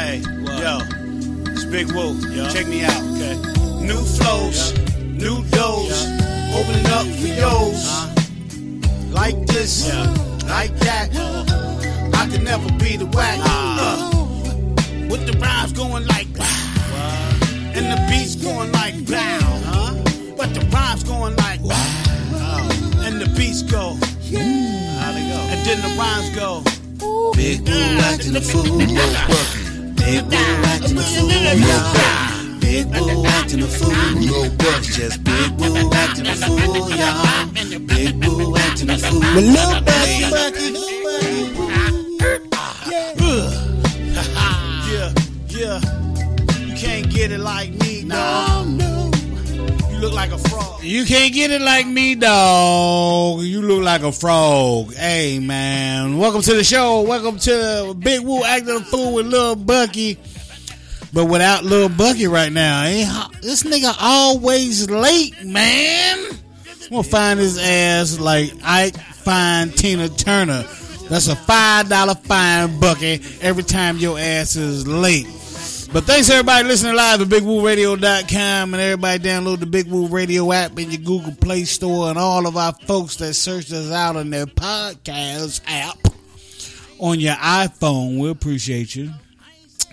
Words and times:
Hey, 0.00 0.20
yo, 0.62 0.78
it's 1.52 1.66
Big 1.66 1.92
Woo. 1.92 2.18
Check 2.50 2.66
me 2.66 2.82
out. 2.84 3.02
Okay. 3.12 3.36
New 3.84 4.02
flows, 4.16 4.72
new 4.96 5.44
doors, 5.50 6.06
opening 6.56 6.86
up 6.86 7.06
for 7.20 7.28
yours. 7.28 7.84
Like 9.12 9.36
this, 9.46 9.88
yeah. 9.88 10.08
like 10.48 10.74
that. 10.78 11.10
I 12.14 12.26
can 12.30 12.44
never 12.44 12.66
be 12.78 12.96
the 12.96 13.04
whack. 13.12 13.40
Uh, 13.42 14.10
with 15.10 15.26
the 15.26 15.38
rhymes 15.38 15.74
going 15.74 16.06
like 16.06 16.28
wow, 16.38 17.38
and 17.76 17.84
the 17.92 18.02
beats 18.08 18.36
going 18.36 18.72
like 18.72 18.94
wow, 19.06 20.02
but 20.34 20.54
the 20.54 20.66
rhymes 20.72 21.04
going 21.04 21.36
like 21.36 21.60
wow, 21.60 22.68
and 23.04 23.20
the 23.20 23.30
beats 23.36 23.62
go. 23.62 23.98
How 24.96 25.12
they 25.12 25.28
go? 25.28 25.40
And 25.52 25.60
then 25.66 25.78
the 25.82 25.94
rhymes 25.98 26.30
go. 26.34 26.64
Big 27.36 27.68
Woo 27.68 27.98
acting 28.08 28.34
a 28.34 28.40
fool. 28.40 29.59
Big 30.00 30.24
acting 30.32 30.98
a 30.98 31.02
fool. 31.02 31.28
Big 32.60 32.86
acting 33.26 33.62
a 33.62 33.66
fool. 33.66 33.92
Just 34.82 35.22
Big 35.24 35.94
acting 35.94 36.26
a 36.26 36.34
fool, 36.34 36.90
y'all. 36.90 37.46
Big 37.86 38.24
acting 38.58 38.90
a 38.90 38.98
fool. 38.98 39.20
But 39.20 39.44
no 39.44 39.80
bucket, 39.84 40.30
bucket, 40.30 40.74
Yeah, 44.90 45.12
yeah. 45.48 45.80
You 46.66 46.74
can't 46.76 47.08
get 47.10 47.30
it 47.30 47.40
like 47.40 47.70
me, 47.74 48.04
no. 48.04 48.59
You 50.00 50.06
look 50.06 50.14
like 50.14 50.32
a 50.32 50.38
frog. 50.38 50.82
You 50.82 51.04
can't 51.04 51.34
get 51.34 51.50
it 51.50 51.60
like 51.60 51.86
me, 51.86 52.14
dog. 52.14 53.42
You 53.42 53.60
look 53.60 53.82
like 53.84 54.00
a 54.00 54.10
frog. 54.10 54.94
Hey, 54.94 55.38
man. 55.38 56.16
Welcome 56.16 56.40
to 56.40 56.54
the 56.54 56.64
show. 56.64 57.02
Welcome 57.02 57.38
to 57.40 57.94
Big 57.98 58.22
Woo 58.22 58.42
acting 58.42 58.76
a 58.76 58.80
fool 58.80 59.12
with 59.12 59.26
Lil 59.26 59.56
Bucky. 59.56 60.18
But 61.12 61.26
without 61.26 61.64
Lil 61.64 61.90
Bucky 61.90 62.28
right 62.28 62.50
now, 62.50 62.84
eh? 62.84 63.04
this 63.42 63.64
nigga 63.64 63.94
always 64.00 64.88
late, 64.88 65.34
man. 65.44 66.18
I'm 66.84 66.90
gonna 66.90 67.02
find 67.02 67.38
his 67.38 67.58
ass 67.58 68.18
like 68.18 68.54
I 68.64 68.92
find 68.92 69.76
Tina 69.76 70.08
Turner. 70.08 70.62
That's 71.10 71.28
a 71.28 71.36
five 71.36 71.90
dollar 71.90 72.14
fine 72.14 72.80
bucket 72.80 73.20
every 73.42 73.64
time 73.64 73.98
your 73.98 74.18
ass 74.18 74.56
is 74.56 74.88
late. 74.88 75.26
But 75.92 76.04
thanks 76.04 76.30
everybody 76.30 76.68
listening 76.68 76.94
live 76.94 77.20
at 77.20 77.26
BigWooRadio.com 77.26 78.74
and 78.74 78.80
everybody 78.80 79.18
download 79.18 79.58
the 79.58 79.66
Big 79.66 79.88
Woo 79.90 80.06
Radio 80.06 80.52
app 80.52 80.78
in 80.78 80.88
your 80.92 81.00
Google 81.00 81.34
Play 81.34 81.64
Store 81.64 82.08
and 82.10 82.16
all 82.16 82.46
of 82.46 82.56
our 82.56 82.72
folks 82.72 83.16
that 83.16 83.34
searched 83.34 83.72
us 83.72 83.90
out 83.90 84.14
on 84.14 84.30
their 84.30 84.46
podcast 84.46 85.62
app 85.66 85.98
on 87.00 87.18
your 87.18 87.34
iPhone. 87.34 88.20
We 88.20 88.30
appreciate 88.30 88.94
you. 88.94 89.10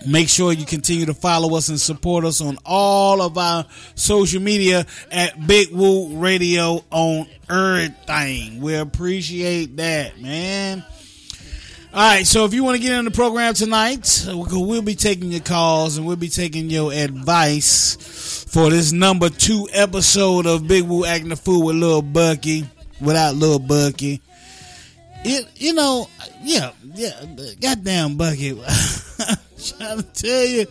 Make 0.06 0.28
sure 0.28 0.52
you 0.52 0.64
continue 0.64 1.06
to 1.06 1.14
follow 1.14 1.56
us 1.56 1.68
and 1.68 1.80
support 1.80 2.24
us 2.24 2.40
on 2.40 2.58
all 2.64 3.20
of 3.20 3.36
our 3.36 3.66
social 3.96 4.40
media 4.40 4.86
at 5.10 5.48
Big 5.48 5.72
Woo 5.72 6.16
Radio 6.16 6.84
on 6.92 7.26
everything. 7.50 8.60
We 8.60 8.76
appreciate 8.76 9.76
that, 9.78 10.20
man. 10.20 10.84
All 11.90 12.00
right, 12.00 12.26
so 12.26 12.44
if 12.44 12.52
you 12.52 12.64
want 12.64 12.76
to 12.76 12.82
get 12.82 12.92
in 12.98 13.06
the 13.06 13.10
program 13.10 13.54
tonight, 13.54 14.26
we'll 14.28 14.82
be 14.82 14.94
taking 14.94 15.32
your 15.32 15.40
calls 15.40 15.96
and 15.96 16.06
we'll 16.06 16.16
be 16.16 16.28
taking 16.28 16.68
your 16.68 16.92
advice 16.92 18.44
for 18.50 18.68
this 18.68 18.92
number 18.92 19.30
two 19.30 19.66
episode 19.72 20.46
of 20.46 20.68
Big 20.68 20.84
Woo 20.84 21.06
Acting 21.06 21.30
the 21.30 21.36
Fool 21.36 21.64
with 21.64 21.76
Lil 21.76 22.02
Bucky, 22.02 22.66
without 23.00 23.36
Lil 23.36 23.58
Bucky. 23.58 24.20
It, 25.24 25.48
you 25.56 25.72
know, 25.72 26.10
yeah, 26.42 26.72
yeah, 26.94 27.24
goddamn 27.58 28.18
Bucky. 28.18 28.50
trying 28.52 29.96
to 29.96 30.06
tell 30.12 30.44
you. 30.44 30.66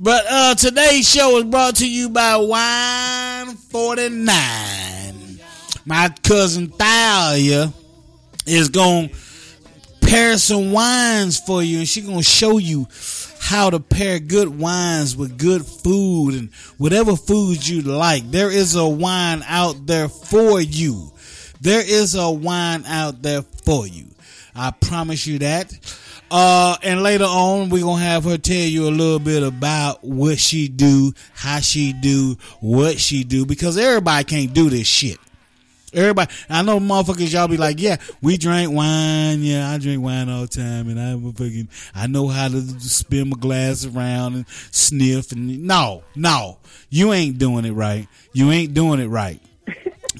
But 0.00 0.24
uh, 0.28 0.54
today's 0.56 1.08
show 1.08 1.38
is 1.38 1.44
brought 1.44 1.76
to 1.76 1.88
you 1.88 2.08
by 2.08 2.36
Wine 2.36 3.54
49. 3.54 5.38
My 5.86 6.08
cousin 6.24 6.66
Thalia 6.66 7.72
is 8.44 8.70
going 8.70 9.10
to 9.10 9.14
pair 10.12 10.36
some 10.36 10.72
wines 10.72 11.40
for 11.40 11.62
you, 11.62 11.78
and 11.78 11.88
she's 11.88 12.06
to 12.06 12.22
show 12.22 12.58
you 12.58 12.86
how 13.40 13.70
to 13.70 13.80
pair 13.80 14.18
good 14.18 14.58
wines 14.58 15.16
with 15.16 15.38
good 15.38 15.64
food 15.64 16.34
and 16.34 16.52
whatever 16.76 17.16
foods 17.16 17.68
you 17.68 17.80
like. 17.80 18.30
There 18.30 18.50
is 18.50 18.76
a 18.76 18.86
wine 18.86 19.42
out 19.48 19.86
there 19.86 20.10
for 20.10 20.60
you. 20.60 21.10
There 21.62 21.80
is 21.80 22.14
a 22.14 22.30
wine 22.30 22.84
out 22.86 23.22
there 23.22 23.40
for 23.40 23.86
you. 23.86 24.04
I 24.54 24.72
promise 24.72 25.26
you 25.26 25.38
that. 25.38 25.72
Uh, 26.30 26.76
and 26.82 27.02
later 27.02 27.24
on, 27.24 27.70
we're 27.70 27.82
gonna 27.82 28.02
have 28.02 28.24
her 28.24 28.36
tell 28.36 28.54
you 28.56 28.88
a 28.88 28.90
little 28.90 29.18
bit 29.18 29.42
about 29.42 30.04
what 30.04 30.38
she 30.38 30.68
do, 30.68 31.14
how 31.32 31.60
she 31.60 31.94
do, 31.94 32.36
what 32.60 32.98
she 32.98 33.24
do, 33.24 33.46
because 33.46 33.78
everybody 33.78 34.24
can't 34.24 34.52
do 34.52 34.68
this 34.68 34.86
shit. 34.86 35.18
Everybody, 35.92 36.32
I 36.48 36.62
know 36.62 36.80
motherfuckers, 36.80 37.32
y'all 37.32 37.48
be 37.48 37.56
like, 37.56 37.80
yeah, 37.80 37.96
we 38.22 38.36
drink 38.36 38.72
wine. 38.72 39.42
Yeah, 39.42 39.70
I 39.70 39.78
drink 39.78 40.02
wine 40.02 40.28
all 40.28 40.42
the 40.42 40.48
time, 40.48 40.88
and 40.88 40.98
I 40.98 41.12
fucking, 41.32 41.68
I 41.94 42.06
know 42.06 42.28
how 42.28 42.48
to 42.48 42.60
spin 42.80 43.30
my 43.30 43.36
glass 43.38 43.84
around 43.84 44.34
and 44.34 44.48
sniff. 44.70 45.32
And 45.32 45.64
no, 45.64 46.02
no, 46.14 46.58
you 46.88 47.12
ain't 47.12 47.38
doing 47.38 47.64
it 47.64 47.72
right. 47.72 48.08
You 48.32 48.50
ain't 48.50 48.74
doing 48.74 49.00
it 49.00 49.08
right. 49.08 49.40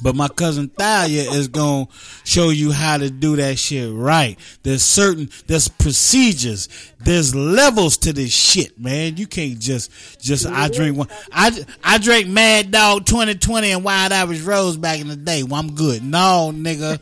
But 0.01 0.15
my 0.17 0.29
cousin 0.29 0.69
Thalia 0.69 1.31
is 1.33 1.49
to 1.49 1.89
show 2.25 2.51
you 2.51 2.73
how 2.73 2.99
to 2.99 3.11
do 3.11 3.37
that 3.37 3.59
shit 3.59 3.93
right. 3.93 4.39
There's 4.63 4.83
certain, 4.83 5.29
there's 5.47 5.69
procedures, 5.69 6.69
there's 7.01 7.35
levels 7.35 7.97
to 7.99 8.13
this 8.13 8.33
shit, 8.33 8.79
man. 8.79 9.17
You 9.17 9.27
can't 9.27 9.59
just, 9.59 9.91
just, 10.21 10.47
I 10.47 10.69
drink 10.69 10.97
one, 10.97 11.09
I, 11.31 11.65
I 11.85 11.99
drank 11.99 12.29
Mad 12.29 12.71
Dog 12.71 13.05
2020 13.07 13.71
and 13.73 13.85
Wild 13.85 14.13
Irish 14.13 14.41
Rose 14.41 14.77
back 14.77 15.01
in 15.01 15.09
the 15.09 15.17
day. 15.17 15.43
Well, 15.43 15.61
I'm 15.61 15.75
good. 15.75 16.03
No, 16.03 16.53
nigga. 16.55 16.99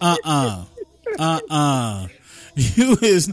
Uh-uh. 0.00 0.64
Uh-uh. 1.18 2.08
You 2.76 2.96
is 3.02 3.32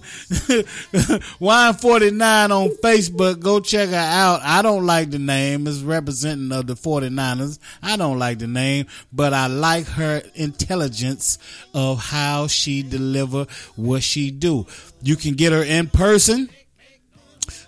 Wine 1.40 1.74
forty 1.76 2.10
nine 2.10 2.52
on 2.52 2.70
Facebook. 2.84 3.40
Go 3.40 3.60
check 3.60 3.90
her 3.90 3.96
out. 3.96 4.42
I 4.44 4.64
don't 4.64 4.86
like 4.86 5.12
the 5.12 5.20
name. 5.20 5.68
It's 5.68 5.82
representing 5.82 6.52
of 6.52 6.66
the 6.66 6.74
49ers. 6.74 7.60
I 7.84 7.98
don't 7.98 8.18
like 8.18 8.40
the 8.40 8.48
name, 8.48 8.88
but 9.14 9.34
I 9.34 9.46
like 9.46 9.86
her 9.88 10.24
intelligence 10.34 11.38
of 11.74 12.00
how 12.00 12.48
she 12.48 12.82
deliver 12.82 13.46
what 13.76 14.02
she 14.02 14.32
do. 14.32 14.66
You 15.04 15.16
can 15.16 15.36
get 15.36 15.52
her 15.52 15.64
in 15.64 15.90
person 15.90 16.50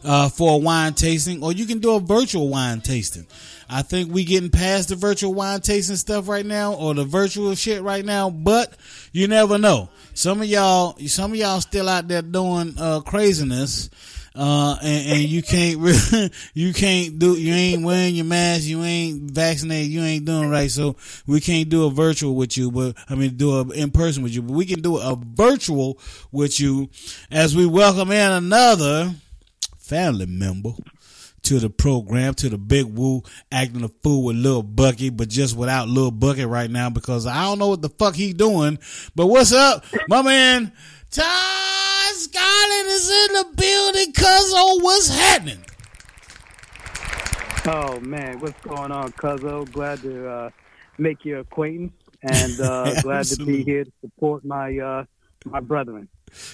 uh, 0.04 0.30
for 0.30 0.56
a 0.56 0.58
wine 0.58 0.94
tasting, 0.96 1.44
or 1.44 1.52
you 1.52 1.66
can 1.66 1.80
do 1.80 1.92
a 1.96 2.00
virtual 2.00 2.50
wine 2.50 2.82
tasting. 2.82 3.28
I 3.70 3.82
think 3.82 4.12
we 4.12 4.24
getting 4.24 4.50
past 4.50 4.90
the 4.90 4.96
virtual 4.96 5.34
wine 5.34 5.62
tasting 5.62 5.96
stuff 5.96 6.28
right 6.28 6.46
now, 6.46 6.74
or 6.74 6.94
the 6.94 7.06
virtual 7.06 7.56
shit 7.56 7.82
right 7.82 8.04
now. 8.04 8.30
But 8.30 8.74
you 9.12 9.28
never 9.28 9.58
know. 9.58 9.90
Some 10.14 10.42
of 10.42 10.48
y'all, 10.48 10.98
some 11.08 11.32
of 11.32 11.38
y'all 11.38 11.62
still 11.62 11.90
out 11.90 12.08
there 12.08 12.22
doing 12.22 12.76
uh, 12.78 13.02
craziness. 13.02 13.90
Uh, 14.36 14.76
and, 14.82 15.12
and 15.12 15.22
you 15.22 15.44
can't 15.44 15.78
really, 15.80 16.32
you 16.56 16.74
can't 16.74 17.20
do, 17.20 17.38
you 17.38 17.54
ain't 17.54 17.84
wearing 17.84 18.16
your 18.16 18.26
mask, 18.26 18.64
you 18.64 18.82
ain't 18.84 19.30
vaccinated, 19.32 19.92
you 19.92 20.02
ain't 20.02 20.26
doing 20.26 20.50
right. 20.50 20.72
So 20.72 20.96
we 21.28 21.40
can't 21.40 21.70
do 21.70 21.86
a 21.86 21.92
virtual 21.92 22.34
with 22.36 22.58
you, 22.58 22.72
but 22.72 22.96
I 23.08 23.16
mean, 23.16 23.38
do 23.38 23.60
a 23.60 23.70
in 23.70 23.92
person 23.92 24.24
with 24.24 24.34
you, 24.34 24.42
but 24.42 24.54
we 24.54 24.66
can 24.66 24.82
do 24.82 24.98
a 24.98 25.16
virtual 25.16 26.00
with 26.32 26.60
you 26.60 26.90
as 27.30 27.56
we 27.56 27.68
welcome 27.68 28.12
in 28.12 28.32
another 28.32 29.14
family 29.78 30.26
member 30.26 30.72
to 31.44 31.60
the 31.60 31.70
program, 31.70 32.34
to 32.36 32.50
the 32.50 32.58
Big 32.58 32.86
Woo, 32.86 33.22
acting 33.52 33.84
a 33.84 33.90
fool 33.90 34.24
with 34.24 34.36
Lil 34.38 34.64
Bucky, 34.64 35.10
but 35.10 35.30
just 35.30 35.56
without 35.56 35.88
Lil 35.88 36.12
Bucky 36.12 36.46
right 36.46 36.70
now 36.70 36.90
because 36.90 37.26
I 37.28 37.44
don't 37.44 37.60
know 37.60 37.70
what 37.70 37.82
the 37.82 37.90
fuck 37.90 38.16
he 38.16 38.34
doing. 38.34 38.80
But 39.16 39.28
what's 39.28 39.52
up, 39.52 39.86
my 40.08 40.22
man? 40.22 40.72
Ty 41.12 42.12
Scarlett 42.14 42.86
is 42.88 43.10
in 43.10 43.34
the 43.34 43.46
building, 43.56 44.14
cuzzo. 44.14 44.84
What's 44.84 45.10
happening? 45.10 45.64
Oh 47.66 48.00
man, 48.00 48.40
what's 48.40 48.60
going 48.62 48.92
on, 48.92 49.12
cuzzo? 49.14 49.72
Glad 49.72 50.02
to 50.02 50.28
uh, 50.30 50.50
make 50.98 51.24
your 51.24 51.40
acquaintance 51.40 51.94
and 52.22 52.60
uh, 52.60 52.94
glad 53.02 53.26
to 53.26 53.46
be 53.46 53.64
here 53.64 53.84
to 53.84 53.92
support 54.02 54.44
my 54.44 54.78
uh, 54.78 55.06
my 55.46 55.60
brethren. 55.60 56.08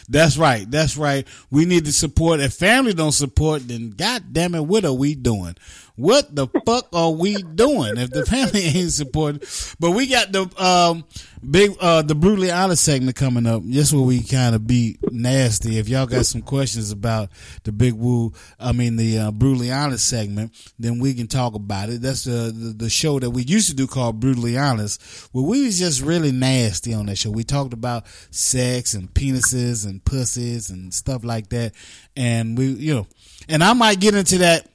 That's 0.08 0.38
right. 0.38 0.70
That's 0.70 0.98
right. 0.98 1.28
We 1.50 1.66
need 1.66 1.86
to 1.86 1.94
support. 1.94 2.40
If 2.40 2.54
family 2.54 2.94
don't 2.94 3.12
support, 3.12 3.68
then 3.68 3.92
god 3.92 4.34
damn 4.34 4.56
it, 4.56 4.66
what 4.66 4.86
are 4.86 4.94
we 4.94 5.16
doing? 5.16 5.56
What 6.00 6.34
the 6.34 6.48
fuck 6.66 6.88
are 6.94 7.12
we 7.12 7.36
doing 7.44 7.98
if 7.98 8.10
the 8.10 8.26
family 8.26 8.62
ain't 8.64 8.92
supporting? 8.94 9.42
But 9.82 9.92
we 9.92 10.08
got 10.08 10.32
the 10.32 10.50
um 10.58 11.04
big 11.50 11.76
uh 11.82 12.04
the 12.04 12.16
brutally 12.16 12.52
honest 12.52 12.86
segment 12.86 13.18
coming 13.18 13.46
up. 13.46 13.64
Just 13.66 13.92
where 13.92 14.02
we 14.02 14.24
kind 14.24 14.56
of 14.56 14.66
be 14.66 14.98
nasty. 15.12 15.78
If 15.78 15.90
y'all 15.90 16.06
got 16.06 16.26
some 16.26 16.42
questions 16.42 16.92
about 16.92 17.30
the 17.64 17.74
big 17.74 17.96
woo, 17.96 18.32
I 18.58 18.72
mean 18.72 18.96
the 18.96 19.18
uh, 19.20 19.32
brutally 19.32 19.74
honest 19.74 20.08
segment, 20.08 20.54
then 20.80 21.00
we 21.00 21.14
can 21.14 21.28
talk 21.28 21.54
about 21.54 21.90
it. 21.90 22.02
That's 22.02 22.24
the, 22.24 22.54
the 22.56 22.74
the 22.78 22.90
show 22.90 23.20
that 23.20 23.32
we 23.32 23.44
used 23.44 23.68
to 23.70 23.76
do 23.76 23.86
called 23.86 24.22
brutally 24.22 24.58
honest, 24.58 25.02
where 25.34 25.44
we 25.44 25.66
was 25.66 25.78
just 25.80 26.02
really 26.02 26.32
nasty 26.32 26.94
on 26.94 27.08
that 27.08 27.18
show. 27.18 27.30
We 27.30 27.44
talked 27.44 27.74
about 27.74 28.06
sex 28.32 28.94
and 28.94 29.14
penises 29.14 29.86
and 29.86 30.04
pussies 30.06 30.70
and 30.70 30.94
stuff 30.94 31.26
like 31.26 31.50
that. 31.50 31.74
And 32.16 32.58
we, 32.58 32.68
you 32.68 32.96
know, 32.96 33.08
and 33.50 33.62
I 33.64 33.74
might 33.74 34.00
get 34.00 34.16
into 34.16 34.38
that 34.40 34.68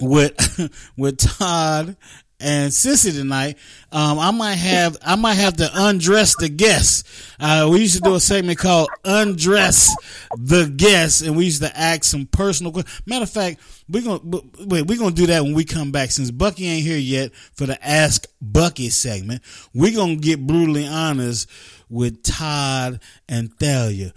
with 0.00 0.70
with 0.96 1.18
Todd 1.18 1.96
and 2.40 2.70
Sissy 2.72 3.12
tonight. 3.12 3.56
Um, 3.92 4.18
I 4.18 4.30
might 4.30 4.56
have 4.56 4.96
I 5.04 5.16
might 5.16 5.34
have 5.34 5.56
to 5.56 5.70
undress 5.72 6.36
the 6.36 6.48
guests. 6.48 7.04
Uh, 7.40 7.68
we 7.70 7.80
used 7.80 7.96
to 7.96 8.00
do 8.00 8.14
a 8.14 8.20
segment 8.20 8.58
called 8.58 8.88
"Undress 9.04 9.94
the 10.36 10.66
Guests," 10.66 11.22
and 11.22 11.36
we 11.36 11.46
used 11.46 11.62
to 11.62 11.78
ask 11.78 12.04
some 12.04 12.26
personal 12.26 12.72
questions. 12.72 13.02
Matter 13.06 13.24
of 13.24 13.30
fact, 13.30 13.60
we're 13.88 14.02
gonna 14.02 14.42
wait. 14.66 14.86
We're 14.86 14.98
gonna 14.98 15.14
do 15.14 15.26
that 15.26 15.42
when 15.42 15.54
we 15.54 15.64
come 15.64 15.92
back. 15.92 16.10
Since 16.10 16.30
Bucky 16.30 16.66
ain't 16.66 16.86
here 16.86 16.98
yet 16.98 17.34
for 17.34 17.66
the 17.66 17.82
Ask 17.86 18.26
Bucky 18.40 18.90
segment, 18.90 19.42
we're 19.72 19.94
gonna 19.94 20.16
get 20.16 20.46
brutally 20.46 20.86
honest 20.86 21.48
with 21.88 22.22
Todd 22.22 23.00
and 23.28 23.54
Thalia 23.58 24.12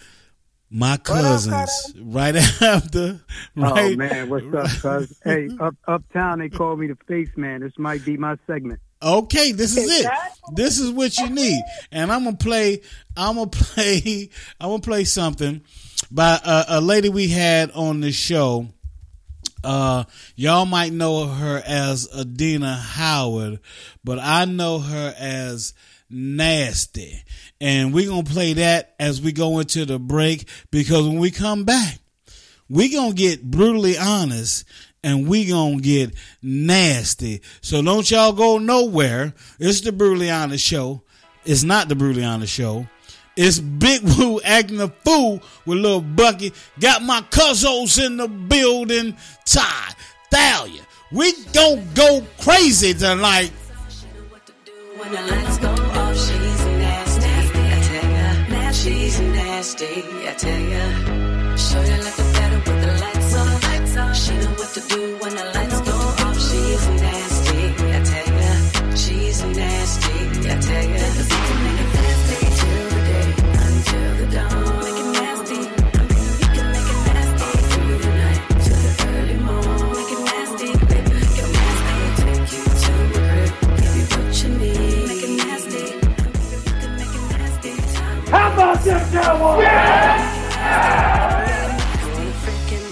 my 0.70 0.98
cousins 0.98 1.94
right 2.02 2.36
after 2.62 3.22
right 3.56 3.94
Oh 3.94 3.98
man, 3.98 4.30
what's 4.30 4.54
up, 4.54 4.82
cuz? 4.82 5.20
hey, 5.24 5.50
up 5.60 5.76
uptown 5.88 6.40
they 6.40 6.50
call 6.50 6.76
me 6.76 6.88
the 6.88 6.98
face 7.08 7.30
man. 7.38 7.62
This 7.62 7.78
might 7.78 8.04
be 8.04 8.18
my 8.18 8.36
segment. 8.48 8.80
okay 9.02 9.52
this 9.52 9.78
is 9.78 10.02
it 10.02 10.12
this 10.56 10.80
is 10.80 10.90
what 10.92 11.16
you 11.20 11.30
need 11.30 11.62
and 11.92 12.12
i'm 12.12 12.24
gonna 12.24 12.36
play 12.36 12.82
i'm 13.16 13.36
gonna 13.36 13.48
play 13.52 14.30
i'm 14.60 14.70
gonna 14.70 14.82
play 14.82 15.04
something 15.04 15.62
by 16.10 16.40
a, 16.44 16.66
a 16.80 16.82
lady 16.82 17.08
we 17.08 17.28
had 17.28 17.70
on 17.72 18.02
the 18.02 18.12
show 18.12 18.68
uh 19.64 20.04
y'all 20.36 20.66
might 20.66 20.92
know 20.92 21.28
her 21.28 21.62
as 21.66 22.08
adina 22.12 22.76
howard 22.76 23.60
but 24.04 24.18
i 24.20 24.46
know 24.46 24.80
her 24.80 25.14
as 25.18 25.76
nasty 26.10 27.24
and 27.60 27.94
we're 27.94 28.08
gonna 28.08 28.24
play 28.24 28.54
that 28.54 28.96
as 29.00 29.22
we 29.22 29.32
go 29.32 29.60
into 29.60 29.86
the 29.86 30.00
break 30.00 30.48
because 30.72 31.06
when 31.08 31.20
we 31.20 31.32
come 31.32 31.66
back 31.66 32.00
we 32.70 32.90
gonna 32.90 33.14
get 33.14 33.44
brutally 33.44 33.98
honest 33.98 34.66
and 35.04 35.28
we 35.28 35.46
gonna 35.46 35.80
get 35.80 36.14
nasty. 36.42 37.42
So 37.62 37.82
don't 37.82 38.10
y'all 38.10 38.34
go 38.34 38.58
nowhere. 38.58 39.34
It's 39.60 39.82
the 39.82 39.92
brutally 39.92 40.30
honest 40.30 40.66
show. 40.66 41.04
It's 41.46 41.64
not 41.64 41.88
the 41.88 41.96
brutally 41.96 42.26
honest 42.26 42.54
show. 42.54 42.88
It's 43.38 43.60
Big 43.60 44.02
Woo 44.04 44.42
acting 44.42 44.82
a 44.82 44.90
fool 44.90 45.42
with 45.66 45.78
little 45.78 46.02
Bucky. 46.02 46.52
Got 46.80 47.04
my 47.04 47.22
cousins 47.30 48.00
in 48.00 48.18
the 48.18 48.28
building. 48.28 49.16
Todd, 49.46 49.96
Thalia. 50.32 50.82
We 51.12 51.32
gonna 51.54 51.86
go 51.94 52.26
crazy 52.40 52.94
tonight. 52.94 53.54
When 55.00 55.12
the 55.12 55.22
lights 55.22 55.58
go 55.60 55.70
off, 55.70 56.18
she's 56.18 56.66
nasty. 56.82 57.30
I 57.30 57.80
tell 57.88 58.10
ya, 58.18 58.72
she's 58.72 59.20
nasty. 59.20 59.94
I 60.28 60.34
tell 60.44 60.62
ya, 60.74 60.86
show 61.56 61.82
you 61.90 61.98
like 62.06 62.16
the 62.22 62.28
better 62.34 62.58
with 62.66 62.82
the 62.86 62.92
lights 63.04 63.36
on. 63.36 64.14
She 64.16 64.34
know 64.38 64.54
what 64.60 64.70
to 64.74 64.82
do 64.94 65.18
when 65.22 65.36
the 65.36 65.46
lights 65.56 65.82
go 65.82 65.96
off. 66.26 66.38
She's 66.48 66.88
nasty. 67.04 67.60
I 67.96 68.00
tell 68.12 68.30
ya, 68.42 68.96
she's 68.96 69.44
nasty. 69.44 70.50
I 70.50 70.56
tell 70.68 70.86
ya, 70.90 71.37
about 88.58 88.84
them 88.84 89.00
Cowboys? 89.12 89.68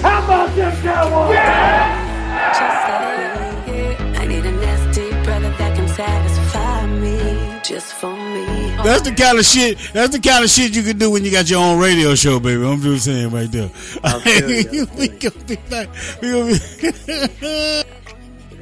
How 0.02 0.24
about 0.24 0.56
them 0.56 0.82
Cowboys? 0.84 1.38
I 4.20 4.26
need 4.28 4.46
a 4.46 4.52
nasty 4.52 5.10
brother 5.24 5.50
that 5.58 5.76
can 5.76 5.88
satisfy 5.88 6.86
me 6.86 7.60
just 7.64 7.94
for 7.94 8.16
me. 8.16 8.46
That's 8.84 9.02
the 9.02 9.16
kind 9.16 9.40
of 9.40 9.46
shit. 9.46 9.80
That's 9.92 10.16
the 10.16 10.20
kind 10.22 10.44
of 10.44 10.52
shit 10.52 10.76
you 10.76 10.84
can 10.84 11.00
do 11.00 11.10
when 11.10 11.26
you 11.26 11.32
got 11.32 11.50
your 11.50 11.64
own 11.64 11.80
radio 11.80 12.14
show, 12.14 12.40
baby. 12.40 12.64
I'm 12.64 12.80
just 12.82 13.06
saying 13.06 13.32
right 13.32 13.52
there. 13.52 13.70
feel 13.70 14.52
you, 14.72 14.84
I 14.84 14.96
we 14.96 15.08
gonna 15.08 15.46
be 15.46 15.56
back. 15.56 15.90
We 16.22 16.32
gonna 16.32 16.46
be. 16.46 16.60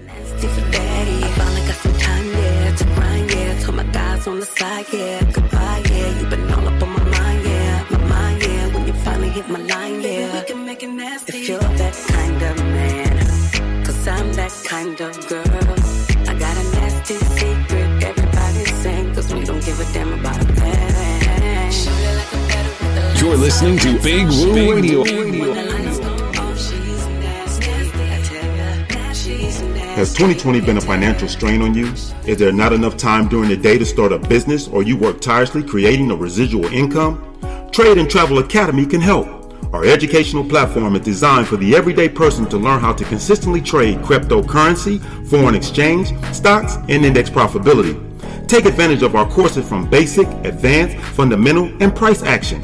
Nasty 0.07 0.47
for 0.47 0.71
daddy. 0.71 1.21
Finally 1.35 1.67
got 1.67 1.75
some 1.75 1.97
time, 1.97 2.27
yeah, 2.27 2.75
to 2.75 2.85
grind, 2.85 3.31
yeah. 3.31 3.59
Told 3.59 3.75
my 3.75 3.83
guys 3.83 4.25
on 4.25 4.39
the 4.39 4.45
side, 4.45 4.85
yeah. 4.93 5.31
Goodbye, 5.33 5.82
you 9.47 9.55
finally 9.55 9.63
hit 9.63 9.67
my 9.69 9.75
line, 9.75 10.01
yeah. 10.01 10.39
We 10.39 10.45
can 10.45 10.65
make 10.65 10.83
it 10.83 10.89
nasty. 10.89 11.37
If 11.37 11.49
you're 11.49 11.59
that 11.59 11.93
kind 12.07 12.41
of 12.41 12.57
man, 12.57 13.85
cause 13.85 14.07
I'm 14.07 14.33
that 14.33 14.51
kind 14.65 15.01
of 15.01 15.27
girl. 15.27 15.43
I 16.27 16.33
got 16.37 16.57
a 16.57 16.63
nasty 16.71 17.15
secret. 17.15 18.03
Everybody 18.03 18.65
sing, 18.65 19.13
cause 19.13 19.33
we 19.33 19.43
don't 19.43 19.63
give 19.63 19.79
a 19.79 19.93
damn 19.93 20.13
about 20.13 20.41
a 20.41 20.53
man. 20.53 21.71
Show 21.71 21.91
you 21.91 22.15
like 22.17 22.33
a 22.33 22.47
better 22.47 22.69
with 22.69 23.19
the 23.19 23.25
You're 23.25 23.37
listening 23.37 23.77
to 23.79 23.99
Big 24.01 24.27
Woo 24.27 24.73
Radio. 24.73 25.03
Has 29.95 30.11
2020 30.13 30.61
been 30.61 30.77
a 30.77 30.81
financial 30.81 31.27
strain 31.27 31.61
on 31.61 31.75
you? 31.75 31.85
Is 32.25 32.39
there 32.39 32.51
not 32.51 32.73
enough 32.73 32.97
time 32.97 33.27
during 33.27 33.49
the 33.49 33.55
day 33.55 33.77
to 33.77 33.85
start 33.85 34.11
a 34.11 34.17
business 34.17 34.67
or 34.67 34.81
you 34.81 34.97
work 34.97 35.21
tirelessly 35.21 35.61
creating 35.63 36.09
a 36.09 36.15
residual 36.15 36.65
income? 36.65 37.32
Trade 37.73 37.97
and 37.97 38.07
Travel 38.07 38.37
Academy 38.37 38.85
can 38.85 39.01
help. 39.01 39.27
Our 39.73 39.83
educational 39.83 40.43
platform 40.47 40.95
is 40.95 41.01
designed 41.01 41.47
for 41.47 41.57
the 41.57 41.75
everyday 41.75 42.07
person 42.07 42.45
to 42.49 42.57
learn 42.57 42.79
how 42.79 42.93
to 42.93 43.03
consistently 43.03 43.61
trade 43.61 43.97
cryptocurrency, 43.97 45.01
foreign 45.27 45.55
exchange, 45.55 46.13
stocks, 46.31 46.75
and 46.87 47.03
index 47.03 47.31
profitability. 47.31 47.97
Take 48.47 48.65
advantage 48.65 49.01
of 49.01 49.15
our 49.15 49.27
courses 49.27 49.67
from 49.67 49.89
basic, 49.89 50.27
advanced, 50.45 50.97
fundamental, 51.15 51.65
and 51.81 51.95
price 51.95 52.21
action. 52.21 52.63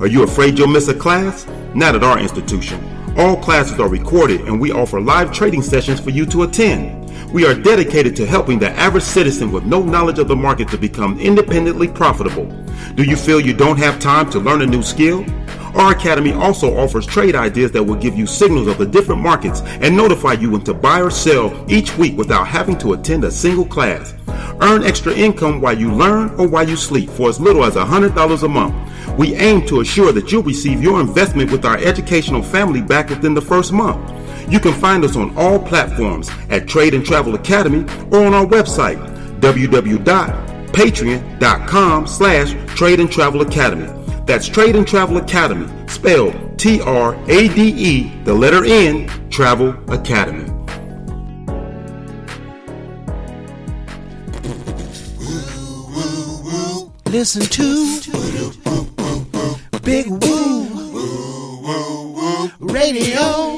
Are 0.00 0.08
you 0.08 0.24
afraid 0.24 0.58
you'll 0.58 0.66
miss 0.66 0.88
a 0.88 0.94
class? 0.94 1.46
Not 1.72 1.94
at 1.94 2.02
our 2.02 2.18
institution. 2.18 2.82
All 3.16 3.36
classes 3.36 3.78
are 3.78 3.88
recorded 3.88 4.40
and 4.40 4.60
we 4.60 4.72
offer 4.72 5.00
live 5.00 5.32
trading 5.32 5.62
sessions 5.62 6.00
for 6.00 6.10
you 6.10 6.26
to 6.26 6.42
attend. 6.42 7.07
We 7.30 7.44
are 7.44 7.54
dedicated 7.54 8.16
to 8.16 8.26
helping 8.26 8.58
the 8.58 8.70
average 8.70 9.02
citizen 9.02 9.52
with 9.52 9.64
no 9.64 9.82
knowledge 9.82 10.18
of 10.18 10.28
the 10.28 10.36
market 10.36 10.68
to 10.68 10.78
become 10.78 11.20
independently 11.20 11.86
profitable. 11.86 12.46
Do 12.94 13.02
you 13.02 13.16
feel 13.16 13.38
you 13.38 13.52
don't 13.52 13.76
have 13.76 14.00
time 14.00 14.30
to 14.30 14.38
learn 14.38 14.62
a 14.62 14.66
new 14.66 14.82
skill? 14.82 15.26
Our 15.74 15.92
academy 15.92 16.32
also 16.32 16.74
offers 16.78 17.04
trade 17.04 17.34
ideas 17.34 17.70
that 17.72 17.84
will 17.84 17.96
give 17.96 18.16
you 18.16 18.26
signals 18.26 18.66
of 18.66 18.78
the 18.78 18.86
different 18.86 19.20
markets 19.20 19.60
and 19.60 19.94
notify 19.94 20.32
you 20.32 20.50
when 20.52 20.62
to 20.64 20.72
buy 20.72 21.02
or 21.02 21.10
sell 21.10 21.66
each 21.68 21.98
week 21.98 22.16
without 22.16 22.46
having 22.46 22.78
to 22.78 22.94
attend 22.94 23.24
a 23.24 23.30
single 23.30 23.66
class. 23.66 24.14
Earn 24.62 24.82
extra 24.82 25.12
income 25.12 25.60
while 25.60 25.78
you 25.78 25.92
learn 25.92 26.30
or 26.40 26.48
while 26.48 26.66
you 26.66 26.76
sleep 26.76 27.10
for 27.10 27.28
as 27.28 27.38
little 27.38 27.62
as 27.62 27.74
$100 27.74 28.42
a 28.42 28.48
month. 28.48 29.18
We 29.18 29.34
aim 29.34 29.66
to 29.66 29.80
assure 29.82 30.12
that 30.12 30.32
you'll 30.32 30.42
receive 30.42 30.82
your 30.82 30.98
investment 30.98 31.52
with 31.52 31.66
our 31.66 31.76
educational 31.76 32.42
family 32.42 32.80
back 32.80 33.10
within 33.10 33.34
the 33.34 33.42
first 33.42 33.70
month. 33.70 34.17
You 34.50 34.60
can 34.60 34.72
find 34.72 35.04
us 35.04 35.14
on 35.16 35.36
all 35.36 35.58
platforms 35.58 36.30
at 36.48 36.66
Trade 36.66 36.94
and 36.94 37.04
Travel 37.04 37.34
Academy 37.34 37.80
or 38.10 38.24
on 38.24 38.32
our 38.34 38.46
website 38.46 38.96
www.patreon.com 39.40 42.06
slash 42.06 42.54
Trade 42.74 43.00
and 43.00 43.12
Travel 43.12 43.42
Academy. 43.42 43.88
That's 44.24 44.48
Trade 44.48 44.76
and 44.76 44.86
Travel 44.86 45.16
Academy, 45.18 45.68
spelled 45.88 46.58
T-R-A-D-E, 46.58 48.22
the 48.24 48.34
letter 48.34 48.64
N, 48.64 49.08
Travel 49.30 49.74
Academy. 49.92 50.50
Listen 57.06 57.42
to 57.42 58.00
Big 59.82 60.06
Woo 60.08 60.66
Radio. 62.60 63.57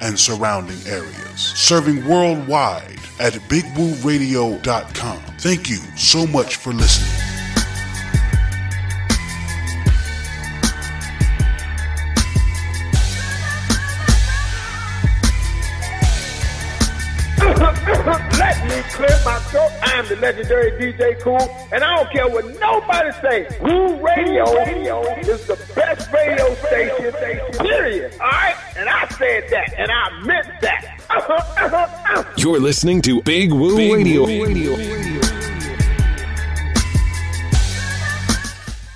and 0.00 0.18
surrounding 0.18 0.80
areas, 0.86 1.40
serving 1.40 2.06
worldwide 2.06 2.98
at 3.18 3.34
bigwooradio.com. 3.48 5.18
Thank 5.38 5.68
you 5.70 5.78
so 5.96 6.26
much 6.26 6.56
for 6.56 6.72
listening. 6.72 7.29
The 20.10 20.16
legendary 20.16 20.72
DJ 20.72 21.18
Cool, 21.20 21.38
and 21.72 21.82
I 21.84 21.96
don't 21.96 22.10
care 22.10 22.28
what 22.28 22.44
nobody 22.58 23.12
say. 23.22 23.46
Woo 23.60 23.94
Radio, 24.04 24.44
is 25.20 25.46
the 25.46 25.54
best 25.76 26.12
radio 26.12 26.52
station, 26.56 27.12
period. 27.64 28.12
All 28.14 28.26
right? 28.26 28.56
And 28.76 28.88
I 28.88 29.06
said 29.10 29.44
that, 29.50 29.72
and 29.78 29.92
I 29.92 30.20
meant 30.24 30.48
that. 30.62 31.00
Uh-huh, 31.08 31.32
uh-huh, 31.32 32.18
uh. 32.18 32.24
You're 32.36 32.58
listening 32.58 33.02
to 33.02 33.22
Big 33.22 33.52
Woo 33.52 33.76
Radio. 33.76 34.26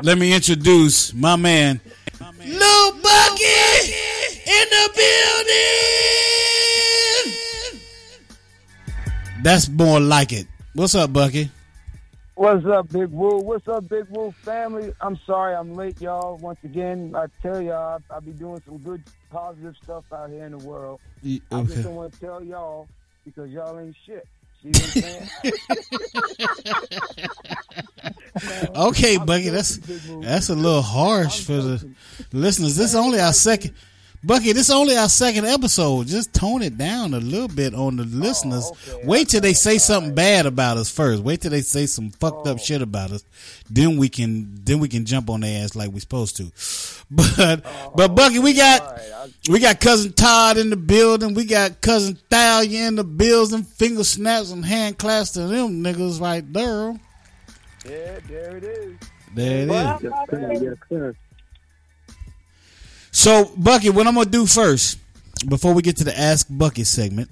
Let 0.03 0.17
me 0.17 0.33
introduce 0.33 1.13
my 1.13 1.37
man, 1.37 1.81
Lil 2.21 2.93
Bucky, 3.03 3.93
in 4.47 4.67
the 4.71 4.91
building. 4.95 5.57
That's 9.43 9.69
more 9.69 10.01
like 10.01 10.33
it. 10.33 10.47
What's 10.75 10.95
up, 10.95 11.13
Bucky? 11.13 11.51
What's 12.35 12.65
up, 12.67 12.91
Big 12.93 13.09
Woo? 13.11 13.39
What's 13.39 13.67
up, 13.69 13.89
Big 13.89 14.05
Woo 14.11 14.31
family? 14.43 14.93
I'm 15.01 15.19
sorry 15.27 15.55
I'm 15.55 15.73
late, 15.75 16.01
y'all. 16.03 16.37
Once 16.37 16.59
again, 16.65 17.15
I 17.17 17.27
tell 17.41 17.63
y'all, 17.63 17.99
I'll 18.11 18.21
be 18.21 18.33
doing 18.33 18.61
some 18.67 18.77
good, 18.79 19.03
positive 19.31 19.75
stuff 19.83 20.05
out 20.13 20.29
here 20.31 20.45
in 20.45 20.53
the 20.53 20.59
world. 20.59 21.01
Y- 21.25 21.41
I 21.51 21.61
just 21.63 21.73
Okay. 21.73 21.83
don't 21.83 21.95
want 21.95 22.13
to 22.13 22.21
tell 22.21 22.45
y'all 22.45 22.87
because 23.25 23.51
y'all 23.51 23.79
ain't 23.79 23.97
shit. 24.05 24.27
See 24.63 24.69
what 24.69 24.83
I'm 24.83 24.89
saying? 25.03 25.29
Okay, 28.77 29.17
Bucky, 29.17 29.49
that's 29.49 29.79
that's 30.21 30.51
a 30.51 30.55
little 30.55 30.83
harsh 30.83 31.41
for 31.43 31.55
the 31.55 31.89
listeners. 32.33 32.77
This 32.77 32.91
is 32.91 32.95
only 32.95 33.19
our 33.19 33.33
second, 33.33 33.73
Bucky. 34.23 34.53
This 34.53 34.69
is 34.69 34.75
only 34.75 34.97
our 34.97 35.09
second 35.09 35.47
episode. 35.47 36.07
Just 36.07 36.33
tone 36.35 36.63
it 36.63 36.77
down 36.77 37.15
a 37.15 37.19
little 37.21 37.49
bit 37.49 37.75
on 37.75 37.97
the 37.97 38.03
oh, 38.03 38.07
listeners. 38.07 38.71
Wait 39.05 39.29
till 39.29 39.41
they 39.41 39.53
say 39.53 39.79
something 39.79 40.15
bad 40.15 40.47
about 40.47 40.77
us 40.77 40.91
first. 40.91 41.23
Wait 41.23 41.41
till 41.41 41.51
they 41.51 41.61
say 41.61 41.87
some 41.87 42.11
fucked 42.11 42.47
up 42.47 42.57
oh. 42.57 42.59
shit 42.59 42.83
about 42.83 43.13
us. 43.13 43.25
Then 43.71 43.97
we 43.97 44.09
can 44.09 44.61
then 44.65 44.79
we 44.79 44.89
can 44.89 45.05
jump 45.05 45.31
on 45.31 45.41
their 45.41 45.65
ass 45.65 45.75
like 45.75 45.91
we're 45.91 46.01
supposed 46.01 46.37
to. 46.39 46.51
But 47.09 47.63
but 47.95 48.11
oh, 48.11 48.15
Bucky, 48.15 48.41
we 48.41 48.53
got 48.55 49.01
we 49.49 49.61
got 49.61 49.79
cousin 49.79 50.13
Todd 50.13 50.59
in 50.59 50.71
the 50.71 50.77
building. 50.77 51.35
We 51.35 51.45
got 51.45 51.81
cousin 51.81 52.19
Thalia 52.29 52.89
in 52.89 52.97
the 52.97 53.05
building. 53.05 53.63
Finger 53.63 54.03
snaps 54.03 54.51
and 54.51 54.65
hand 54.65 54.99
clasps 54.99 55.35
to 55.35 55.47
them 55.47 55.85
niggas 55.85 56.21
right 56.21 56.45
there. 56.53 56.99
yeah, 57.85 58.19
there 58.29 58.57
it 58.57 58.65
is. 58.65 58.97
There 59.35 59.57
it 59.59 59.63
is. 59.63 59.69
Well, 59.69 60.01
Yes, 60.03 60.13
sir. 60.31 60.53
Yes, 60.53 60.77
sir. 60.89 61.15
So, 63.27 63.51
Bucket, 63.57 63.93
what 63.93 64.07
I'm 64.07 64.15
gonna 64.15 64.31
do 64.31 64.47
first, 64.47 65.01
before 65.49 65.75
we 65.75 65.83
get 65.83 65.97
to 65.97 66.05
the 66.05 66.17
Ask 66.17 66.47
Bucket 66.49 66.87
segment, 66.87 67.29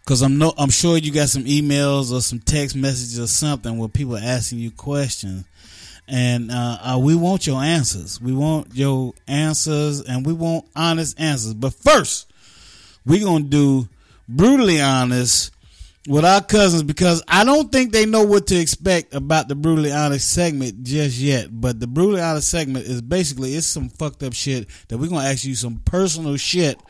because 0.00 0.20
I'm 0.20 0.36
no, 0.36 0.52
I'm 0.58 0.68
sure 0.68 0.98
you 0.98 1.10
got 1.10 1.30
some 1.30 1.44
emails 1.44 2.12
or 2.12 2.20
some 2.20 2.38
text 2.38 2.76
messages 2.76 3.18
or 3.18 3.28
something 3.28 3.78
where 3.78 3.88
people 3.88 4.14
are 4.14 4.22
asking 4.22 4.58
you 4.58 4.70
questions, 4.70 5.46
and 6.06 6.50
uh, 6.50 6.78
uh, 6.82 6.98
we 6.98 7.14
want 7.14 7.46
your 7.46 7.62
answers. 7.62 8.20
We 8.20 8.34
want 8.34 8.74
your 8.74 9.14
answers, 9.26 10.02
and 10.02 10.26
we 10.26 10.34
want 10.34 10.66
honest 10.76 11.18
answers. 11.18 11.54
But 11.54 11.72
first, 11.72 12.30
we're 13.06 13.24
gonna 13.24 13.44
do 13.44 13.88
brutally 14.28 14.82
honest 14.82 15.51
with 16.08 16.24
our 16.24 16.42
cousins 16.42 16.82
because 16.82 17.22
I 17.28 17.44
don't 17.44 17.70
think 17.70 17.92
they 17.92 18.06
know 18.06 18.24
what 18.24 18.48
to 18.48 18.58
expect 18.58 19.14
about 19.14 19.48
the 19.48 19.54
brutally 19.54 19.92
honest 19.92 20.32
segment 20.32 20.82
just 20.82 21.18
yet. 21.18 21.48
But 21.50 21.78
the 21.78 21.86
brutally 21.86 22.20
honest 22.20 22.48
segment 22.48 22.86
is 22.86 23.02
basically 23.02 23.54
it's 23.54 23.66
some 23.66 23.88
fucked 23.88 24.22
up 24.22 24.34
shit 24.34 24.68
that 24.88 24.98
we're 24.98 25.08
gonna 25.08 25.28
ask 25.28 25.44
you 25.44 25.54
some 25.54 25.76
personal 25.84 26.36
shit, 26.36 26.80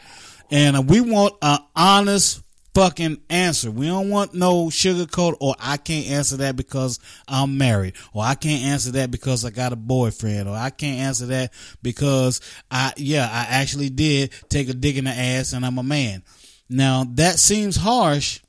and 0.50 0.88
we 0.88 1.00
want 1.00 1.34
an 1.42 1.58
honest 1.76 2.42
fucking 2.74 3.20
answer. 3.28 3.70
We 3.70 3.86
don't 3.86 4.08
want 4.08 4.34
no 4.34 4.66
sugarcoat 4.66 5.36
or 5.40 5.54
I 5.60 5.76
can't 5.76 6.10
answer 6.10 6.38
that 6.38 6.56
because 6.56 6.98
I'm 7.28 7.58
married 7.58 7.94
or 8.14 8.24
I 8.24 8.34
can't 8.34 8.64
answer 8.64 8.92
that 8.92 9.10
because 9.10 9.44
I 9.44 9.50
got 9.50 9.72
a 9.72 9.76
boyfriend 9.76 10.48
or 10.48 10.56
I 10.56 10.70
can't 10.70 11.00
answer 11.00 11.26
that 11.26 11.52
because 11.82 12.40
I 12.70 12.92
yeah 12.96 13.28
I 13.30 13.60
actually 13.60 13.90
did 13.90 14.32
take 14.48 14.70
a 14.70 14.74
dick 14.74 14.96
in 14.96 15.04
the 15.04 15.10
ass 15.10 15.52
and 15.52 15.66
I'm 15.66 15.78
a 15.78 15.82
man. 15.82 16.22
Now 16.68 17.04
that 17.16 17.38
seems 17.38 17.76
harsh. 17.76 18.40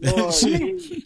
That, 0.00 0.32
shit, 0.38 1.02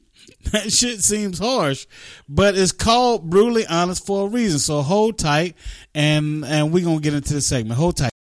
that 0.53 0.73
shit 0.73 1.03
seems 1.03 1.39
harsh, 1.39 1.87
but 2.29 2.57
it's 2.57 2.73
called 2.73 3.29
brutally 3.29 3.67
honest 3.67 4.07
for 4.07 4.27
a 4.27 4.31
reason. 4.31 4.59
So 4.59 4.83
hold 4.83 5.19
tight, 5.19 5.57
and 5.95 6.45
and 6.45 6.73
we're 6.73 6.85
gonna 6.85 7.01
get 7.01 7.15
into 7.15 7.35
the 7.35 7.41
segment. 7.41 7.79
Hold 7.79 7.97
tight. 7.97 8.11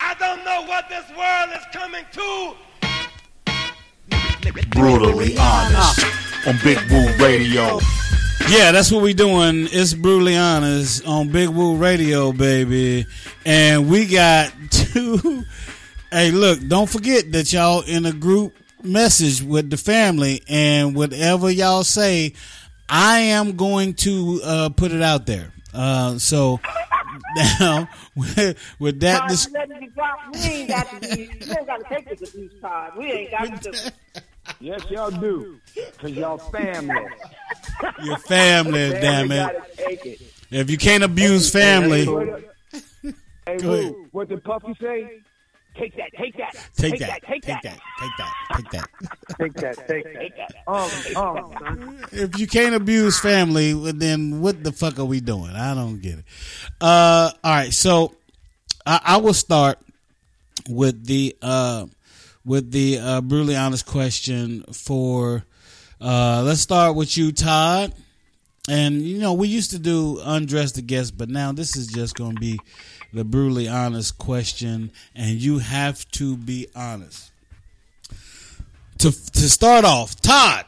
I 0.00 0.14
don't 0.14 0.44
know 0.44 0.64
what 0.66 0.88
this 0.88 1.04
world 1.16 1.50
is 1.56 1.64
coming 1.72 2.04
to. 2.12 2.54
Brutally 4.70 5.36
honest 5.38 6.04
on 6.46 6.58
Big 6.62 6.78
Woo 6.90 7.06
Radio. 7.24 7.78
Yeah, 8.48 8.72
that's 8.72 8.92
what 8.92 9.02
we're 9.02 9.14
doing. 9.14 9.68
It's 9.72 9.94
brutally 9.94 10.36
honest 10.36 11.06
on 11.06 11.30
Big 11.30 11.48
Woo 11.48 11.76
Radio, 11.76 12.32
baby, 12.32 13.06
and 13.46 13.88
we 13.88 14.06
got 14.06 14.52
two. 14.70 15.44
Hey, 16.14 16.30
look! 16.30 16.60
Don't 16.66 16.88
forget 16.88 17.30
that 17.32 17.52
y'all 17.52 17.82
in 17.82 18.06
a 18.06 18.12
group 18.12 18.54
message 18.82 19.42
with 19.42 19.68
the 19.70 19.76
family, 19.76 20.42
and 20.48 20.94
whatever 20.94 21.50
y'all 21.50 21.84
say, 21.84 22.34
I 22.88 23.18
am 23.18 23.56
going 23.56 23.94
to 23.94 24.40
uh, 24.44 24.68
put 24.70 24.92
it 24.92 25.02
out 25.02 25.26
there. 25.26 25.52
Uh, 25.72 26.18
so 26.18 26.60
now 27.36 27.88
with, 28.14 28.58
with 28.78 29.00
that, 29.00 29.20
Todd, 29.20 29.28
dis- 29.28 29.46
you 29.46 29.52
letting 29.52 29.80
me 29.80 29.88
drop. 29.88 30.18
We 30.32 30.40
ain't 30.40 30.68
got 30.68 31.02
to 31.02 31.16
be. 31.16 31.22
You 31.22 31.54
don't 31.54 31.66
got 31.66 31.76
to 31.78 31.84
take 31.88 32.08
this 32.08 32.32
abuse, 32.34 32.52
Todd. 32.60 32.92
We 32.96 33.12
ain't 33.12 33.30
got 33.30 33.62
to. 33.62 33.92
Yes, 34.60 34.84
y'all 34.90 35.10
do. 35.10 35.58
Because 35.74 36.12
y'all 36.12 36.38
family. 36.38 36.94
your 38.04 38.18
family, 38.18 38.90
damn 38.90 39.32
it! 39.32 39.56
take 39.76 40.06
it. 40.06 40.22
If 40.50 40.70
you 40.70 40.78
can't 40.78 41.02
abuse 41.02 41.50
family, 41.50 42.04
Hey, 43.46 43.58
Go 43.58 43.74
ahead. 43.74 43.92
Woo, 43.92 44.08
what 44.12 44.28
did 44.28 44.42
Puffy 44.42 44.74
say? 44.80 45.20
Take 45.76 45.96
that, 45.96 46.10
take 46.16 46.36
that, 46.36 46.52
take 46.76 46.98
that, 47.00 47.22
take 47.26 47.42
take 47.42 47.62
that, 47.62 47.80
take 48.00 48.16
that, 48.16 48.32
take 48.54 48.70
that. 48.70 48.88
Take 49.38 49.54
that. 49.54 49.88
Take 49.88 50.36
that. 50.36 50.54
Um, 50.68 51.16
um, 51.16 51.98
if 52.12 52.38
you 52.38 52.46
can't 52.46 52.74
abuse 52.76 53.18
family, 53.18 53.72
then 53.92 54.40
what 54.40 54.62
the 54.62 54.70
fuck 54.70 54.98
are 55.00 55.04
we 55.04 55.20
doing? 55.20 55.50
I 55.50 55.74
don't 55.74 56.00
get 56.00 56.18
it. 56.20 56.24
Uh, 56.80 57.32
all 57.42 57.50
right, 57.52 57.72
so 57.72 58.14
I, 58.86 59.00
I 59.04 59.16
will 59.16 59.34
start 59.34 59.78
with 60.68 61.06
the 61.06 61.36
uh, 61.42 61.86
with 62.44 62.70
the 62.70 62.98
uh, 62.98 63.20
brutally 63.20 63.56
honest 63.56 63.86
question 63.86 64.64
for. 64.72 65.44
Uh, 66.00 66.42
let's 66.44 66.60
start 66.60 66.94
with 66.94 67.16
you, 67.16 67.32
Todd. 67.32 67.94
And 68.68 69.02
you 69.02 69.18
know 69.18 69.32
we 69.34 69.48
used 69.48 69.72
to 69.72 69.78
do 69.78 70.20
undress 70.24 70.72
the 70.72 70.82
guest, 70.82 71.18
but 71.18 71.28
now 71.28 71.52
this 71.52 71.76
is 71.76 71.86
just 71.86 72.14
going 72.14 72.34
to 72.34 72.40
be 72.40 72.58
the 73.14 73.24
brutally 73.24 73.68
honest 73.68 74.18
question, 74.18 74.90
and 75.14 75.30
you 75.30 75.58
have 75.60 76.10
to 76.10 76.36
be 76.36 76.66
honest. 76.74 77.30
To 78.98 79.10
to 79.10 79.48
start 79.48 79.84
off, 79.84 80.20
Todd, 80.20 80.66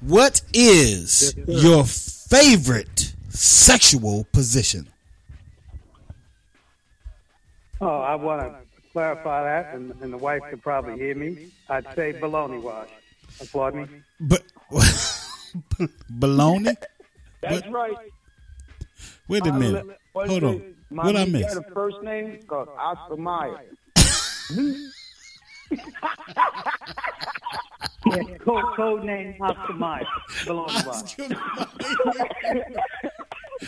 what 0.00 0.42
is 0.52 1.34
your 1.46 1.84
favorite 1.84 3.14
sexual 3.30 4.26
position? 4.32 4.88
Oh, 7.80 8.00
I 8.00 8.14
want 8.14 8.42
to 8.42 8.54
clarify 8.92 9.44
that, 9.44 9.74
and, 9.74 9.94
and 10.02 10.12
the 10.12 10.18
wife 10.18 10.42
could 10.50 10.62
probably 10.62 10.96
hear 10.96 11.14
me. 11.14 11.50
I'd 11.68 11.86
say 11.94 12.12
baloney 12.12 12.60
wash. 12.62 12.88
Applaud 13.40 13.74
me. 13.74 13.86
But 14.20 14.42
baloney? 16.12 16.76
that's 17.40 17.66
right. 17.68 17.96
Wait 19.28 19.46
a 19.46 19.52
minute. 19.52 19.98
Hold 20.14 20.44
on. 20.44 20.73
My 20.94 21.06
What 21.06 21.16
I 21.16 21.24
niece 21.24 21.32
miss? 21.32 21.54
got 21.54 21.66
a 21.66 21.70
first 21.74 22.02
name 22.02 22.26
It's 22.28 22.44
called 22.46 22.68
Oscar 22.78 23.16
Mayer. 23.16 23.60
Yeah, 28.06 28.34
code, 28.38 28.64
code 28.76 29.04
name 29.04 29.34
Oscar 29.40 29.72
Mayer. 29.72 30.06
Baloney 30.44 30.86
wash. 30.86 31.16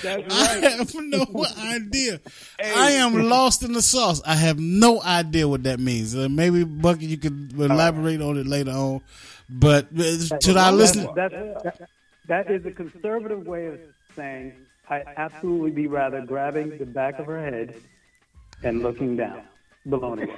That's 0.02 0.34
I 0.34 0.68
have 0.76 0.94
no 0.94 1.46
idea. 1.58 2.20
I 2.62 2.90
am 2.92 3.28
lost 3.28 3.62
in 3.62 3.72
the 3.72 3.80
sauce. 3.82 4.20
I 4.26 4.34
have 4.34 4.58
no 4.58 5.02
idea 5.02 5.48
what 5.48 5.62
that 5.62 5.80
means. 5.80 6.14
Uh, 6.14 6.28
maybe 6.28 6.64
Bucky, 6.64 7.06
you 7.06 7.16
could 7.16 7.54
elaborate 7.58 8.20
on 8.20 8.36
it 8.36 8.46
later 8.46 8.72
on. 8.72 9.00
But 9.48 9.86
uh, 9.98 10.36
to 10.38 10.58
our 10.58 10.72
listeners, 10.72 11.08
That's, 11.16 11.32
that, 11.32 11.88
that 12.28 12.50
is 12.50 12.66
a 12.66 12.72
conservative 12.72 13.46
way 13.46 13.66
of 13.66 13.78
saying 14.14 14.52
I 14.88 15.02
absolutely 15.16 15.70
be 15.72 15.86
rather 15.86 16.20
grabbing 16.20 16.78
the 16.78 16.86
back 16.86 17.18
of 17.18 17.26
her 17.26 17.40
head 17.42 17.74
and 18.62 18.82
looking 18.82 19.16
down. 19.16 19.42
Baloney. 19.86 20.28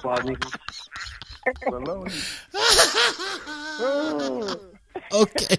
Quasi. 0.00 0.36
okay, 5.12 5.56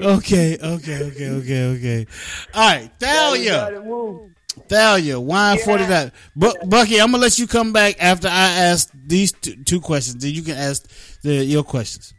okay, 0.00 0.58
okay, 0.58 1.02
okay, 1.02 1.30
okay, 1.30 1.64
okay. 1.76 2.06
All 2.54 2.68
right, 2.70 2.90
Thalia. 2.98 3.82
Thalia, 4.68 5.18
wine 5.18 5.58
forty 5.58 5.86
nine. 5.86 6.12
Bu- 6.36 6.52
Bucky, 6.66 7.00
I'm 7.00 7.10
gonna 7.10 7.22
let 7.22 7.38
you 7.38 7.46
come 7.46 7.72
back 7.72 7.96
after 8.02 8.28
I 8.28 8.48
ask 8.68 8.90
these 9.06 9.32
two, 9.32 9.56
two 9.64 9.80
questions. 9.80 10.22
Then 10.22 10.32
you 10.34 10.42
can 10.42 10.56
ask 10.56 10.86
the 11.22 11.44
your 11.44 11.64
questions. 11.64 12.12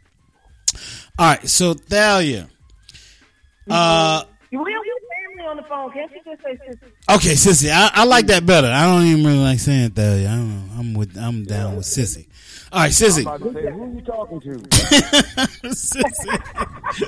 All 1.18 1.26
right, 1.28 1.48
so 1.48 1.74
Thalia. 1.74 2.48
Uh, 3.70 4.24
You 4.50 4.58
will 4.58 4.68
your 4.68 4.82
family 4.82 4.83
on 5.54 5.62
the 5.62 5.68
phone. 5.68 5.92
Can't 5.92 6.10
you 6.12 6.20
just 6.24 6.42
say 6.42 6.58
sister? 6.66 6.86
okay, 7.10 7.32
Sissy, 7.32 7.70
I, 7.70 7.90
I 7.94 8.04
like 8.04 8.26
that 8.26 8.44
better. 8.44 8.68
I 8.68 8.86
don't 8.86 9.06
even 9.06 9.24
really 9.24 9.38
like 9.38 9.58
saying 9.58 9.90
Thalia. 9.90 10.28
I 10.28 10.34
don't 10.36 10.48
know. 10.48 10.74
I'm 10.78 10.94
with. 10.94 11.16
I'm 11.16 11.44
down 11.44 11.76
with 11.76 11.86
Sissy. 11.86 12.26
All 12.72 12.80
right, 12.80 12.90
Sissy. 12.90 13.26
I'm 13.26 13.42
about 13.42 13.42
to 13.42 13.52
say, 13.52 13.70
who 13.70 13.94
you 13.94 14.00
talking 14.02 14.40
to? 14.40 14.48
Sissy, 15.70 16.42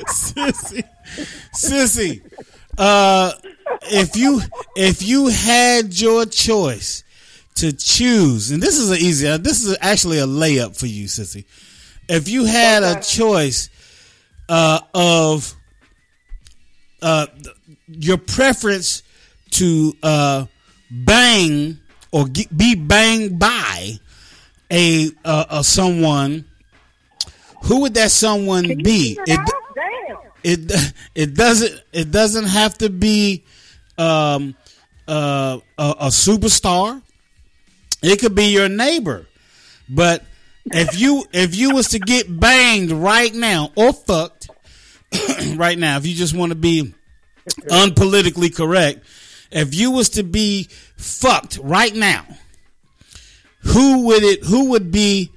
Sissy, 0.06 0.84
Sissy. 1.54 2.22
Uh, 2.78 3.32
if 3.84 4.16
you 4.16 4.40
if 4.76 5.02
you 5.02 5.28
had 5.28 5.98
your 5.98 6.26
choice 6.26 7.02
to 7.56 7.72
choose, 7.72 8.50
and 8.50 8.62
this 8.62 8.78
is 8.78 8.90
an 8.90 8.98
easy, 8.98 9.26
uh, 9.26 9.38
this 9.38 9.64
is 9.64 9.76
actually 9.80 10.18
a 10.18 10.26
layup 10.26 10.78
for 10.78 10.86
you, 10.86 11.06
Sissy. 11.06 11.44
If 12.08 12.28
you 12.28 12.44
had 12.44 12.84
a 12.84 13.00
choice 13.00 13.70
uh, 14.48 14.80
of 14.94 15.52
uh, 17.02 17.26
th- 17.26 17.55
your 17.88 18.18
preference 18.18 19.02
to 19.52 19.92
uh, 20.02 20.46
bang 20.90 21.78
or 22.12 22.26
get, 22.26 22.54
be 22.56 22.74
banged 22.74 23.38
by 23.38 23.98
a, 24.70 25.10
uh, 25.24 25.44
a 25.50 25.64
someone, 25.64 26.44
who 27.64 27.82
would 27.82 27.94
that 27.94 28.10
someone 28.10 28.82
be? 28.82 29.18
It, 29.26 29.40
it 30.42 30.92
it 31.14 31.34
doesn't 31.34 31.82
it 31.92 32.10
doesn't 32.10 32.46
have 32.46 32.78
to 32.78 32.88
be 32.88 33.44
um, 33.98 34.54
uh, 35.08 35.58
a, 35.78 35.94
a 36.00 36.06
superstar. 36.06 37.02
It 38.02 38.20
could 38.20 38.34
be 38.34 38.46
your 38.46 38.68
neighbor, 38.68 39.26
but 39.88 40.22
if 40.66 40.98
you 40.98 41.24
if 41.32 41.56
you 41.56 41.74
was 41.74 41.88
to 41.88 41.98
get 41.98 42.40
banged 42.40 42.92
right 42.92 43.34
now 43.34 43.72
or 43.74 43.92
fucked 43.92 44.50
right 45.56 45.78
now, 45.78 45.96
if 45.96 46.06
you 46.06 46.14
just 46.14 46.36
want 46.36 46.50
to 46.50 46.56
be 46.56 46.94
unpolitically 47.68 48.54
correct, 48.54 49.04
if 49.50 49.74
you 49.74 49.90
was 49.90 50.10
to 50.10 50.22
be 50.22 50.68
fucked 50.96 51.58
right 51.62 51.94
now, 51.94 52.26
who 53.60 54.06
would 54.06 54.22
it? 54.22 54.44
Who 54.44 54.70
would 54.70 54.90
be 54.90 55.32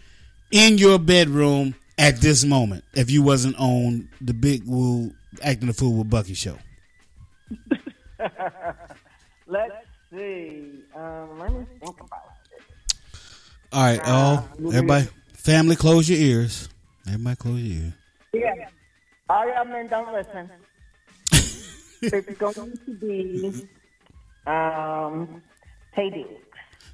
in 0.51 0.77
your 0.77 0.99
bedroom 0.99 1.75
at 1.97 2.17
this 2.17 2.45
moment 2.45 2.83
if 2.93 3.09
you 3.09 3.23
wasn't 3.23 3.55
on 3.57 4.09
the 4.21 4.33
Big 4.33 4.63
Woo 4.65 5.11
acting 5.41 5.67
the 5.67 5.73
fool 5.73 5.97
with 5.97 6.09
Bucky 6.09 6.33
show? 6.33 6.57
Let's 9.47 9.73
see. 10.11 10.83
Um, 10.95 11.39
let 11.39 11.51
me 11.51 11.65
think 11.83 11.99
about 11.99 12.21
it. 12.51 13.19
All 13.71 13.83
right, 13.83 14.01
all 14.03 14.47
everybody, 14.67 15.07
family, 15.33 15.75
close 15.75 16.09
your 16.09 16.19
ears. 16.19 16.69
Everybody, 17.07 17.35
close 17.35 17.59
your 17.59 17.83
ears. 17.83 17.93
Yeah. 18.33 18.67
All 19.29 19.47
y'all 19.47 19.65
men 19.65 19.87
don't 19.87 20.11
listen. 20.13 20.49
It's 22.01 22.37
going 22.37 22.77
to 22.85 22.93
be 22.93 23.67
um, 24.47 25.41
Taye 25.95 26.13
Diggs. 26.13 26.29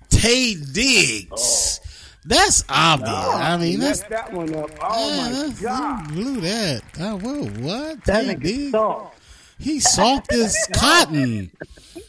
Taye 0.10 0.74
Diggs. 0.74 1.82
That's 2.26 2.64
obvious. 2.70 3.10
I 3.14 3.58
mean, 3.58 3.80
that's 3.80 4.02
that 4.04 4.34
one 4.34 4.54
up. 4.56 4.72
Oh 4.82 5.18
my 5.22 5.30
that's- 5.32 5.62
god. 5.62 6.10
you 6.12 6.16
blew 6.24 6.42
that. 6.42 6.82
Oh, 7.00 7.18
whoa, 7.20 7.44
what? 7.62 8.04
That 8.06 8.26
Taye 8.26 8.36
nigga 8.36 8.42
Diggs? 8.44 8.72
soft. 8.72 9.20
He 9.60 9.80
soft 9.80 10.34
as 10.34 10.68
cotton. 10.74 11.52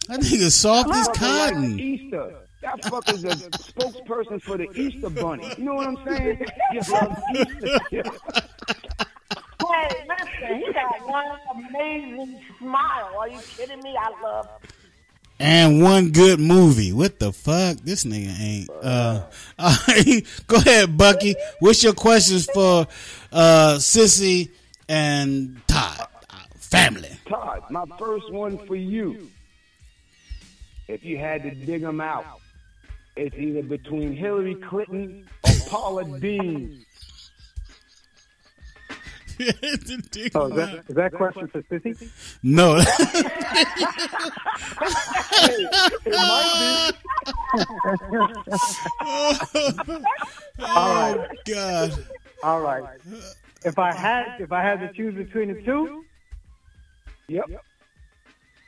That 0.09 0.21
nigga 0.21 0.51
soft 0.51 0.91
as 0.91 1.07
like 1.07 1.17
cotton. 1.17 1.79
Easter. 1.79 2.35
That 2.63 2.81
fucker's 2.83 3.23
a 3.25 3.29
spokesperson 3.59 4.43
for 4.43 4.57
the 4.57 4.69
Easter 4.75 5.11
bunny. 5.11 5.53
You 5.59 5.65
know 5.65 5.75
what 5.75 5.87
I'm 5.87 5.99
saying? 6.17 6.45
You 6.73 6.81
love 6.91 7.23
Easter. 7.35 7.79
Hey, 9.73 10.07
listen, 10.09 10.59
he 10.59 10.73
got 10.73 11.07
one 11.09 11.39
amazing 11.55 12.41
smile. 12.59 13.17
Are 13.19 13.29
you 13.29 13.41
kidding 13.57 13.81
me? 13.83 13.97
I 13.99 14.13
love 14.23 14.49
And 15.39 15.83
one 15.83 16.13
good 16.13 16.41
movie. 16.41 16.93
What 16.93 17.19
the 17.19 17.33
fuck? 17.33 17.79
This 17.79 18.05
nigga 18.05 18.41
ain't. 18.41 18.71
Uh, 18.71 19.27
all 19.59 19.77
right, 19.89 20.23
go 20.47 20.57
ahead, 20.57 20.97
Bucky. 20.97 21.35
What's 21.61 21.83
your 21.83 21.95
questions 21.95 22.49
for 22.53 22.87
uh, 23.33 23.77
Sissy 23.79 24.51
and 24.89 25.61
Todd? 25.67 26.07
Uh, 26.31 26.37
family. 26.57 27.11
Todd, 27.29 27.65
my 27.71 27.85
first 27.99 28.31
one 28.33 28.59
for 28.67 28.77
you. 28.77 29.31
If 30.89 31.05
you 31.05 31.19
had 31.19 31.43
to 31.43 31.51
dig 31.51 31.83
them 31.83 32.01
out, 32.01 32.25
it's 33.17 33.35
either 33.37 33.63
between 33.63 34.13
Hillary 34.13 34.55
Clinton 34.55 35.27
or 35.45 35.53
Paula 35.69 36.21
Deen. 36.21 36.86
Oh, 40.35 40.47
is 40.47 40.57
that, 40.57 40.85
is 40.89 40.95
that 40.97 41.13
question 41.13 41.47
for 41.49 41.63
Sissy? 41.63 42.09
No. 42.43 42.79
oh 50.61 51.27
God. 51.45 52.05
All 52.43 52.61
right. 52.61 52.85
If 53.65 53.79
I 53.79 53.93
had 53.93 54.41
if 54.41 54.53
I 54.53 54.63
had 54.63 54.81
to 54.81 54.93
choose 54.93 55.15
between 55.15 55.53
the 55.53 55.63
two, 55.63 56.05
Yep. 57.29 57.47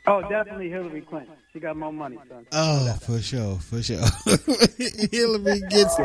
oh, 0.08 0.22
definitely 0.28 0.68
Hillary 0.70 1.02
Clinton. 1.02 1.34
She 1.52 1.60
got 1.60 1.76
more 1.76 1.92
money, 1.92 2.18
son. 2.28 2.46
Oh, 2.52 2.92
for 3.00 3.20
sure, 3.20 3.56
for 3.56 3.82
sure. 3.82 3.96
Hillary 5.10 5.60
gets 5.70 5.96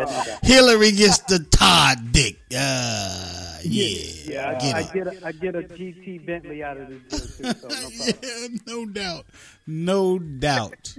Hillary 0.41 0.91
gets 0.93 1.17
the 1.19 1.45
Todd 1.51 2.11
dick. 2.13 2.37
Uh, 2.55 3.57
yeah, 3.63 3.97
Yeah, 4.25 4.49
I, 4.49 4.53
get 4.61 4.75
I 4.75 4.79
it. 4.79 4.93
get 4.93 5.07
a, 5.07 5.27
I 5.27 5.31
get 5.33 5.55
a 5.55 5.61
GT 5.63 6.25
Bentley 6.25 6.63
out 6.63 6.77
of 6.77 6.87
this 7.09 7.37
too. 7.37 7.51
So 7.53 7.67
no. 7.67 7.89
Yeah, 8.23 8.47
no 8.67 8.85
doubt, 8.85 9.25
no 9.67 10.17
doubt. 10.19 10.95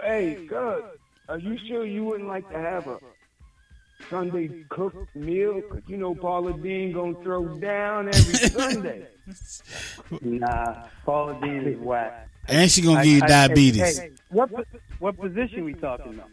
Hey, 0.00 0.46
good. 0.46 0.84
Are 1.28 1.38
you 1.38 1.58
sure 1.68 1.84
you 1.84 2.04
wouldn't 2.04 2.28
like 2.28 2.48
to 2.50 2.58
have 2.58 2.86
a 2.86 2.98
Sunday 4.08 4.64
cooked 4.70 5.14
meal? 5.14 5.60
'Cause 5.60 5.82
you 5.88 5.98
know 5.98 6.14
Paula 6.14 6.54
Deen 6.56 6.92
gonna 6.92 7.20
throw 7.22 7.58
down 7.58 8.08
every 8.08 8.34
Sunday. 8.48 9.06
Nah, 10.22 10.84
Paula 11.04 11.38
Deen 11.42 11.66
is 11.66 11.78
whack. 11.80 12.28
And 12.48 12.70
she 12.70 12.80
gonna 12.82 13.00
I- 13.00 13.04
give 13.04 13.12
you 13.14 13.20
I- 13.24 13.28
diabetes. 13.28 13.98
Hey, 13.98 14.06
hey, 14.08 14.12
what 14.30 14.50
what 14.98 15.16
position 15.18 15.64
we 15.64 15.74
talking 15.74 16.14
about? 16.14 16.30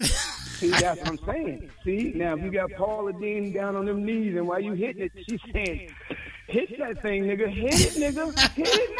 See, 0.00 0.70
that's 0.70 1.00
what 1.00 1.08
I'm 1.08 1.18
saying. 1.26 1.70
See, 1.84 2.12
now 2.14 2.34
if 2.36 2.42
you 2.42 2.50
got 2.50 2.70
Paula 2.72 3.12
Deen 3.12 3.52
down 3.52 3.76
on 3.76 3.84
them 3.86 4.04
knees, 4.04 4.36
and 4.36 4.46
while 4.46 4.60
you 4.60 4.72
hitting 4.72 5.02
it, 5.04 5.12
she's 5.28 5.40
saying, 5.52 5.90
"Hit 6.48 6.78
that 6.78 7.00
thing, 7.02 7.24
nigga! 7.24 7.48
Hit 7.48 7.74
it, 7.74 8.14
nigga! 8.14 8.52
Hit 8.54 8.68
it, 8.68 8.90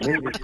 nigga!" 0.00 0.40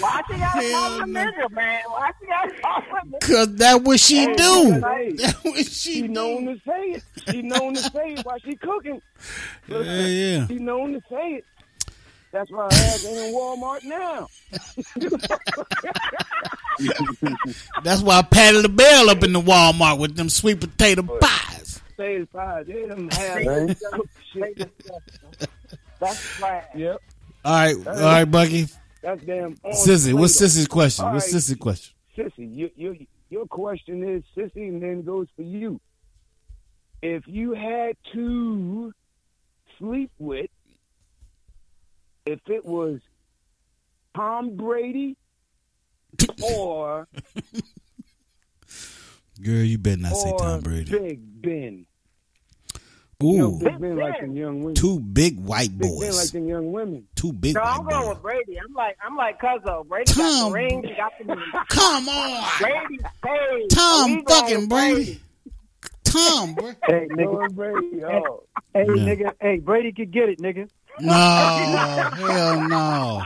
Why 0.00 0.22
she 0.28 0.38
got 0.38 0.54
to 0.54 0.70
call 0.72 0.98
the 0.98 1.04
nigga, 1.04 1.50
man? 1.52 1.82
Why 1.88 2.10
she 2.20 2.26
got 2.26 2.44
to 2.44 2.60
call 2.60 2.80
him 2.82 3.12
nigga? 3.12 3.20
Cause 3.20 3.54
that 3.56 3.82
what 3.82 4.00
she 4.00 4.16
Hey, 4.16 4.34
do. 4.34 4.72
hey, 4.72 5.12
That 5.12 5.36
what 5.44 5.56
she 5.58 5.64
she 5.94 6.08
known 6.08 6.46
to 6.46 6.60
say 6.66 6.82
it. 6.92 7.02
She 7.30 7.42
known 7.42 7.74
to 7.74 7.80
say 7.82 8.14
it 8.14 8.24
while 8.24 8.38
she 8.38 8.56
cooking. 8.56 9.00
Yeah, 9.68 9.82
yeah. 10.06 10.46
She 10.48 10.56
known 10.56 10.92
to 10.94 11.00
say 11.10 11.34
it. 11.34 11.44
That's 12.32 12.50
why 12.50 12.68
I 12.70 12.74
have 12.74 13.04
in 13.04 13.34
Walmart 13.34 13.84
now. 13.84 14.28
That's 17.82 18.02
why 18.02 18.18
I 18.18 18.22
patted 18.22 18.62
the 18.62 18.68
bell 18.68 19.10
up 19.10 19.22
in 19.22 19.32
the 19.32 19.40
Walmart 19.40 19.98
with 19.98 20.16
them 20.16 20.28
sweet 20.28 20.60
potato 20.60 21.02
pies. 21.02 21.80
Say 21.96 22.16
it 22.16 22.28
five. 22.30 22.66
They 22.66 22.86
them 22.86 23.08
have 23.10 23.76
shit. 24.32 24.70
That's 25.98 26.40
right. 26.40 26.64
Yep. 26.74 27.00
All 27.44 27.52
right, 27.52 27.86
all 27.86 27.94
right, 27.94 28.24
Bucky. 28.24 28.66
That's 29.02 29.22
damn. 29.24 29.54
Sissy, 29.56 30.12
what's 30.12 30.40
Sissy's 30.40 30.66
question? 30.66 31.04
All 31.04 31.12
What's 31.12 31.32
right, 31.32 31.40
Sissy's 31.40 31.58
question? 31.58 31.94
Sissy, 32.16 32.56
your, 32.56 32.70
your, 32.74 32.96
your 33.30 33.46
question 33.46 34.02
is, 34.02 34.24
Sissy, 34.36 34.68
and 34.68 34.82
then 34.82 35.02
goes 35.02 35.28
for 35.36 35.42
you. 35.42 35.80
If 37.02 37.22
you 37.26 37.54
had 37.54 37.96
to 38.14 38.92
sleep 39.78 40.10
with 40.18 40.50
was 42.64 43.00
Tom 44.14 44.56
Brady 44.56 45.16
or 46.42 47.06
Girl, 49.42 49.54
you 49.54 49.78
better 49.78 50.00
not 50.00 50.16
say 50.16 50.32
Tom 50.38 50.60
Brady. 50.60 50.90
Big 50.90 51.42
Ben. 51.42 51.86
You 53.20 53.38
know, 53.38 53.48
Ooh, 53.54 53.58
Big 53.58 53.80
Ben 53.80 53.96
like 53.96 54.20
them 54.20 54.36
young 54.36 54.58
women. 54.60 54.74
two 54.74 55.00
big 55.00 55.38
white 55.40 55.70
Big 55.78 55.90
Ben 55.90 55.90
like 56.00 56.10
boys. 56.10 56.32
them 56.32 56.48
young 56.48 56.72
women. 56.72 57.06
Two 57.14 57.32
big 57.32 57.54
No, 57.54 57.62
white 57.62 57.70
I'm 57.78 57.84
going 57.86 58.00
boys. 58.06 58.08
with 58.14 58.22
Brady. 58.22 58.58
I'm 58.58 58.74
like 58.74 58.96
I'm 59.04 59.16
like 59.16 59.40
Cuzzo. 59.40 59.86
Brady 59.86 60.12
got 60.14 60.46
the 60.48 60.52
ring. 60.52 60.82
He 60.82 60.94
got 60.94 61.12
the 61.18 61.24
Come 61.70 62.08
on, 62.08 62.44
Brady. 62.60 62.98
Hey, 63.24 63.66
Tom 63.70 64.10
we 64.16 64.22
fucking 64.26 64.60
with 64.60 64.68
Brady. 64.68 65.20
Tom, 66.04 66.54
bro. 66.54 66.72
Hey, 66.86 67.08
nigga. 67.10 67.54
Brady. 67.54 68.04
Oh. 68.04 68.42
Hey, 68.72 68.84
Yeah. 68.86 68.94
nigga. 69.04 69.32
Hey, 69.40 69.58
Brady 69.58 69.92
could 69.92 70.10
get 70.10 70.28
it, 70.30 70.38
nigga. 70.38 70.68
No, 71.00 71.12
hell 72.16 72.60
no. 72.68 73.22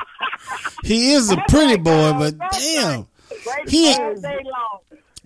He 0.82 1.12
is 1.12 1.30
a 1.30 1.36
pretty 1.48 1.76
boy, 1.76 2.12
but 2.12 2.38
damn. 2.38 3.06
He 3.68 3.88
ain't- 3.90 4.24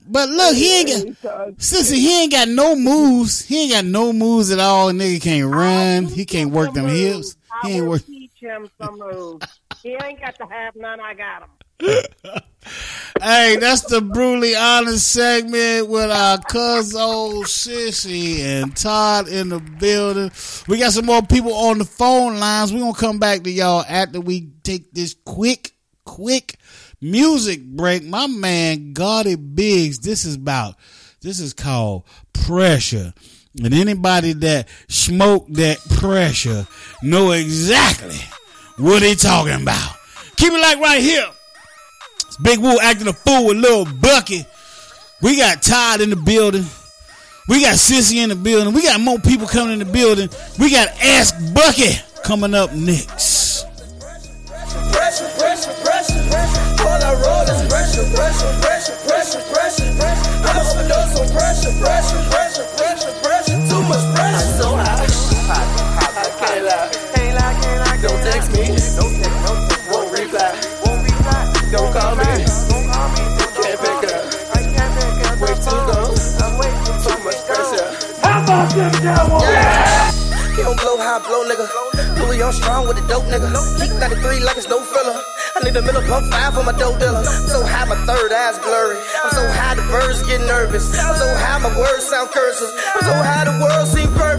But 0.06 0.28
look, 0.28 0.54
he 0.54 0.80
ain't 0.80 1.22
got. 1.22 1.46
Sissy, 1.56 1.94
he 1.96 2.22
ain't 2.22 2.32
got 2.32 2.48
no 2.48 2.76
moves. 2.76 3.44
He 3.44 3.62
ain't 3.62 3.72
got 3.72 3.84
no 3.86 4.12
moves 4.12 4.50
at 4.50 4.58
all. 4.58 4.90
Nigga 4.92 5.22
can't 5.22 5.50
run. 5.54 6.04
He 6.06 6.24
can't 6.26 6.50
work 6.50 6.74
them 6.74 6.88
hips. 6.88 7.36
He 7.62 7.72
ain't 7.78 7.86
work. 7.86 8.04
teach 8.04 8.32
him 8.38 8.68
some 8.80 8.98
moves. 8.98 9.46
he 9.82 9.96
ain't 10.02 10.20
got 10.20 10.36
to 10.36 10.44
have 10.46 10.76
none. 10.76 11.00
I 11.00 11.14
got 11.14 11.42
him. 11.42 11.48
Hey, 13.22 13.56
that's 13.56 13.82
the 13.82 14.00
brutally 14.00 14.56
honest 14.56 15.10
segment 15.10 15.88
with 15.88 16.10
our 16.10 16.38
cuz 16.38 16.94
old 16.94 17.46
sissy 17.46 18.40
and 18.40 18.76
Todd 18.76 19.28
in 19.28 19.50
the 19.50 19.60
building. 19.60 20.30
We 20.66 20.78
got 20.78 20.92
some 20.92 21.06
more 21.06 21.22
people 21.22 21.54
on 21.54 21.78
the 21.78 21.84
phone 21.84 22.38
lines. 22.38 22.72
We're 22.72 22.80
gonna 22.80 22.94
come 22.94 23.18
back 23.18 23.42
to 23.44 23.50
y'all 23.50 23.84
after 23.88 24.20
we 24.20 24.50
take 24.62 24.92
this 24.92 25.14
quick, 25.24 25.72
quick 26.04 26.56
music 27.00 27.64
break. 27.64 28.04
My 28.04 28.26
man 28.26 28.94
Gotti 28.94 29.36
Biggs, 29.54 30.00
this 30.00 30.24
is 30.24 30.34
about 30.34 30.74
this 31.22 31.40
is 31.40 31.54
called 31.54 32.04
pressure. 32.32 33.14
And 33.62 33.72
anybody 33.72 34.32
that 34.32 34.68
smoke 34.88 35.46
that 35.50 35.78
pressure 35.98 36.66
know 37.02 37.30
exactly 37.30 38.18
what 38.76 39.02
he 39.02 39.14
talking 39.14 39.62
about. 39.62 39.94
Keep 40.36 40.52
it 40.52 40.60
like 40.60 40.78
right 40.80 41.00
here. 41.00 41.26
It's 42.34 42.42
Big 42.42 42.58
Woo 42.58 42.80
acting 42.80 43.06
a 43.06 43.12
fool 43.12 43.46
with 43.46 43.58
Lil 43.58 43.84
Bucky. 43.84 44.44
We 45.22 45.36
got 45.36 45.62
Todd 45.62 46.00
in 46.00 46.10
the 46.10 46.16
building. 46.16 46.64
We 47.46 47.60
got 47.60 47.76
Sissy 47.76 48.16
in 48.24 48.28
the 48.28 48.34
building. 48.34 48.74
We 48.74 48.82
got 48.82 49.00
more 49.00 49.20
people 49.20 49.46
coming 49.46 49.74
in 49.74 49.78
the 49.78 49.84
building. 49.84 50.28
We 50.58 50.68
got 50.68 50.88
Ask 51.00 51.36
Bucky 51.54 51.94
coming 52.24 52.52
up 52.52 52.72
next. 52.72 53.62
Don't 68.02 68.22
text 68.22 68.52
me. 68.52 68.66
Don't 68.66 68.74
text, 68.74 68.96
don't 68.98 69.33
He 78.74 78.80
don't 78.80 80.74
blow 80.82 80.98
I 80.98 81.22
blow, 81.22 81.46
nigga. 81.46 81.62
Louis 82.18 82.42
on 82.42 82.52
strong 82.52 82.88
with 82.88 82.98
the 82.98 83.06
dope, 83.06 83.22
nigga. 83.30 83.46
Keep 83.78 84.00
93 84.02 84.42
like 84.42 84.56
it's 84.56 84.68
no 84.68 84.82
filler. 84.82 85.14
I 85.54 85.62
need 85.62 85.76
a 85.76 85.82
middle 85.82 86.02
pump 86.02 86.26
five 86.26 86.54
for 86.54 86.64
my 86.64 86.72
dope 86.74 86.98
dealer. 86.98 87.22
I'm 87.22 87.46
so 87.46 87.62
high, 87.62 87.86
my 87.86 87.94
third 88.02 88.32
eye's 88.32 88.58
blurry. 88.58 88.98
I'm 89.22 89.30
so 89.30 89.46
high, 89.54 89.78
the 89.78 89.82
birds 89.82 90.26
get 90.26 90.40
nervous. 90.40 90.90
I'm 90.98 91.14
so 91.14 91.28
high, 91.38 91.58
my 91.62 91.70
words 91.78 92.02
sound 92.10 92.30
cursive. 92.34 92.74
I'm 92.98 93.02
so 93.06 93.14
high, 93.14 93.44
the 93.46 93.54
world 93.62 93.86
seem 93.86 94.10
perfect. 94.10 94.33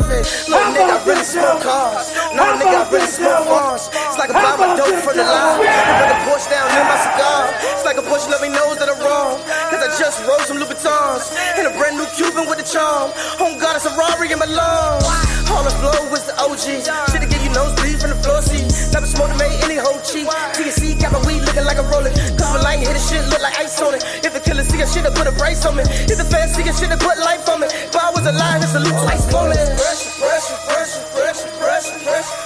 No, 0.49 0.57
nigga, 0.73 0.93
I 0.93 0.97
really 1.05 1.25
smoke 1.25 1.61
cars. 1.61 2.13
No, 2.33 2.43
nigga, 2.57 2.81
I 2.81 2.89
really 2.89 3.09
smoke 3.09 3.45
bars. 3.49 3.89
It's 3.89 4.17
like 4.17 4.29
I 4.29 4.37
buy 4.37 4.55
my 4.57 4.69
dope 4.77 5.01
from 5.01 5.17
the 5.17 5.25
line. 5.25 5.65
I 5.65 5.91
bring 6.01 6.13
a 6.13 6.19
Porsche 6.25 6.49
down 6.49 6.67
in 6.69 6.85
my 6.85 6.97
cigar. 7.01 7.41
It's 7.73 7.85
like 7.85 7.97
a 7.97 8.05
Porsche 8.05 8.29
me 8.41 8.49
knows 8.49 8.77
that 8.77 8.89
I'm 8.89 8.99
wrong. 9.01 9.41
Cause 9.69 9.81
I 9.81 9.89
just 9.97 10.21
rode 10.25 10.45
some 10.45 10.57
Louboutins. 10.57 11.33
And 11.57 11.65
a 11.67 11.73
brand 11.77 11.97
new 11.97 12.05
Cuban 12.13 12.45
with 12.49 12.61
a 12.61 12.67
charm. 12.67 13.09
Oh 13.41 13.57
God, 13.57 13.75
it's 13.75 13.85
a 13.85 13.93
Rari 13.97 14.31
in 14.31 14.39
my 14.39 14.45
lungs. 14.45 15.05
All 15.49 15.63
the 15.63 15.73
flow 15.81 16.09
was 16.09 16.25
the 16.25 16.35
OG. 16.41 16.85
Should've 17.11 17.29
give 17.29 17.41
you 17.41 17.53
nosebleed 17.53 18.01
from 18.01 18.09
the 18.11 18.19
floor 18.21 18.41
seat. 18.41 18.65
Never 18.93 19.05
smoked 19.05 19.33
to 19.33 19.37
make 19.37 19.53
any 19.63 19.77
whole 19.77 20.01
cheap. 20.01 20.27
TNC 20.57 20.99
got 21.01 21.13
my 21.13 21.21
weed 21.25 21.41
looking 21.45 21.65
like 21.65 21.77
a 21.77 21.85
rolling. 21.89 22.13
My 22.55 22.61
line 22.61 22.79
hit 22.79 22.95
a 22.95 22.99
shit 22.99 23.27
look 23.27 23.41
like 23.41 23.59
ice 23.59 23.81
on 23.81 23.95
it. 23.95 24.05
If 24.23 24.31
the 24.31 24.39
killer 24.39 24.63
see 24.63 24.79
a 24.79 24.87
shit, 24.87 25.03
put 25.13 25.27
a 25.27 25.31
brace 25.33 25.65
on 25.65 25.75
me. 25.75 25.83
If 25.83 26.17
the 26.17 26.23
fans 26.23 26.55
see 26.55 26.63
a 26.63 26.71
shit, 26.71 26.89
put 27.01 27.17
life 27.19 27.49
on 27.49 27.59
me. 27.59 27.67
If 27.67 27.93
I 27.93 28.11
was 28.11 28.25
alive, 28.25 28.63
it's 28.63 28.73
a 28.75 28.79
loot 28.79 28.95
like 29.03 29.19
swollen. 29.19 29.57
Pressure, 29.75 30.11
pressure, 30.23 30.55
pressure, 30.63 31.03
pressure, 31.11 31.49
pressure, 31.59 31.99
pressure. 32.05 32.44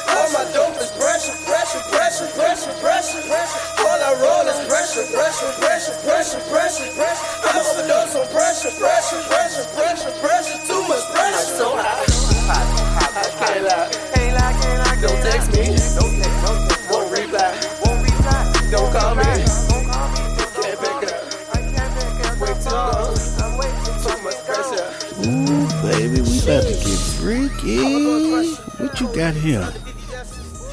Got 29.19 29.34
here? 29.34 29.67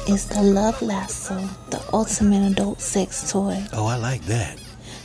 It's 0.07 0.23
the 0.25 0.41
Love 0.41 0.81
Lasso, 0.81 1.35
the 1.69 1.83
ultimate 1.91 2.49
adult 2.53 2.79
sex 2.79 3.29
toy 3.29 3.61
Oh, 3.73 3.85
I 3.87 3.97
like 3.97 4.21
that. 4.27 4.57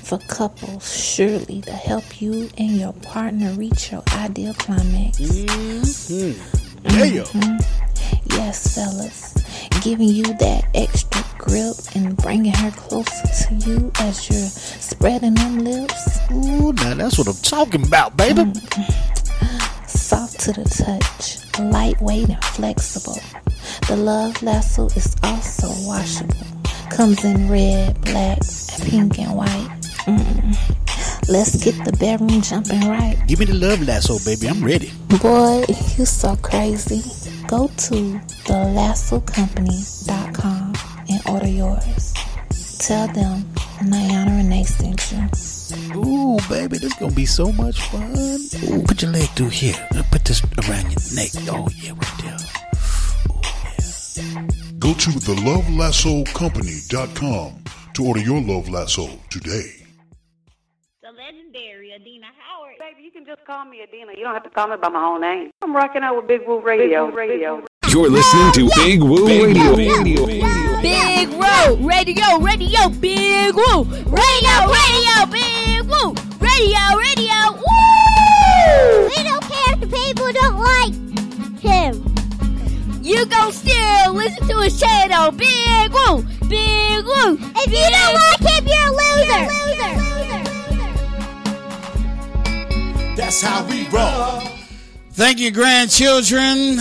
for 0.04 0.18
couples, 0.28 0.86
surely 0.96 1.60
to 1.62 1.72
help 1.72 2.20
you 2.22 2.48
and 2.56 2.76
your 2.78 2.92
partner 2.92 3.50
reach 3.54 3.90
your 3.90 4.04
ideal 4.16 4.54
climax. 4.54 5.18
Mm-hmm. 5.18 6.86
Mhm. 6.86 7.64
Yes, 8.30 8.74
fellas, 8.76 9.34
giving 9.82 10.08
you 10.08 10.22
that 10.38 10.64
extra 10.74 11.24
grip 11.38 11.74
and 11.96 12.16
bringing 12.16 12.52
her 12.54 12.70
closer 12.70 13.26
to 13.48 13.54
you 13.66 13.90
as 13.98 14.28
you're 14.30 14.48
spreading 14.80 15.34
them 15.34 15.58
lips. 15.64 16.18
Ooh, 16.30 16.72
now 16.74 16.94
that's 16.94 17.18
what 17.18 17.26
I'm 17.26 17.34
talking 17.42 17.84
about, 17.86 18.16
baby. 18.16 18.44
Soft 18.54 19.11
to 20.42 20.52
the 20.52 20.64
touch, 20.64 21.38
lightweight 21.60 22.28
and 22.28 22.44
flexible. 22.44 23.16
The 23.86 23.94
Love 23.94 24.42
Lasso 24.42 24.86
is 24.86 25.14
also 25.22 25.68
washable. 25.86 26.34
Comes 26.90 27.24
in 27.24 27.48
red, 27.48 28.00
black, 28.00 28.40
pink, 28.80 29.20
and 29.20 29.36
white. 29.36 29.70
Mm. 30.06 30.56
Let's 31.28 31.62
get 31.62 31.76
the 31.84 31.92
bedroom 31.92 32.42
jumping 32.42 32.80
right. 32.88 33.16
Give 33.28 33.38
me 33.38 33.44
the 33.44 33.54
love 33.54 33.86
lasso, 33.86 34.18
baby. 34.24 34.48
I'm 34.48 34.64
ready. 34.64 34.90
Boy, 35.22 35.64
you 35.96 36.04
so 36.04 36.34
crazy. 36.34 37.04
Go 37.46 37.68
to 37.68 38.18
thelassocompany.com 38.42 40.72
and 41.08 41.22
order 41.28 41.46
yours. 41.46 42.12
Tell 42.78 43.06
them 43.06 43.44
Niana 43.78 44.38
Renee 44.38 44.64
sent 44.64 45.12
you. 45.12 45.28
Ooh, 45.96 46.38
baby, 46.48 46.78
this 46.78 46.94
gonna 46.94 47.12
be 47.12 47.26
so 47.26 47.50
much 47.52 47.80
fun. 47.88 48.12
Ooh, 48.12 48.82
put 48.84 49.02
your 49.02 49.10
leg 49.10 49.28
through 49.30 49.48
here. 49.48 49.74
Put 50.10 50.24
this 50.24 50.40
around 50.68 50.90
your 50.92 51.00
neck. 51.14 51.30
Oh 51.48 51.68
yeah, 51.82 51.92
right 51.92 52.18
there. 52.22 52.36
Go 54.78 54.92
to 54.94 55.10
thelovelassocompany.com 55.10 57.64
to 57.94 58.04
order 58.04 58.20
your 58.20 58.40
love 58.40 58.68
lasso 58.68 59.08
today. 59.30 59.72
The 61.02 61.10
legendary 61.12 61.92
Adina 61.94 62.26
Howard. 62.38 62.74
Baby, 62.78 63.02
you 63.02 63.10
can 63.10 63.24
just 63.24 63.44
call 63.46 63.64
me 63.64 63.82
Adina. 63.82 64.12
You 64.16 64.24
don't 64.24 64.34
have 64.34 64.42
to 64.44 64.50
call 64.50 64.68
me 64.68 64.76
by 64.76 64.88
my 64.88 65.00
whole 65.00 65.18
name. 65.20 65.50
I'm 65.62 65.74
rocking 65.74 66.02
out 66.02 66.16
with 66.16 66.26
Big 66.26 66.46
Woo 66.46 66.60
Radio. 66.60 67.10
Radio. 67.10 67.64
You're 67.88 68.10
listening 68.10 68.52
to 68.52 68.68
Big 68.76 69.02
Woo 69.02 69.26
Radio. 69.26 69.74
Big 69.76 71.28
Woo 71.28 71.76
Radio, 71.86 72.38
Radio, 72.38 72.88
Big 72.88 73.54
Woo 73.54 73.84
Radio, 73.84 74.66
Radio, 74.66 75.26
Big 75.30 75.61
Woo 75.92 76.14
Radio, 76.40 76.82
Radio, 76.98 77.38
Woo! 77.52 79.08
We 79.08 79.18
don't 79.28 79.44
care 79.44 79.72
if 79.74 79.80
the 79.80 79.86
people 79.92 80.28
don't 80.32 80.58
like 80.58 80.94
him. 81.60 81.92
You 83.02 83.26
gon' 83.26 83.52
still 83.52 84.12
listen 84.14 84.48
to 84.48 84.58
his 84.60 84.78
channel, 84.80 85.30
Big 85.32 85.92
Woo, 85.92 86.22
Big 86.48 87.04
Woo. 87.04 87.38
If 87.56 87.70
you 87.70 87.86
don't 87.96 88.14
like 88.24 88.42
him, 88.50 88.66
you're 88.66 88.88
a 88.88 88.92
loser. 89.00 89.42
Loser! 89.52 89.92
Loser! 89.92 90.38
Loser! 93.02 93.16
That's 93.16 93.40
how 93.42 93.64
we 93.68 93.86
roll. 93.88 94.40
Thank 95.12 95.38
you, 95.38 95.50
grandchildren. 95.50 96.78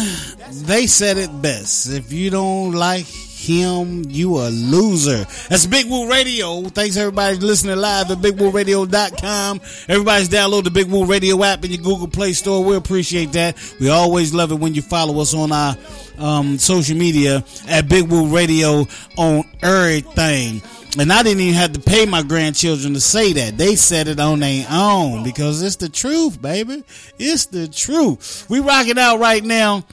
They 0.66 0.88
said 0.88 1.18
it 1.18 1.42
best. 1.42 1.88
If 1.90 2.12
you 2.14 2.30
don't 2.30 2.72
like 2.74 3.06
him, 3.42 4.04
you 4.08 4.38
a 4.38 4.50
loser. 4.50 5.26
That's 5.50 5.66
Big 5.66 5.88
Woo 5.88 6.10
Radio. 6.10 6.62
Thanks 6.64 6.96
everybody 6.96 7.38
listening 7.38 7.78
live 7.78 8.12
at 8.12 8.20
BigWooRadio.com. 8.20 9.62
Everybody's 9.90 10.30
download 10.30 10.66
the 10.66 10.72
Big 10.72 10.88
Woo 10.88 11.06
Radio 11.06 11.44
app 11.44 11.66
in 11.66 11.72
your 11.72 11.82
Google 11.82 12.08
Play 12.08 12.34
Store. 12.34 12.64
We 12.64 12.76
appreciate 12.76 13.32
that. 13.32 13.58
We 13.80 13.90
always 13.90 14.34
love 14.34 14.52
it 14.52 14.56
when 14.60 14.76
you 14.76 14.84
follow 14.84 15.20
us 15.22 15.34
on 15.34 15.52
our 15.52 15.76
um, 16.20 16.60
social 16.60 16.96
media 16.96 17.44
at 17.68 17.90
Big 17.90 18.10
Woo 18.10 18.28
Radio 18.28 18.86
on 19.18 19.44
everything. 19.64 20.62
And 21.00 21.12
I 21.12 21.24
didn't 21.24 21.42
even 21.42 21.56
have 21.56 21.74
to 21.74 21.80
pay 21.80 22.06
my 22.06 22.22
grandchildren 22.22 22.94
to 22.94 23.02
say 23.02 23.34
that. 23.34 23.58
They 23.58 23.76
said 23.76 24.08
it 24.08 24.20
on 24.20 24.42
their 24.42 24.68
own 24.70 25.24
because 25.24 25.64
it's 25.64 25.78
the 25.78 25.90
truth, 25.90 26.42
baby. 26.42 26.84
It's 27.18 27.46
the 27.48 27.68
truth. 27.68 28.46
We 28.50 28.60
rocking 28.60 29.00
out 29.00 29.20
right 29.20 29.44
now 29.44 29.84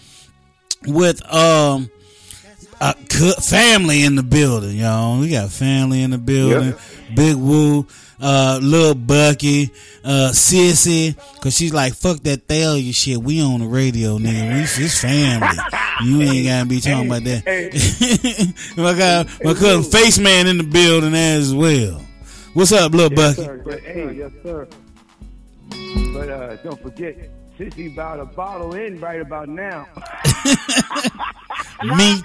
with 0.86 1.24
um 1.32 1.90
co- 2.80 3.32
family 3.40 4.04
in 4.04 4.14
the 4.14 4.22
building, 4.22 4.76
y'all. 4.76 5.18
We 5.20 5.30
got 5.30 5.50
family 5.50 6.02
in 6.02 6.10
the 6.10 6.18
building. 6.18 6.74
Big 7.14 7.36
Woo, 7.36 7.86
uh, 8.20 8.58
Lil 8.62 8.94
Bucky, 8.94 9.70
uh, 10.04 10.30
Sissy, 10.32 11.16
cause 11.40 11.56
she's 11.56 11.72
like, 11.72 11.94
fuck 11.94 12.18
that 12.24 12.46
failure 12.46 12.92
shit. 12.92 13.18
We 13.18 13.40
on 13.42 13.60
the 13.60 13.66
radio, 13.66 14.18
nigga. 14.18 14.54
We 14.54 14.84
it's 14.84 15.00
family. 15.00 15.56
You 16.04 16.20
ain't 16.22 16.46
gotta 16.46 16.66
be 16.66 16.80
talking 16.80 17.06
about 17.06 17.24
that. 17.24 17.44
my 18.76 18.94
God, 18.96 19.28
my 19.42 19.54
cousin 19.54 19.90
Face 19.90 20.18
Man 20.18 20.46
in 20.46 20.58
the 20.58 20.64
building 20.64 21.14
as 21.14 21.54
well. 21.54 22.02
What's 22.54 22.72
up, 22.72 22.92
Lil 22.92 23.10
Yes, 23.12 23.36
Bucky? 23.36 23.46
sir. 23.46 23.62
But, 23.64 23.80
hey, 23.80 24.12
yes, 24.14 24.32
sir. 24.42 24.68
But 26.12 26.28
uh, 26.28 26.56
don't 26.56 26.80
forget, 26.82 27.16
Sissy 27.58 27.92
about 27.92 28.20
a 28.20 28.24
bottle 28.24 28.74
in 28.74 29.00
right 29.00 29.20
about 29.20 29.48
now. 29.48 29.88
Me. 31.84 32.22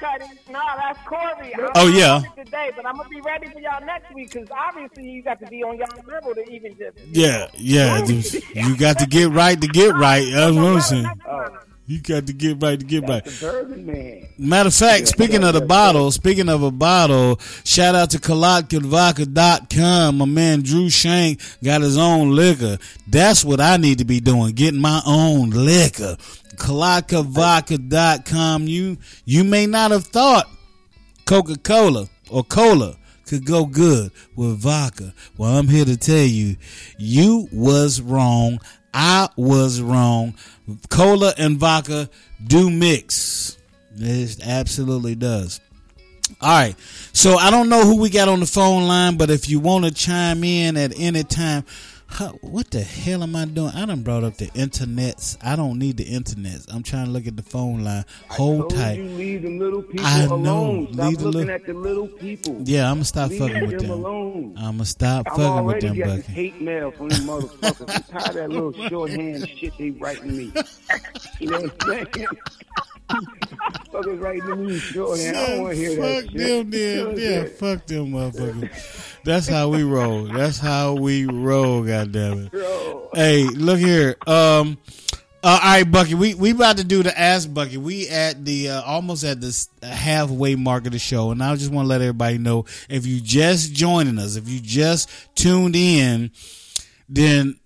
No, 0.50 0.62
that's 0.78 1.00
Corey. 1.08 1.54
I'm 1.56 1.70
Oh, 1.76 1.88
yeah. 1.88 2.22
Today, 2.36 2.72
but 2.76 2.86
I'm 2.86 2.98
gonna 2.98 3.10
be 3.10 3.22
ready 3.22 3.50
for 3.50 3.60
y'all 3.60 3.86
next 3.86 4.14
week 4.14 4.32
because 4.32 4.48
obviously 4.52 5.10
you 5.10 5.22
got 5.22 5.40
to 5.42 5.48
be 5.48 5.64
on 5.64 5.78
y'all 5.78 5.88
level 6.08 6.34
to 6.34 6.44
even 6.50 6.76
just. 6.78 6.98
Yeah, 7.12 7.48
yeah. 7.54 8.04
You 8.56 8.78
got 8.78 8.98
to 9.00 9.06
get 9.06 9.30
right 9.30 9.60
to 9.60 9.68
get 9.68 9.94
right. 9.96 10.28
That's 10.32 10.56
what 10.56 10.66
I'm 10.66 10.82
saying. 10.82 11.22
Oh. 11.28 11.60
You 11.86 12.02
got 12.02 12.28
to 12.28 12.34
get 12.34 12.64
right 12.64 12.80
to 12.80 12.86
get 12.86 13.06
right. 13.08 13.24
Bourbon 13.42 13.86
man. 13.86 14.28
Matter 14.38 14.68
of 14.68 14.74
fact, 14.74 15.10
speaking 15.10 15.44
of 15.44 15.54
the 15.54 15.60
bottle, 15.62 16.12
speaking 16.12 16.48
of 16.48 16.64
a 16.64 16.72
bottle, 16.72 17.42
shout 17.66 17.94
out 17.94 18.10
to 18.12 18.20
KaladkaVodka.com. 18.20 20.18
My 20.18 20.26
man 20.26 20.62
Drew 20.62 20.90
Shank 20.90 21.42
got 21.62 21.82
his 21.82 21.98
own 21.98 22.32
liquor. 22.32 22.78
That's 23.08 23.44
what 23.44 23.60
I 23.60 23.76
need 23.78 23.98
to 23.98 24.06
be 24.06 24.22
doing, 24.22 24.56
getting 24.56 24.80
my 24.80 25.02
own 25.06 25.50
liquor. 25.50 26.16
KaladkaVodka.com. 26.56 28.68
You 28.68 28.98
you 29.26 29.44
may 29.44 29.66
not 29.66 29.92
have 29.92 30.06
thought 30.06 30.50
Coca-Cola 31.26 32.08
or 32.30 32.46
cola 32.46 32.96
could 33.26 33.46
go 33.46 33.66
good 33.66 34.12
with 34.36 34.60
vodka. 34.60 35.14
Well, 35.38 35.58
I'm 35.58 35.68
here 35.68 35.86
to 35.86 35.98
tell 35.98 36.18
you, 36.18 36.56
you 36.98 37.48
was 37.52 38.02
wrong. 38.02 38.60
I 38.94 39.30
was 39.36 39.82
wrong. 39.82 40.36
Cola 40.90 41.34
and 41.38 41.58
vodka 41.58 42.10
do 42.46 42.70
mix. 42.70 43.58
It 43.96 44.46
absolutely 44.46 45.16
does. 45.16 45.60
All 46.42 46.50
right. 46.50 46.76
So 47.14 47.36
I 47.36 47.52
don't 47.52 47.70
know 47.70 47.84
who 47.84 48.00
we 48.00 48.10
got 48.10 48.28
on 48.28 48.40
the 48.40 48.46
phone 48.46 48.88
line, 48.88 49.18
but 49.18 49.30
if 49.30 49.50
you 49.50 49.60
want 49.60 49.86
to 49.86 49.92
chime 49.92 50.44
in 50.44 50.78
at 50.78 50.98
any 50.98 51.24
time, 51.24 51.66
huh, 52.14 52.32
what 52.42 52.70
the 52.72 52.82
hell 52.82 53.24
am 53.24 53.36
I 53.36 53.46
doing? 53.46 53.72
I 53.74 53.86
done 53.86 54.04
brought 54.04 54.24
up 54.24 54.38
the 54.38 54.46
internets. 54.48 55.38
I 55.44 55.56
don't 55.56 55.80
need 55.80 55.98
the 55.98 56.06
internets. 56.06 56.66
I'm 56.74 56.84
trying 56.84 57.06
to 57.06 57.12
look 57.12 57.26
at 57.28 57.36
the 57.36 57.44
phone 57.44 57.84
line. 57.84 58.06
Hold 58.30 58.70
tight. 58.70 58.98
you 58.98 59.04
leave 59.06 59.42
the 59.42 59.58
little 59.58 59.82
people 59.84 60.06
I 60.06 60.26
know. 60.26 60.36
alone. 60.36 60.94
Stop 60.94 61.08
Leave 61.10 61.22
looking 61.22 61.40
little- 61.42 61.56
at 61.56 61.66
the 61.66 61.74
little 61.74 62.08
people. 62.08 62.62
Yeah, 62.64 62.90
I'm 62.90 62.96
gonna 62.98 63.06
stop 63.06 63.30
Leave 63.32 63.40
fucking 63.40 63.68
with 63.68 63.80
them 63.82 63.90
alone. 63.90 64.54
I'm 64.58 64.74
gonna 64.78 64.86
stop 64.86 65.26
I'm 65.28 65.36
fucking 65.38 65.66
with 65.66 65.76
already 65.76 65.88
them, 65.88 65.96
getting 65.98 66.16
Bucky. 66.22 66.32
hate 66.32 66.62
mail 66.62 66.92
from 66.92 67.10
them 67.10 67.22
motherfuckers. 67.28 67.96
I'm 67.96 68.04
tired 68.04 68.28
of 68.30 68.34
that 68.36 68.50
little 68.50 68.74
shorthand 68.90 69.50
shit 69.50 69.74
they 69.78 69.90
writing 69.92 70.38
me. 70.38 70.54
You 71.40 71.50
know 71.50 71.62
what 71.62 71.84
I'm 71.84 72.14
saying? 72.14 72.28
Fuckers 73.10 74.20
writing 74.22 74.66
me 74.66 74.78
shorthand. 74.80 75.38
I 75.38 75.48
don't 75.48 75.62
want 75.64 75.74
to 75.76 75.80
hear 75.80 75.96
that 75.96 76.22
Fuck 76.24 76.32
shit. 76.32 76.38
them, 76.38 76.70
then. 76.72 77.18
Yeah, 77.18 77.46
fuck 77.46 77.86
them 77.86 78.12
motherfuckers. 78.12 79.16
That's 79.24 79.48
how 79.48 79.70
we 79.70 79.84
roll. 79.84 80.26
That's 80.26 80.58
how 80.60 80.94
we 80.96 81.26
roll. 81.26 81.84
Goddamn 81.84 82.50
it. 82.52 83.10
Hey, 83.14 83.44
look 83.44 83.80
here. 83.80 84.16
Um. 84.28 84.78
Uh, 85.46 85.60
all 85.62 85.72
right, 85.72 85.84
Bucky. 85.92 86.16
We 86.16 86.36
we 86.36 86.52
about 86.52 86.78
to 86.78 86.86
do 86.86 87.04
the 87.04 87.18
ass 87.20 87.46
Bucky. 87.46 87.76
We 87.76 88.08
at 88.08 88.46
the 88.46 88.70
uh, 88.70 88.82
almost 88.84 89.26
at 89.26 89.42
the 89.42 89.68
halfway 89.82 90.56
mark 90.56 90.86
of 90.86 90.94
the 90.94 91.00
show, 91.00 91.32
and 91.32 91.44
I 91.44 91.54
just 91.58 91.70
want 91.70 91.84
to 91.86 91.90
let 91.90 92.00
everybody 92.00 92.38
know 92.38 92.64
if 92.90 93.06
you 93.06 93.20
just 93.20 93.74
joining 93.74 94.20
us, 94.20 94.38
if 94.38 94.48
you 94.48 94.62
just 94.62 95.10
tuned 95.36 95.76
in, 95.76 96.32
then 97.10 97.60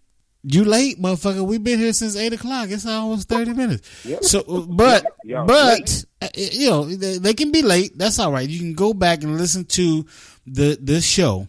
you 0.49 0.63
late, 0.63 0.99
motherfucker. 1.01 1.45
We've 1.45 1.63
been 1.63 1.79
here 1.79 1.93
since 1.93 2.15
eight 2.15 2.33
o'clock. 2.33 2.69
It's 2.69 2.85
almost 2.85 3.27
thirty 3.27 3.53
minutes. 3.53 4.05
Yep. 4.05 4.23
So, 4.23 4.39
uh, 4.39 4.61
but 4.61 5.05
but 5.45 6.05
uh, 6.21 6.27
you 6.35 6.69
know 6.69 6.85
they, 6.85 7.17
they 7.17 7.33
can 7.33 7.51
be 7.51 7.61
late. 7.61 7.97
That's 7.97 8.17
all 8.19 8.31
right. 8.31 8.47
You 8.47 8.59
can 8.59 8.73
go 8.73 8.93
back 8.93 9.23
and 9.23 9.37
listen 9.37 9.65
to 9.65 10.05
the 10.45 10.77
this 10.79 11.05
show 11.05 11.47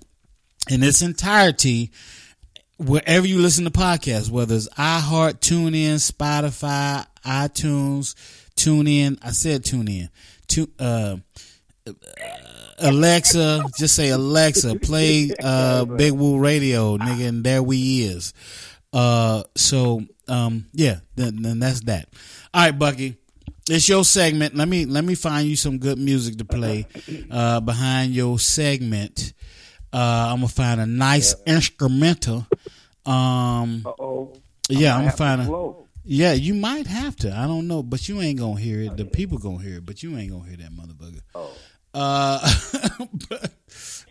in 0.68 0.82
its 0.82 1.00
entirety 1.00 1.92
wherever 2.78 3.26
you 3.26 3.38
listen 3.38 3.64
to 3.64 3.70
podcasts, 3.70 4.30
whether 4.30 4.56
it's 4.56 4.68
iHeart, 4.70 5.40
TuneIn, 5.40 5.96
Spotify, 5.96 7.06
iTunes, 7.24 8.14
TuneIn. 8.56 9.18
I 9.22 9.30
said 9.30 9.62
TuneIn. 9.62 10.08
Tu- 10.48 10.70
uh, 10.78 11.16
Alexa, 12.80 13.62
just 13.78 13.94
say 13.94 14.10
Alexa, 14.10 14.76
play 14.76 15.30
uh, 15.42 15.84
Big 15.84 16.12
Woo 16.12 16.38
Radio, 16.38 16.96
nigga, 16.96 17.28
and 17.28 17.44
there 17.44 17.62
we 17.62 18.02
is. 18.02 18.32
Uh, 18.92 19.42
so 19.56 20.02
um, 20.28 20.66
yeah, 20.72 21.00
then, 21.16 21.42
then 21.42 21.58
that's 21.58 21.80
that. 21.82 22.08
All 22.54 22.64
right, 22.64 22.78
Bucky, 22.78 23.16
it's 23.68 23.88
your 23.88 24.04
segment. 24.04 24.54
Let 24.54 24.68
me 24.68 24.86
let 24.86 25.04
me 25.04 25.14
find 25.14 25.46
you 25.46 25.56
some 25.56 25.78
good 25.78 25.98
music 25.98 26.38
to 26.38 26.44
play 26.44 26.86
uh, 27.30 27.60
behind 27.60 28.14
your 28.14 28.38
segment. 28.38 29.34
Uh, 29.92 30.28
I'm 30.30 30.36
gonna 30.38 30.48
find 30.48 30.80
a 30.80 30.86
nice 30.86 31.34
instrumental. 31.46 32.46
Um, 33.06 33.82
Uh-oh. 33.86 34.34
yeah, 34.68 34.94
I'm 34.94 35.04
gonna 35.04 35.12
find 35.16 35.42
a. 35.42 35.72
Yeah, 36.10 36.32
you 36.32 36.54
might 36.54 36.86
have 36.86 37.16
to. 37.16 37.36
I 37.36 37.46
don't 37.46 37.68
know, 37.68 37.82
but 37.82 38.08
you 38.08 38.20
ain't 38.22 38.38
gonna 38.38 38.58
hear 38.58 38.80
it. 38.80 38.96
The 38.96 39.04
people 39.04 39.36
gonna 39.38 39.62
hear 39.62 39.76
it, 39.76 39.86
but 39.86 40.02
you 40.02 40.16
ain't 40.16 40.30
gonna 40.30 40.48
hear 40.48 40.56
that 40.58 40.72
motherfucker. 40.72 41.20
Oh. 41.34 41.50
Uh, 41.92 42.50
but, 43.28 43.50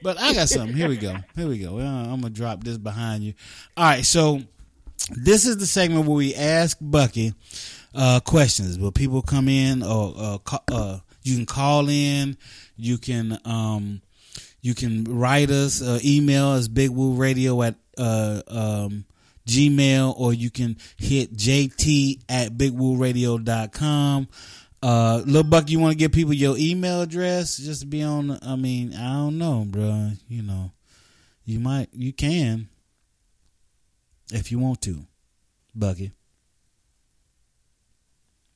but 0.04 0.20
I 0.20 0.34
got 0.34 0.50
something. 0.50 0.76
Here 0.76 0.90
we 0.90 0.98
go. 0.98 1.16
Here 1.36 1.48
we 1.48 1.58
go. 1.60 1.80
Uh, 1.80 1.84
I'm 1.84 2.22
gonna 2.22 2.30
drop 2.30 2.64
this 2.64 2.78
behind 2.78 3.24
you. 3.24 3.34
All 3.76 3.86
right, 3.86 4.06
so 4.06 4.42
this 5.12 5.46
is 5.46 5.58
the 5.58 5.66
segment 5.66 6.06
where 6.08 6.18
we 6.18 6.36
ask 6.36 6.78
Bucky 6.82 7.34
uh, 7.96 8.20
questions. 8.22 8.78
Will 8.78 8.92
people 8.92 9.22
come 9.22 9.48
in 9.48 9.84
or 9.84 10.14
uh, 10.18 10.58
uh, 10.72 11.00
you 11.24 11.36
can 11.36 11.46
call 11.46 11.90
in? 11.90 12.38
You 12.76 12.98
can 12.98 13.40
um, 13.46 14.02
you 14.62 14.76
can 14.76 15.06
write 15.06 15.50
us 15.50 15.82
uh, 15.82 16.00
email 16.04 16.50
us 16.50 16.68
bigwooradio 16.68 17.68
at 17.68 17.76
uh, 17.98 18.42
um, 18.48 19.06
gmail 19.48 20.14
or 20.20 20.34
you 20.34 20.50
can 20.50 20.76
hit 20.98 21.34
jt 21.36 22.20
at 22.28 22.52
bigwooradio.com 22.52 24.28
uh 24.84 25.22
little 25.26 25.44
buck 25.44 25.70
you 25.70 25.80
want 25.80 25.94
to 25.94 25.98
give 25.98 26.12
people 26.12 26.34
your 26.34 26.56
email 26.58 27.02
address 27.02 27.58
just 27.58 27.82
to 27.82 27.88
be 27.88 28.04
on 28.04 28.38
i 28.44 28.56
mean 28.56 28.94
i 28.94 29.14
don't 29.14 29.38
know 29.38 29.66
bro 29.66 30.12
you 30.28 30.44
know 30.44 30.72
you 31.46 31.60
might 31.60 31.88
you 31.94 32.12
can 32.12 32.68
if 34.34 34.52
you 34.52 34.60
want 34.60 34.82
to 34.82 35.06
bucky 35.76 36.12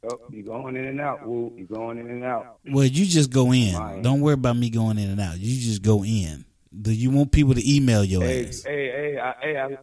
Oh, 0.04 0.18
you 0.32 0.42
going 0.42 0.76
in 0.76 0.86
and 0.86 1.00
out, 1.00 1.28
Woo. 1.28 1.54
You 1.56 1.66
going 1.68 2.00
in 2.00 2.10
and 2.10 2.24
out. 2.24 2.58
well 2.66 2.86
you 2.86 3.06
just 3.06 3.30
go 3.32 3.54
in 3.54 4.02
don't 4.02 4.22
worry 4.22 4.34
about 4.34 4.58
me 4.58 4.70
going 4.72 4.98
in 4.98 5.10
and 5.12 5.22
out 5.22 5.38
you 5.38 5.60
just 5.62 5.84
go 5.84 6.04
in 6.04 6.44
do 6.82 6.92
you 6.92 7.12
want 7.12 7.32
people 7.32 7.54
to 7.54 7.76
email 7.76 8.04
your 8.04 8.24
Hey, 8.24 8.48
ass 8.48 8.64
hey, 8.66 8.86
hey, 8.92 9.20
I, 9.20 9.34
hey, 9.42 9.58
I, 9.58 9.78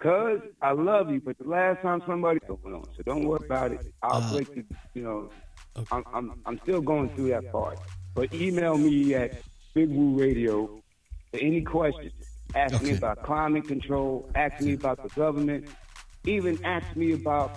cuz 0.00 0.40
I 0.60 0.72
love 0.72 1.10
you, 1.10 1.20
but 1.22 1.38
the 1.38 1.48
last 1.48 1.80
time 1.80 2.02
somebody 2.06 2.40
going 2.46 2.74
on, 2.74 2.84
so 2.94 3.02
don't 3.04 3.24
worry 3.24 3.46
about 3.46 3.72
it. 3.72 3.80
I'll 4.02 4.20
Uh, 4.22 4.32
break 4.34 4.54
the, 4.54 4.64
you 4.94 5.02
know, 5.02 5.30
I'm, 5.92 6.04
I'm, 6.12 6.42
I'm 6.44 6.58
still 6.64 6.80
going 6.82 7.08
through 7.14 7.28
that 7.30 7.50
part. 7.52 7.78
But 8.14 8.34
email 8.34 8.76
me 8.76 9.14
at 9.14 9.40
Big 9.74 9.88
Woo 9.90 10.18
Radio 10.18 10.82
for 11.30 11.38
any 11.40 11.62
questions. 11.62 12.12
Ask 12.54 12.82
me 12.82 12.92
about 12.96 13.22
climate 13.22 13.66
control. 13.68 14.28
Ask 14.34 14.60
me 14.62 14.72
about 14.74 15.02
the 15.02 15.08
government. 15.10 15.68
Even 16.24 16.62
ask 16.64 16.96
me 16.96 17.12
about 17.12 17.56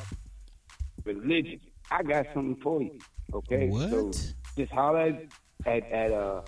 religion. 1.06 1.60
I 1.90 2.04
got 2.04 2.28
something 2.34 2.56
for 2.62 2.82
you. 2.82 3.00
Okay. 3.34 3.70
What? 3.70 3.90
So 3.90 4.12
just 4.58 4.72
holler 4.72 5.08
at 5.08 5.24
at, 5.66 5.92
at 5.92 6.12
uh 6.12 6.42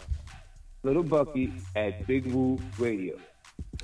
Little 0.84 1.04
Bucky 1.04 1.54
at 1.76 2.06
Big 2.08 2.26
Woo 2.28 2.60
Radio 2.78 3.16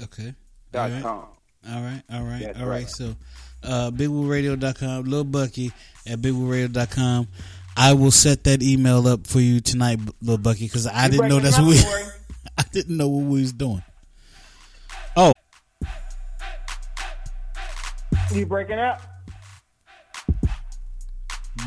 okay 0.04 0.34
dot 0.72 0.89
All 0.89 0.95
right. 0.95 1.04
com. 1.04 1.26
All 1.69 1.82
right, 1.82 2.02
all 2.12 2.24
right, 2.24 2.41
That's 2.45 2.60
all 2.60 2.65
right. 2.67 2.76
right. 2.84 2.89
So, 2.89 3.15
uh, 3.63 3.91
BigWooRadio.com, 3.91 5.04
Lil 5.04 5.26
Bucky 5.26 5.74
at 6.08 6.19
BigWooRadio.com. 6.19 7.28
I 7.76 7.93
will 7.93 8.12
set 8.12 8.45
that 8.45 8.63
email 8.63 9.06
up 9.08 9.28
for 9.28 9.41
you 9.41 9.60
tonight, 9.60 10.00
little 10.22 10.38
Bucky, 10.38 10.65
because 10.67 10.88
I 10.88 11.06
You 11.06 11.12
didn't 11.12 11.28
know 11.30 11.39
that's 11.39 11.58
what 11.60 11.67
we. 11.67 11.78
I 12.58 12.63
didn't 12.72 12.95
know 12.95 13.10
what 13.10 13.26
we 13.26 13.41
was 13.41 13.52
doing. 13.52 13.84
You 18.33 18.45
breaking 18.45 18.77
up? 18.79 19.01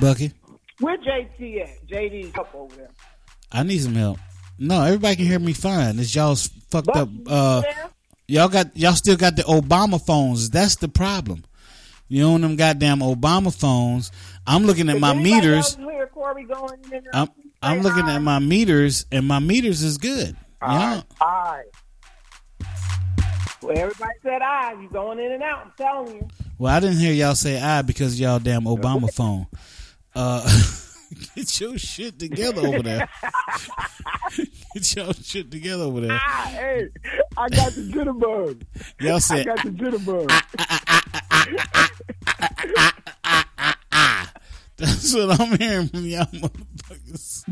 Bucky, 0.00 0.32
Where 0.80 0.96
JT 0.98 1.62
at? 1.62 1.86
JD's 1.86 2.36
up 2.38 2.54
over 2.54 2.74
there. 2.76 2.90
I 3.50 3.62
need 3.62 3.78
some 3.80 3.94
help. 3.94 4.18
No, 4.58 4.82
everybody 4.82 5.16
can 5.16 5.26
hear 5.26 5.38
me 5.38 5.52
fine. 5.52 5.98
It's 5.98 6.14
y'all's 6.14 6.48
fucked 6.70 6.88
up. 6.88 7.08
Bucky, 7.08 7.30
you 7.30 7.34
Uh, 7.34 7.62
y'all 8.28 8.48
got 8.48 8.76
y'all 8.76 8.94
still 8.94 9.16
got 9.16 9.36
the 9.36 9.42
Obama 9.42 10.04
phones. 10.04 10.50
That's 10.50 10.76
the 10.76 10.88
problem. 10.88 11.44
You 12.08 12.24
own 12.24 12.40
them 12.42 12.56
goddamn 12.56 13.00
Obama 13.00 13.54
phones. 13.54 14.10
I'm 14.46 14.64
looking 14.64 14.88
at 14.88 14.96
Is 14.96 15.00
my 15.00 15.14
meters. 15.14 15.76
hear 15.76 16.06
Corey 16.06 16.44
going 16.44 16.78
in 16.92 17.02
I'm? 17.12 17.28
I'm 17.60 17.80
looking 17.80 18.08
at 18.08 18.18
my 18.20 18.38
meters, 18.38 19.06
and 19.12 19.26
my 19.26 19.38
meters 19.38 19.82
is 19.82 19.98
good. 19.98 20.36
Yeah. 20.62 21.02
All 21.20 21.28
right. 21.28 21.64
Well, 23.62 23.78
everybody 23.78 24.12
said 24.22 24.42
I. 24.42 24.72
You 24.72 24.88
going 24.88 25.20
in 25.20 25.32
and 25.32 25.42
out. 25.42 25.66
I'm 25.66 25.72
telling 25.76 26.14
you. 26.16 26.26
Well, 26.58 26.74
I 26.74 26.80
didn't 26.80 26.96
hear 26.98 27.12
y'all 27.12 27.36
say 27.36 27.60
I 27.60 27.82
because 27.82 28.18
y'all 28.18 28.38
damn 28.40 28.62
Obama 28.62 29.12
phone. 29.12 29.46
Uh, 30.14 30.42
get 31.36 31.60
your 31.60 31.78
shit 31.78 32.18
together 32.18 32.66
over 32.66 32.82
there. 32.82 33.08
get 34.74 34.96
your 34.96 35.12
shit 35.14 35.50
together 35.50 35.84
over 35.84 36.00
there. 36.00 36.18
Ah, 36.20 36.48
hey, 36.50 36.88
I 37.36 37.48
got 37.48 37.72
the 37.72 37.82
jitterbug. 37.82 38.62
Y'all 39.00 39.16
I 39.16 39.18
said 39.18 39.46
got 39.46 39.62
the 39.62 39.70
jitterbug. 39.70 40.28
That's 44.76 45.14
what 45.14 45.40
I'm 45.40 45.58
hearing 45.58 45.88
from 45.88 46.06
y'all 46.06 46.26
motherfuckers. 46.26 47.44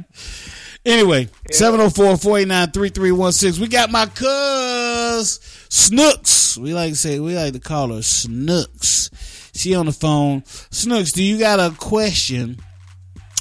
Anyway, 0.84 1.28
704-489-3316. 1.52 3.58
We 3.58 3.68
got 3.68 3.90
my 3.90 4.04
cuz 4.06 5.40
Snooks. 5.70 6.58
We 6.58 6.74
like 6.74 6.90
to 6.90 6.96
say 6.96 7.20
we 7.20 7.36
like 7.36 7.52
to 7.54 7.60
call 7.60 7.94
her 7.94 8.02
Snooks. 8.02 9.10
She 9.54 9.74
on 9.74 9.86
the 9.86 9.92
phone. 9.92 10.42
Snooks, 10.46 11.12
do 11.12 11.22
you 11.22 11.38
got 11.38 11.60
a 11.60 11.74
question 11.76 12.58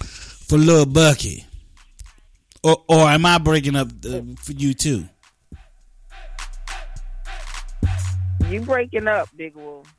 for 0.04 0.58
Lil 0.58 0.86
Bucky? 0.86 1.46
Or 2.64 2.84
or 2.88 3.10
am 3.10 3.26
I 3.26 3.40
breaking 3.40 3.76
up 3.76 3.90
uh, 4.06 4.22
for 4.38 4.52
you 4.52 4.74
too? 4.74 5.06
You 8.48 8.62
breaking 8.62 9.08
up, 9.08 9.30
Big 9.36 9.56
Wolf. 9.56 9.94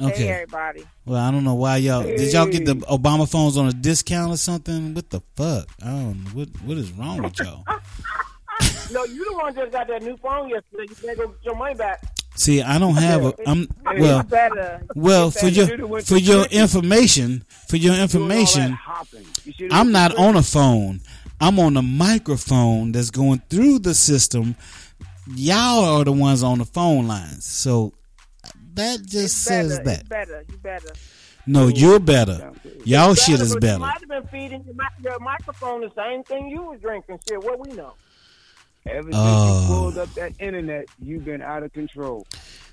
Okay. 0.00 0.16
Hey, 0.24 0.28
everybody. 0.28 0.84
Well, 1.04 1.20
I 1.20 1.30
don't 1.30 1.42
know 1.42 1.54
why 1.56 1.78
y'all 1.78 2.02
did 2.02 2.32
y'all 2.32 2.46
get 2.46 2.64
the 2.64 2.74
Obama 2.74 3.28
phones 3.30 3.56
on 3.56 3.66
a 3.66 3.72
discount 3.72 4.32
or 4.32 4.36
something? 4.36 4.94
What 4.94 5.10
the 5.10 5.20
fuck? 5.36 5.68
I 5.82 5.86
don't 5.90 6.24
know. 6.24 6.30
What 6.30 6.48
what 6.64 6.76
is 6.78 6.92
wrong 6.92 7.22
with 7.22 7.38
y'all? 7.38 7.64
No, 8.90 9.04
you 9.04 9.24
the 9.24 9.34
one 9.34 9.54
just 9.54 9.72
got 9.72 9.88
that 9.88 10.02
new 10.02 10.16
phone 10.16 10.48
yesterday. 10.48 10.86
You 10.88 10.94
better 10.96 11.16
go 11.16 11.28
get 11.28 11.44
your 11.44 11.56
money 11.56 11.74
back. 11.74 12.02
See, 12.34 12.62
I 12.62 12.78
don't 12.78 12.94
have 12.94 13.24
a 13.24 13.34
I'm 13.46 13.66
well 13.98 14.22
better. 14.22 14.80
well 14.94 15.30
for 15.32 15.48
your 15.48 16.02
for 16.02 16.16
your 16.16 16.44
information 16.46 17.44
for 17.66 17.76
your 17.76 17.96
information 17.96 18.78
I'm 19.72 19.90
not 19.90 20.16
on 20.16 20.36
a 20.36 20.42
phone. 20.42 21.00
I'm 21.40 21.58
on 21.58 21.76
a 21.76 21.82
microphone 21.82 22.92
that's 22.92 23.10
going 23.10 23.42
through 23.50 23.80
the 23.80 23.94
system. 23.94 24.54
Y'all 25.34 25.84
are 25.84 26.04
the 26.04 26.12
ones 26.12 26.42
on 26.42 26.58
the 26.58 26.64
phone 26.64 27.08
lines. 27.08 27.44
So 27.44 27.92
that 28.74 29.04
just 29.04 29.42
says 29.42 29.80
that. 29.80 30.08
Better. 30.08 30.44
You 30.48 30.56
better. 30.58 30.92
No, 31.46 31.68
you're 31.68 31.98
better. 31.98 32.52
Y'all 32.84 33.14
shit 33.14 33.40
is 33.40 33.56
better. 33.56 33.74
You 33.74 33.78
might 33.80 34.00
have 34.00 34.08
been 34.08 34.26
feeding 34.26 34.64
your, 35.02 35.18
microphone 35.18 35.80
the 35.80 35.90
same 35.96 36.22
thing 36.22 36.48
you 36.48 36.62
were 36.62 36.76
drinking. 36.76 37.18
Shit, 37.26 37.42
what 37.42 37.58
we 37.58 37.74
know. 37.74 37.94
Ever 38.90 39.12
since 39.12 39.16
Oh. 39.16 39.60
you 39.62 39.66
pulled 39.66 39.98
uh. 39.98 40.02
up 40.02 40.14
that 40.14 40.32
internet, 40.38 40.86
you've 41.00 41.24
been 41.24 41.42
out 41.42 41.62
of 41.62 41.72
control. 41.72 42.26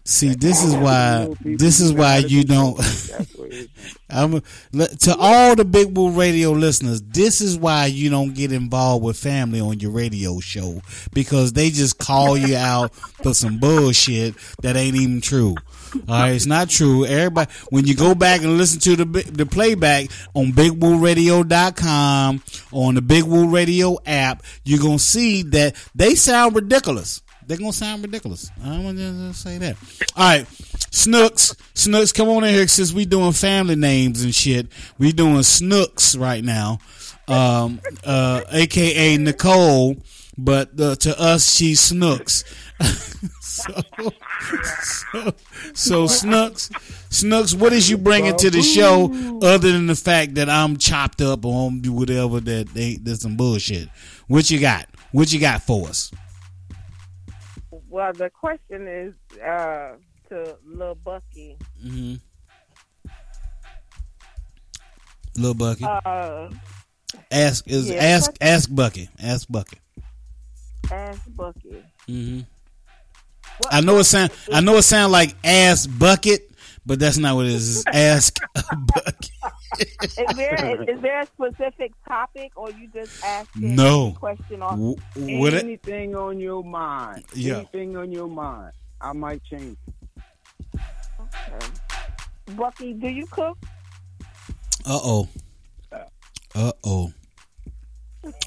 See, 0.08 0.36
this 0.36 0.64
is 0.64 0.76
why 0.76 1.34
this 1.42 1.80
is 1.80 1.92
why 1.92 2.18
you 2.18 2.44
don't. 2.44 2.80
I'm 4.10 4.42
to 4.80 5.16
all 5.18 5.56
the 5.56 5.66
Big 5.66 5.98
Woo 5.98 6.12
Radio 6.12 6.52
listeners. 6.52 7.02
This 7.02 7.42
is 7.42 7.58
why 7.58 7.88
you 7.88 8.12
don't 8.12 8.36
get 8.36 8.52
involved 8.52 9.04
with 9.04 9.18
family 9.18 9.60
on 9.60 9.80
your 9.80 9.90
radio 9.90 10.40
show 10.40 10.82
because 11.12 11.54
they 11.54 11.72
just 11.72 11.98
call 11.98 12.38
you 12.38 12.56
out 12.56 12.94
for 12.94 13.34
some 13.34 13.58
bullshit 13.58 14.36
that 14.62 14.76
ain't 14.76 14.96
even 14.96 15.22
true. 15.22 15.56
All 16.08 16.20
right, 16.20 16.36
it's 16.36 16.46
not 16.46 16.70
true. 16.70 17.06
Everybody, 17.06 17.52
when 17.70 17.88
you 17.88 17.96
go 17.96 18.14
back 18.14 18.42
and 18.44 18.60
listen 18.60 18.80
to 18.82 18.96
the 18.96 19.06
the 19.32 19.46
playback 19.48 20.12
on 20.36 20.52
BigWooRadio.com 20.52 22.44
or 22.72 22.90
on 22.90 22.96
the 22.96 23.02
Big 23.02 23.24
Woo 23.24 23.50
Radio 23.50 23.98
app, 24.06 24.44
you're 24.64 24.80
gonna 24.80 25.00
see 25.00 25.42
that 25.44 25.76
they 25.96 26.14
sound 26.14 26.56
ridiculous. 26.56 27.24
They're 27.48 27.58
gonna 27.58 27.74
sound 27.74 28.02
ridiculous. 28.04 28.50
I'm 28.64 28.84
gonna 28.84 29.34
say 29.34 29.58
that. 29.60 29.78
All 30.16 30.24
right, 30.24 30.48
Snooks, 30.92 31.56
Snooks, 31.74 32.12
come 32.12 32.30
on 32.30 32.44
in 32.44 32.54
here 32.54 32.68
since 32.68 32.92
we 32.92 33.06
doing 33.06 33.34
family 33.34 33.76
names 33.76 34.24
and 34.24 34.34
shit. 34.34 34.68
We 34.98 35.12
doing 35.12 35.44
Snooks 35.44 36.16
right 36.16 36.44
now, 36.44 36.80
um, 37.28 37.82
uh, 38.04 38.42
aka 38.52 39.18
Nicole, 39.18 39.98
but 40.38 40.80
uh, 40.80 40.96
to 40.96 41.22
us 41.22 41.54
she's 41.54 41.80
Snooks. 41.80 42.44
so, 43.42 43.84
so, 44.74 45.34
so 45.74 46.08
Snooks, 46.08 46.70
Snooks, 47.10 47.54
what 47.54 47.74
is 47.74 47.90
you 47.90 47.98
bringing 47.98 48.36
to 48.38 48.50
the 48.50 48.62
show 48.64 49.40
other 49.44 49.72
than 49.72 49.86
the 49.86 49.96
fact 49.96 50.36
that 50.36 50.50
I'm 50.50 50.78
chopped 50.78 51.22
up 51.22 51.46
on 51.46 51.84
whatever 51.84 52.40
that 52.40 52.70
they 52.74 52.96
that's 52.96 53.22
some 53.22 53.38
bullshit? 53.38 53.90
What 54.28 54.50
you 54.50 54.60
got? 54.60 54.88
What 55.12 55.32
you 55.32 55.40
got 55.40 55.62
for 55.62 55.88
us? 55.88 56.12
Well, 57.96 58.12
the 58.12 58.30
question 58.30 58.90
is 58.90 59.14
uh, 59.40 59.94
to 60.28 60.58
Lil 60.66 60.96
Bucky. 60.96 61.56
Mm-hmm. 61.82 62.16
Little 65.38 65.54
Bucky. 65.54 65.86
Uh, 65.86 66.50
ask 67.32 67.66
is 67.70 67.90
yeah, 67.90 67.96
ask 68.04 68.32
question- 68.38 68.48
ask 68.54 68.70
Bucky. 68.76 69.10
Ask 69.18 69.48
Bucky. 69.50 69.78
ask 70.92 71.22
Bucky. 71.38 71.86
hmm 72.06 72.42
I 73.72 73.80
know 73.80 74.00
it 74.00 74.04
sound 74.04 74.32
I 74.52 74.60
know 74.60 74.76
it 74.76 74.82
sound 74.82 75.14
like 75.14 75.34
ass 75.46 75.88
bucket, 75.88 76.52
but 76.86 77.00
that's 77.00 77.18
not 77.18 77.36
what 77.36 77.46
it 77.46 77.52
is. 77.54 77.78
It's 77.88 77.96
ask 77.96 78.40
Bucky. 78.96 79.32
Is 79.80 80.16
there 80.38 80.84
is 80.90 81.02
there 81.02 81.22
a 81.22 81.26
specific 81.26 81.92
topic, 82.08 82.52
or 82.56 82.70
you 82.72 82.88
just 82.94 83.24
asking 83.24 83.76
No. 83.76 84.10
a 84.16 84.20
question 84.20 84.62
off? 84.62 84.72
W- 84.72 84.96
what 85.40 85.54
it- 85.54 85.64
Anything 85.64 86.16
on 86.16 86.40
your 86.40 86.64
mind. 86.64 87.26
Yeah. 87.34 87.58
Anything 87.58 87.98
on 87.98 88.12
your 88.12 88.28
mind. 88.30 88.72
I 89.02 89.12
might 89.14 89.44
change. 89.44 89.78
Okay. 90.76 91.68
Bucky, 92.56 92.94
do 92.94 93.08
you 93.10 93.26
cook? 93.28 93.58
Uh 94.86 95.00
oh. 95.04 95.28
Uh 96.54 96.72
oh. 96.86 97.12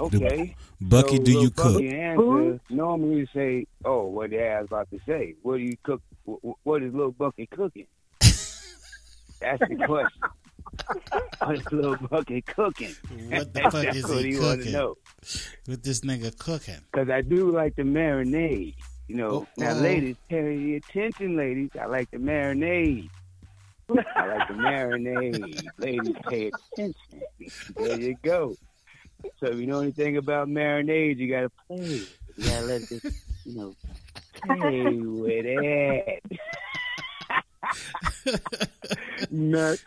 Okay. 0.01 0.55
Bucky, 0.81 1.17
So, 1.17 1.23
do 1.23 1.31
little 1.33 1.43
you 1.43 1.51
cook? 1.51 1.73
Bucky 1.75 1.91
answer, 1.95 2.61
normally 2.71 3.17
you 3.19 3.27
say, 3.35 3.67
"Oh, 3.85 4.05
what 4.07 4.31
the 4.31 4.43
I 4.43 4.61
was 4.61 4.69
about 4.69 4.91
to 4.91 5.01
say? 5.07 5.35
What 5.43 5.57
do 5.59 5.63
you 5.63 5.77
cook? 5.83 6.01
wh- 6.27 6.41
wh- 6.45 6.67
What 6.67 6.83
is 6.83 6.93
little 6.95 7.11
Bucky 7.13 7.47
cooking?" 7.47 7.87
That's 9.41 9.61
the 9.69 9.77
question. 9.87 10.21
what 11.41 11.55
is 11.57 11.73
little 11.73 11.97
Bucky 12.09 12.43
cooking? 12.43 12.95
What 13.31 13.53
the 13.53 13.61
fuck 13.71 13.95
is 13.95 14.07
what 14.09 14.25
he 14.25 14.31
you 14.33 14.41
cooking? 14.41 14.73
know. 14.73 14.97
What 15.67 15.83
this 15.83 16.01
nigga 16.01 16.37
cooking? 16.39 16.81
Because 16.93 17.11
I 17.11 17.21
do 17.23 17.51
like 17.51 17.75
the 17.77 17.83
marinade. 17.83 18.75
You 19.09 19.17
know, 19.17 19.31
Oh, 19.31 19.47
now, 19.57 19.71
oh. 19.73 19.81
ladies, 19.81 20.17
pay 20.29 20.75
attention, 20.77 21.37
ladies. 21.37 21.71
I 21.81 21.87
like 21.87 22.11
the 22.11 22.19
marinade. 22.19 23.09
I 23.91 24.27
like 24.27 24.49
the 24.49 24.55
marinade. 24.55 25.67
ladies, 25.79 26.15
pay 26.29 26.51
attention. 26.75 27.23
There 27.77 27.99
you 28.01 28.17
go. 28.23 28.55
So 29.41 29.47
if 29.47 29.57
you 29.59 29.67
know 29.67 29.81
anything 29.81 30.19
about 30.19 30.49
marinade, 30.49 31.17
you 31.17 31.29
gotta 31.31 31.51
play. 31.67 32.03
You 32.37 32.45
gotta 32.45 32.67
let 32.67 32.83
this, 32.89 33.03
you 33.47 33.57
know, 33.57 33.75
play 34.45 34.93
with 34.93 35.47
it. 35.47 36.23
Nuts. 39.31 39.83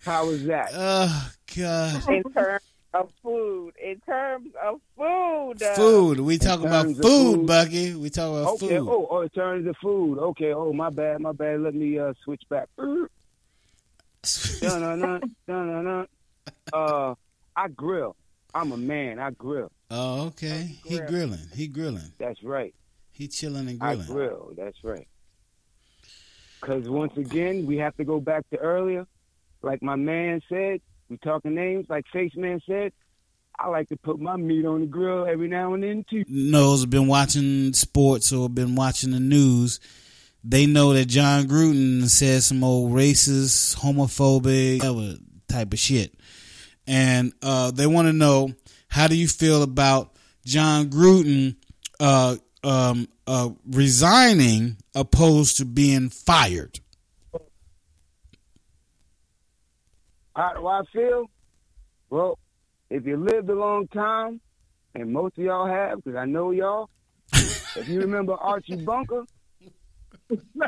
How 0.00 0.26
was 0.26 0.44
that? 0.46 0.70
Oh 0.74 1.30
God. 1.56 2.08
In 2.08 2.22
terms 2.32 2.62
of 2.94 3.10
food, 3.22 3.74
in 3.82 4.00
terms 4.00 4.48
of 4.62 4.80
food, 4.96 5.62
uh, 5.62 5.74
Food. 5.74 6.20
We 6.20 6.38
talk 6.38 6.60
about 6.60 6.86
food, 6.86 7.02
food- 7.02 7.46
Bucky. 7.46 7.94
We 7.94 8.08
talk 8.10 8.30
about 8.30 8.54
Okay. 8.54 8.78
food. 8.78 8.88
Oh, 8.88 9.06
oh, 9.10 9.20
in 9.20 9.28
terms 9.30 9.66
of 9.66 9.76
food. 9.82 10.18
Okay. 10.18 10.54
Oh, 10.54 10.72
my 10.72 10.88
bad. 10.90 11.20
My 11.20 11.32
bad. 11.32 11.60
Let 11.60 11.74
me 11.74 11.98
uh 11.98 12.14
switch 12.24 12.42
back. 12.48 12.68
no, 12.78 13.06
no, 14.62 14.96
no, 14.96 15.20
no, 15.48 15.64
no, 15.64 15.82
no. 15.82 16.06
Uh, 16.72 17.14
I 17.54 17.68
grill. 17.68 18.16
I'm 18.54 18.72
a 18.72 18.76
man. 18.78 19.18
I 19.18 19.30
grill. 19.32 19.70
Oh, 19.90 20.26
okay. 20.28 20.76
He 20.86 21.00
grilling. 21.00 21.48
He 21.54 21.66
grilling. 21.68 22.12
That's 22.18 22.42
right. 22.42 22.74
He 23.10 23.28
chilling 23.28 23.68
and 23.68 23.78
grilling. 23.78 24.00
I 24.00 24.06
grilling. 24.06 24.28
grill. 24.28 24.52
That's 24.56 24.82
right. 24.84 25.06
Because 26.62 26.88
once 26.88 27.16
again, 27.16 27.66
we 27.66 27.76
have 27.78 27.96
to 27.96 28.04
go 28.04 28.20
back 28.20 28.48
to 28.50 28.56
earlier. 28.56 29.04
like 29.62 29.82
my 29.82 29.96
man 29.96 30.40
said, 30.48 30.80
we 31.08 31.16
talking 31.18 31.54
names, 31.54 31.86
like 31.88 32.06
Face 32.12 32.32
Man 32.36 32.60
said, 32.66 32.92
I 33.58 33.68
like 33.68 33.88
to 33.88 33.96
put 33.96 34.20
my 34.20 34.36
meat 34.36 34.64
on 34.64 34.80
the 34.80 34.86
grill 34.86 35.26
every 35.26 35.48
now 35.48 35.74
and 35.74 35.82
then 35.82 36.04
too. 36.08 36.24
knows 36.28 36.86
been 36.86 37.08
watching 37.08 37.72
sports 37.74 38.32
or 38.32 38.48
been 38.48 38.76
watching 38.76 39.10
the 39.10 39.20
news, 39.20 39.80
they 40.44 40.66
know 40.66 40.92
that 40.94 41.06
Jon 41.06 41.44
Gruden 41.44 42.08
said 42.08 42.42
some 42.44 42.64
old 42.64 42.92
racist, 42.92 43.76
homophobic, 43.76 45.18
type 45.48 45.72
of 45.72 45.78
shit, 45.78 46.14
and 46.86 47.32
uh, 47.42 47.72
they 47.72 47.86
want 47.86 48.06
to 48.06 48.12
know 48.12 48.52
how 48.88 49.08
do 49.08 49.16
you 49.16 49.28
feel 49.28 49.62
about 49.62 50.14
Jon 50.44 50.86
Gruden 50.86 51.56
uh, 52.00 52.36
um, 52.64 53.08
uh, 53.26 53.50
resigning 53.70 54.76
opposed 54.94 55.56
to 55.58 55.64
being 55.64 56.08
fired? 56.08 56.80
How 60.34 60.54
do 60.54 60.66
I 60.66 60.82
feel? 60.92 61.26
Well, 62.10 62.38
if 62.90 63.06
you 63.06 63.16
lived 63.16 63.48
a 63.50 63.54
long 63.54 63.86
time, 63.88 64.40
and 64.94 65.12
most 65.12 65.38
of 65.38 65.44
y'all 65.44 65.66
have, 65.66 66.02
because 66.02 66.16
I 66.16 66.24
know 66.24 66.50
y'all, 66.50 66.88
if 67.32 67.88
you 67.88 68.00
remember 68.00 68.34
Archie 68.34 68.76
Bunker, 68.76 69.24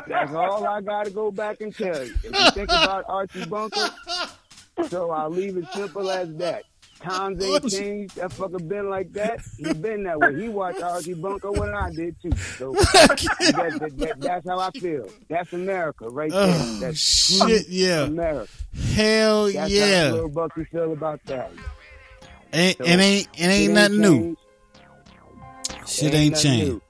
that's 0.07 0.33
all 0.33 0.65
I 0.65 0.81
got 0.81 1.05
to 1.05 1.11
go 1.11 1.31
back 1.31 1.61
and 1.61 1.75
tell 1.75 2.03
you. 2.03 2.13
If 2.23 2.25
you 2.25 2.51
think 2.51 2.69
about 2.69 3.05
Archie 3.07 3.45
Bunker, 3.45 3.89
so 4.89 5.11
I'll 5.11 5.29
leave 5.29 5.57
it 5.57 5.65
simple 5.73 6.09
as 6.09 6.35
that. 6.37 6.63
Times 7.05 7.43
ain't 7.43 7.69
changed. 7.69 8.15
That 8.15 8.31
fucker 8.31 8.67
been 8.67 8.89
like 8.89 9.11
that. 9.13 9.41
He 9.57 9.71
been 9.73 10.03
that 10.03 10.19
way. 10.19 10.41
He 10.41 10.49
watched 10.49 10.81
Archie 10.81 11.13
Bunker 11.13 11.51
when 11.51 11.73
I 11.73 11.91
did 11.91 12.19
too. 12.21 12.31
So 12.57 12.73
that, 12.73 13.77
that, 13.79 13.97
that, 13.97 14.19
that's 14.19 14.47
how 14.47 14.59
I 14.59 14.71
feel. 14.71 15.07
That's 15.29 15.53
America 15.53 16.09
right 16.09 16.31
there. 16.31 16.55
Oh, 16.57 16.77
that's 16.81 16.99
shit, 16.99 17.67
yeah. 17.69 18.03
America. 18.03 18.51
Hell 18.93 19.51
That's 19.51 19.71
yeah. 19.71 20.07
how 20.07 20.13
little 20.15 20.29
Bucky 20.29 20.65
feel 20.65 20.93
about 20.93 21.23
that. 21.25 21.51
Ain't, 22.53 22.77
So, 22.77 22.83
it 22.83 22.99
ain't 22.99 23.27
it 23.37 23.45
ain't 23.45 23.73
nothing 23.73 24.01
new. 24.01 24.37
Shit 25.87 26.13
ain't 26.13 26.33
nothing 26.33 26.51
changed. 26.51 26.81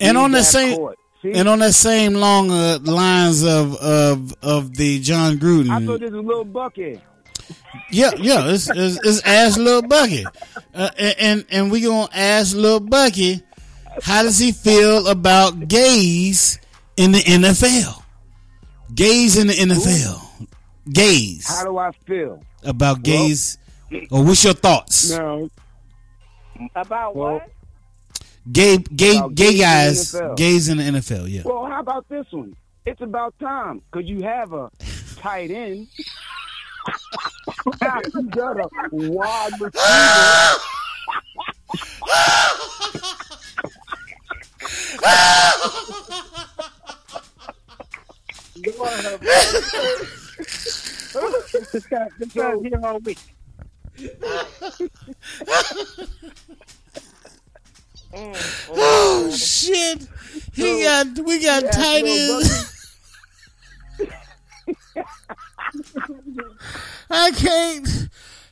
And 0.00 0.18
on 0.18 0.32
that 0.32 0.44
same 0.44 0.76
court. 0.76 0.98
And 1.22 1.48
on 1.48 1.60
that 1.60 1.72
same 1.72 2.14
long 2.14 2.50
uh, 2.50 2.78
lines 2.82 3.44
of 3.44 3.76
of 3.76 4.34
of 4.42 4.76
the 4.76 5.00
Jon 5.00 5.38
Gruden. 5.38 5.70
I 5.70 5.84
thought 5.84 6.00
this 6.00 6.10
was 6.10 6.24
little 6.24 6.44
Bucky. 6.44 7.00
Yeah, 7.90 8.10
yeah, 8.18 8.48
it's 8.50 8.68
it's, 8.70 8.98
it's 9.04 9.20
ask 9.24 9.56
Lil 9.58 9.82
Bucky, 9.82 10.24
uh, 10.74 10.90
and 10.98 11.14
and- 11.18 11.44
and 11.50 11.70
we 11.72 11.80
gonna 11.80 12.08
ask 12.14 12.54
Lil 12.54 12.80
Bucky, 12.80 13.42
how 14.02 14.22
does 14.22 14.38
he 14.38 14.52
feel 14.52 15.06
about 15.08 15.68
gays 15.68 16.58
in 16.96 17.12
the 17.12 17.18
NFL? 17.20 18.02
Gays 18.94 19.36
in 19.36 19.48
the 19.48 19.54
NFL, 19.54 20.48
gays 20.92 21.46
How 21.48 21.64
do 21.64 21.78
I 21.78 21.90
feel? 22.06 22.40
about 22.64 23.02
gays, 23.02 23.58
or 24.10 24.24
what's 24.24 24.44
your 24.44 24.54
thoughts? 24.54 25.10
No. 25.10 25.48
About 26.76 27.16
Well, 27.16 27.34
what? 27.34 27.50
Gay, 28.52 28.76
gay, 28.78 29.16
About 29.16 29.34
gay 29.34 29.54
gays 29.54 30.14
in 30.14 30.20
guys, 30.20 30.36
gays 30.36 30.68
in 30.68 30.76
the 30.78 30.84
NFL. 30.84 31.28
Yeah. 31.28 31.42
Well, 31.44 31.66
how 31.66 31.80
about 31.80 32.08
this 32.08 32.26
one? 32.30 32.54
It's 32.86 33.00
about 33.00 33.34
time 33.40 33.80
because 33.90 34.06
you 34.08 34.22
have 34.22 34.52
a 34.52 34.70
tight 35.16 35.50
end. 35.50 35.88
You 38.14 38.22
got 38.30 38.60
a 38.60 38.68
wide 38.92 39.52
receiver. 39.60 39.74
This 51.72 51.86
guy, 51.86 52.08
this 52.18 52.32
guy's 52.32 52.60
here 52.62 52.80
all 52.84 52.98
week. 53.00 53.18
Mm, 58.14 58.68
oh 58.70 59.30
shit! 59.30 60.06
He 60.54 60.84
got 60.84 61.06
we 61.24 61.42
got 61.42 61.64
Yeah, 61.64 61.70
tight 61.70 62.04
ends. 62.06 62.83
I 67.10 67.30
can't. 67.32 68.08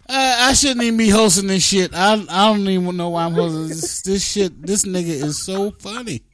I, 0.09 0.49
I 0.49 0.53
shouldn't 0.53 0.83
even 0.83 0.99
be 0.99 1.09
hosting 1.09 1.47
this 1.47 1.65
shit. 1.65 1.95
I 1.95 2.15
I 2.29 2.53
don't 2.53 2.69
even 2.69 2.97
know 2.97 3.11
why 3.11 3.25
I'm 3.25 3.33
hosting 3.33 3.69
this. 3.69 4.03
This 4.03 4.25
shit. 4.25 4.61
This 4.61 4.85
nigga 4.85 5.09
is 5.09 5.43
so 5.43 5.71
funny. 5.73 6.23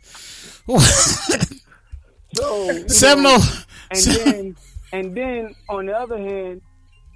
So 2.35 2.71
you 2.71 2.85
oh. 3.27 3.65
and 3.91 4.01
then 4.01 4.57
and 4.93 5.17
then 5.17 5.55
on 5.69 5.87
the 5.87 5.97
other 5.97 6.19
hand, 6.19 6.61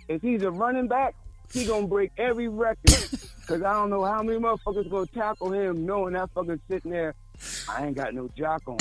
if 0.08 0.22
he's 0.22 0.42
a 0.42 0.50
running 0.50 0.88
back, 0.88 1.14
he 1.52 1.66
gonna 1.66 1.86
break 1.86 2.12
every 2.16 2.48
record. 2.48 2.90
Cause 3.46 3.62
I 3.62 3.72
don't 3.74 3.90
know 3.90 4.04
how 4.04 4.22
many 4.22 4.38
motherfuckers 4.38 4.90
gonna 4.90 5.06
tackle 5.06 5.52
him 5.52 5.84
knowing 5.84 6.14
that 6.14 6.32
fucker's 6.34 6.60
sitting 6.68 6.90
there. 6.90 7.14
I 7.68 7.86
ain't 7.86 7.96
got 7.96 8.14
no 8.14 8.28
jock 8.36 8.62
on. 8.66 8.76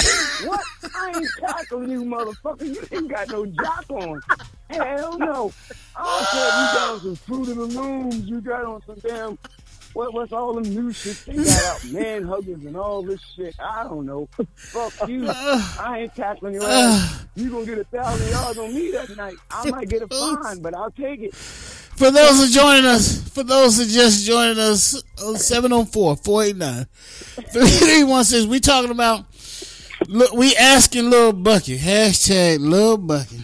what? 0.46 0.62
I 0.96 1.14
ain't 1.16 1.28
tackling 1.40 1.90
you, 1.90 2.04
motherfucker. 2.04 2.66
You 2.66 2.84
ain't 2.92 3.10
got 3.10 3.30
no 3.30 3.46
jock 3.46 3.86
on. 3.90 4.22
Hell 4.70 5.18
no. 5.18 5.54
I 5.96 6.04
don't 6.04 6.28
care 6.30 6.48
if 6.48 6.54
you 6.56 6.80
got 6.80 6.90
on 6.90 7.00
some 7.02 7.16
Fruit 7.16 7.50
of 7.50 7.56
the 7.58 7.80
Looms. 7.80 8.16
You 8.28 8.42
got 8.42 8.66
on 8.66 8.82
some 8.86 9.00
damn. 9.00 9.38
What, 9.94 10.14
what's 10.14 10.32
all 10.32 10.54
the 10.54 10.70
new 10.70 10.94
shit 10.94 11.22
they 11.26 11.36
got 11.36 11.66
out? 11.66 11.86
Man 11.92 12.24
huggers 12.24 12.64
and 12.64 12.78
all 12.78 13.02
this 13.04 13.20
shit. 13.36 13.56
I 13.60 13.84
don't 13.84 14.06
know. 14.06 14.30
Fuck 14.56 15.10
you. 15.10 15.28
I 15.30 16.00
ain't 16.04 16.16
tackling 16.16 16.56
you. 16.56 16.62
You 17.34 17.50
gonna 17.50 17.66
get 17.66 17.78
a 17.78 17.86
thousand 17.86 18.30
yards 18.30 18.58
on 18.60 18.76
me 18.76 18.92
that 18.92 19.16
night. 19.16 19.36
I 19.50 19.70
might 19.70 19.88
get 19.88 20.02
a 20.02 20.08
fine, 20.10 20.60
but 20.60 20.76
I'll 20.76 20.92
take 20.92 21.22
it. 21.22 21.34
For 21.96 22.10
those 22.10 22.38
who 22.38 22.50
joining 22.50 22.86
us, 22.86 23.28
for 23.30 23.44
those 23.44 23.78
who 23.78 23.86
just 23.86 24.26
joining 24.26 24.58
us, 24.58 24.96
uh, 25.22 25.36
704 25.36 26.16
489 26.18 26.86
3316, 27.52 28.50
we 28.50 28.60
talking 28.60 28.92
about, 28.92 29.26
look, 30.08 30.34
we 30.34 30.56
asking 30.56 31.10
Lil 31.10 31.34
Bucky, 31.34 31.78
hashtag 31.78 32.60
Lil 32.60 32.98
Bucky. 32.98 33.42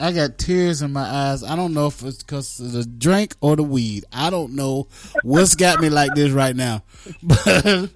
I 0.00 0.12
got 0.12 0.38
tears 0.38 0.80
in 0.80 0.92
my 0.92 1.02
eyes. 1.02 1.44
I 1.44 1.56
don't 1.56 1.74
know 1.74 1.86
if 1.86 2.02
it's 2.02 2.22
because 2.22 2.58
of 2.58 2.72
the 2.72 2.84
drink 2.86 3.36
or 3.42 3.54
the 3.54 3.62
weed. 3.62 4.06
I 4.10 4.30
don't 4.30 4.54
know 4.54 4.88
what's 5.22 5.54
got 5.54 5.80
me 5.80 5.90
like 5.90 6.14
this 6.14 6.32
right 6.32 6.56
now. 6.56 6.82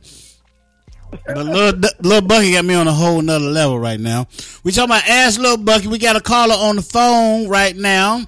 But, 1.27 1.37
but 1.37 1.47
Lil, 1.47 1.73
Lil 2.01 2.21
Bucky 2.23 2.53
got 2.53 2.65
me 2.65 2.75
on 2.75 2.89
a 2.89 2.93
whole 2.93 3.23
nother 3.23 3.45
level 3.45 3.79
right 3.79 4.01
now. 4.01 4.27
We 4.65 4.73
talking 4.73 4.91
about 4.91 5.09
Ask 5.09 5.39
Lil 5.39 5.59
Bucky. 5.59 5.87
We 5.87 5.99
got 5.99 6.17
a 6.17 6.21
caller 6.21 6.57
on 6.57 6.75
the 6.75 6.83
phone 6.83 7.49
right 7.49 7.77
now. 7.77 8.23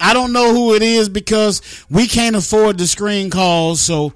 I 0.00 0.12
don't 0.12 0.32
know 0.32 0.52
who 0.52 0.74
it 0.74 0.82
is 0.82 1.08
because 1.08 1.84
we 1.90 2.06
can't 2.06 2.36
afford 2.36 2.78
the 2.78 2.86
screen 2.86 3.30
calls. 3.30 3.80
So, 3.80 4.12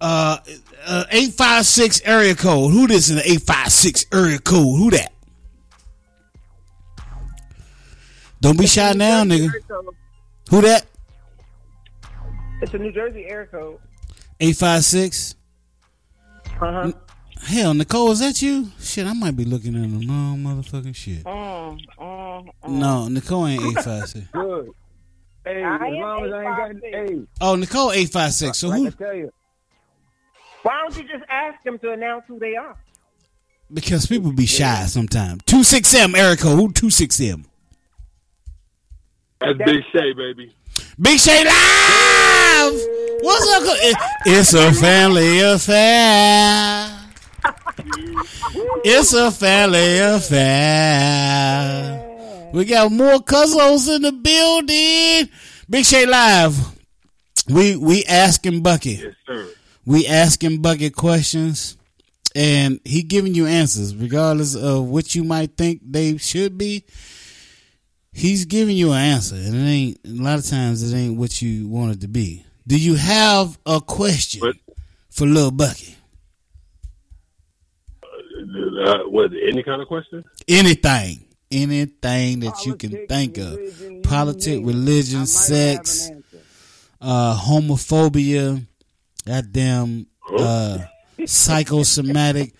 uh, 0.00 0.38
uh, 0.86 1.04
eight 1.10 1.34
five 1.34 1.66
six 1.66 2.00
area 2.04 2.34
code. 2.34 2.72
Who 2.72 2.86
this 2.86 3.10
in 3.10 3.16
the 3.16 3.30
eight 3.30 3.42
five 3.42 3.70
six 3.70 4.04
area 4.12 4.38
code? 4.38 4.78
Who 4.78 4.90
that? 4.90 5.12
Don't 8.40 8.58
be 8.58 8.66
shy 8.66 8.92
now, 8.94 9.22
nigga. 9.22 9.50
Who 10.50 10.62
that? 10.62 10.86
It's 12.62 12.72
a 12.72 12.78
New 12.78 12.92
Jersey 12.92 13.26
area 13.26 13.46
code. 13.46 13.78
Eight 14.40 14.56
five 14.56 14.84
six. 14.84 15.34
Uh 16.60 16.72
huh. 16.72 16.92
Hell, 17.42 17.74
Nicole, 17.74 18.12
is 18.12 18.20
that 18.20 18.42
you? 18.42 18.70
Shit, 18.80 19.06
I 19.06 19.12
might 19.14 19.36
be 19.36 19.44
looking 19.44 19.74
at 19.74 19.82
the 19.82 20.06
wrong 20.06 20.38
motherfucking 20.38 20.94
shit. 20.94 21.24
Mm, 21.24 21.80
mm, 21.98 22.46
mm. 22.64 22.68
No, 22.68 23.08
Nicole 23.08 23.46
ain't 23.46 23.62
eight 23.62 23.82
five 23.84 24.08
six. 24.08 24.26
Good. 24.32 24.70
Hey, 25.44 25.62
I 25.64 25.76
as 25.76 25.82
am 25.82 25.92
long 26.00 26.24
as 26.26 26.32
I 26.32 26.66
ain't 26.68 26.82
got, 26.82 26.90
hey, 26.90 27.20
Oh, 27.40 27.54
Nicole 27.56 27.92
eight 27.92 28.10
five 28.10 28.32
six. 28.32 28.58
So 28.58 28.68
like 28.68 28.78
who? 28.80 28.86
I 28.86 28.90
tell 28.90 29.14
you, 29.14 29.32
Why 30.62 30.82
don't 30.82 30.96
you 30.96 31.08
just 31.08 31.24
ask 31.30 31.62
them 31.64 31.78
to 31.78 31.92
announce 31.92 32.24
who 32.28 32.38
they 32.38 32.56
are? 32.56 32.76
Because 33.72 34.06
people 34.06 34.32
be 34.32 34.46
shy 34.46 34.84
sometimes. 34.86 35.42
Two 35.46 35.64
six 35.64 35.94
M 35.94 36.14
Erica. 36.14 36.48
Who 36.48 36.72
two 36.72 36.90
six 36.90 37.20
M? 37.20 37.46
That's 39.40 39.56
Big 39.58 39.82
Shay, 39.92 40.12
baby. 40.12 40.54
Big 41.00 41.18
Shay 41.18 41.42
live. 41.44 42.72
What's 43.22 43.48
up? 43.48 43.62
It's 44.26 44.52
a 44.54 44.72
family 44.74 45.40
affair. 45.40 46.99
It's 48.84 49.12
a 49.12 49.30
family 49.30 49.98
affair. 49.98 51.30
We 52.52 52.64
got 52.64 52.90
more 52.90 53.20
cousins 53.22 53.88
in 53.88 54.02
the 54.02 54.12
building. 54.12 55.28
Big 55.68 55.84
Shay 55.84 56.06
live. 56.06 56.56
We 57.48 57.76
we 57.76 58.04
asking 58.04 58.62
Bucky. 58.62 58.92
Yes, 58.92 59.14
sir. 59.26 59.48
We 59.86 60.06
asking 60.06 60.60
Bucky 60.62 60.90
questions, 60.90 61.76
and 62.34 62.80
he 62.84 63.02
giving 63.02 63.34
you 63.34 63.46
answers, 63.46 63.94
regardless 63.94 64.54
of 64.54 64.84
what 64.86 65.14
you 65.14 65.24
might 65.24 65.56
think 65.56 65.80
they 65.84 66.16
should 66.18 66.58
be. 66.58 66.84
He's 68.12 68.44
giving 68.44 68.76
you 68.76 68.92
an 68.92 68.98
answer, 68.98 69.36
and 69.36 69.54
it 69.54 69.64
ain't. 69.68 69.98
A 70.04 70.22
lot 70.22 70.38
of 70.38 70.46
times, 70.46 70.82
it 70.82 70.96
ain't 70.96 71.16
what 71.16 71.40
you 71.40 71.68
want 71.68 71.92
it 71.92 72.00
to 72.02 72.08
be. 72.08 72.44
Do 72.66 72.76
you 72.78 72.96
have 72.96 73.58
a 73.64 73.80
question 73.80 74.42
for 75.08 75.26
Lil 75.26 75.50
Bucky? 75.50 75.96
Uh, 78.42 79.08
what, 79.08 79.30
any 79.32 79.62
kind 79.62 79.80
of 79.82 79.88
question? 79.88 80.24
Anything, 80.48 81.24
anything 81.50 82.40
that 82.40 82.64
you 82.66 82.74
can 82.76 83.06
think 83.06 83.38
of. 83.38 83.58
Politics, 84.02 84.64
religion, 84.64 85.26
sex, 85.26 86.10
uh, 87.00 87.36
homophobia, 87.38 88.66
goddamn, 89.26 90.06
uh, 90.36 90.78
psychosomatic. 91.24 92.54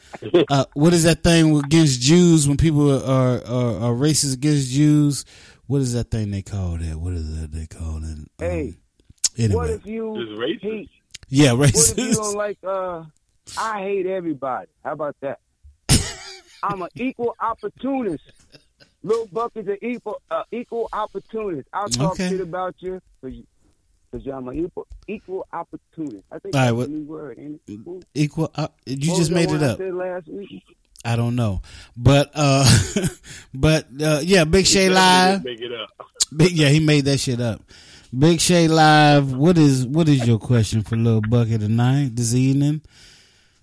Uh, 0.48 0.64
what 0.74 0.92
is 0.92 1.04
that 1.04 1.22
thing 1.22 1.56
against 1.56 2.00
Jews 2.00 2.46
when 2.48 2.56
people 2.56 2.90
are, 2.92 3.38
are, 3.44 3.74
are 3.76 3.94
racist 3.94 4.34
against 4.34 4.70
Jews? 4.70 5.24
What 5.66 5.80
is 5.82 5.92
that 5.94 6.10
thing 6.10 6.30
they 6.30 6.42
call 6.42 6.76
that? 6.78 6.96
What 6.96 7.12
is 7.12 7.40
that 7.40 7.52
they 7.52 7.66
call 7.66 7.98
it? 7.98 8.02
Um, 8.02 8.26
Hey, 8.38 8.74
anyway. 9.38 9.54
what 9.54 9.70
if 9.70 9.86
you 9.86 10.58
hate? 10.60 10.90
Yeah, 11.28 11.50
racist. 11.50 11.56
What 11.56 11.90
if 11.90 11.98
you 11.98 12.04
racist. 12.04 12.14
don't 12.16 12.36
like? 12.36 12.58
Uh, 12.64 13.04
I 13.56 13.80
hate 13.82 14.06
everybody. 14.06 14.66
How 14.84 14.92
about 14.92 15.16
that? 15.20 15.38
I'm 16.62 16.82
an 16.82 16.88
equal 16.96 17.36
opportunist. 17.40 18.24
Little 19.02 19.26
Bucky's 19.26 19.66
an 19.66 19.78
equal 19.82 20.20
uh, 20.30 20.42
equal 20.52 20.88
opportunist. 20.92 21.68
I'll 21.72 21.88
talk 21.88 22.12
Okay. 22.12 22.28
shit 22.30 22.40
about 22.40 22.74
you 22.80 23.00
because 23.22 24.26
you, 24.26 24.32
I'm 24.32 24.46
an 24.48 24.58
equal 24.64 24.86
equal 25.08 25.46
opportunist. 25.52 26.24
I 26.30 26.38
think 26.38 26.54
All 26.54 26.60
right, 26.60 26.66
that's 26.66 26.74
what- 26.76 26.88
a 26.88 26.90
new 26.92 27.04
word. 27.04 27.38
Ain't 27.38 27.60
it? 27.66 27.72
Ooh. 27.86 28.02
Equal. 28.14 28.50
Uh, 28.54 28.68
you 28.86 29.10
What 29.10 29.18
just 29.18 29.30
made 29.30 29.48
one 29.48 29.56
it 29.62 29.62
I 29.62 29.66
up. 29.70 29.78
said 29.78 29.94
last 29.94 30.28
week? 30.28 30.64
I 31.02 31.16
don't 31.16 31.34
know, 31.34 31.62
but 31.96 32.30
uh, 32.34 32.68
but 33.54 33.86
uh, 34.02 34.20
yeah, 34.22 34.44
Big 34.44 34.66
Shay 34.66 34.90
live. 34.90 35.44
Make 35.44 35.60
it 35.62 35.72
up. 35.72 35.88
Big, 36.36 36.52
yeah, 36.52 36.68
he 36.68 36.78
made 36.80 37.06
that 37.06 37.18
shit 37.18 37.40
up. 37.40 37.62
Big 38.16 38.38
Shay 38.40 38.68
live. 38.68 39.32
What 39.32 39.56
is 39.56 39.86
what 39.86 40.08
is 40.10 40.26
your 40.26 40.38
question 40.38 40.82
for 40.82 40.96
Little 40.96 41.22
Bucket 41.22 41.60
tonight, 41.62 42.10
this 42.16 42.34
evening? 42.34 42.82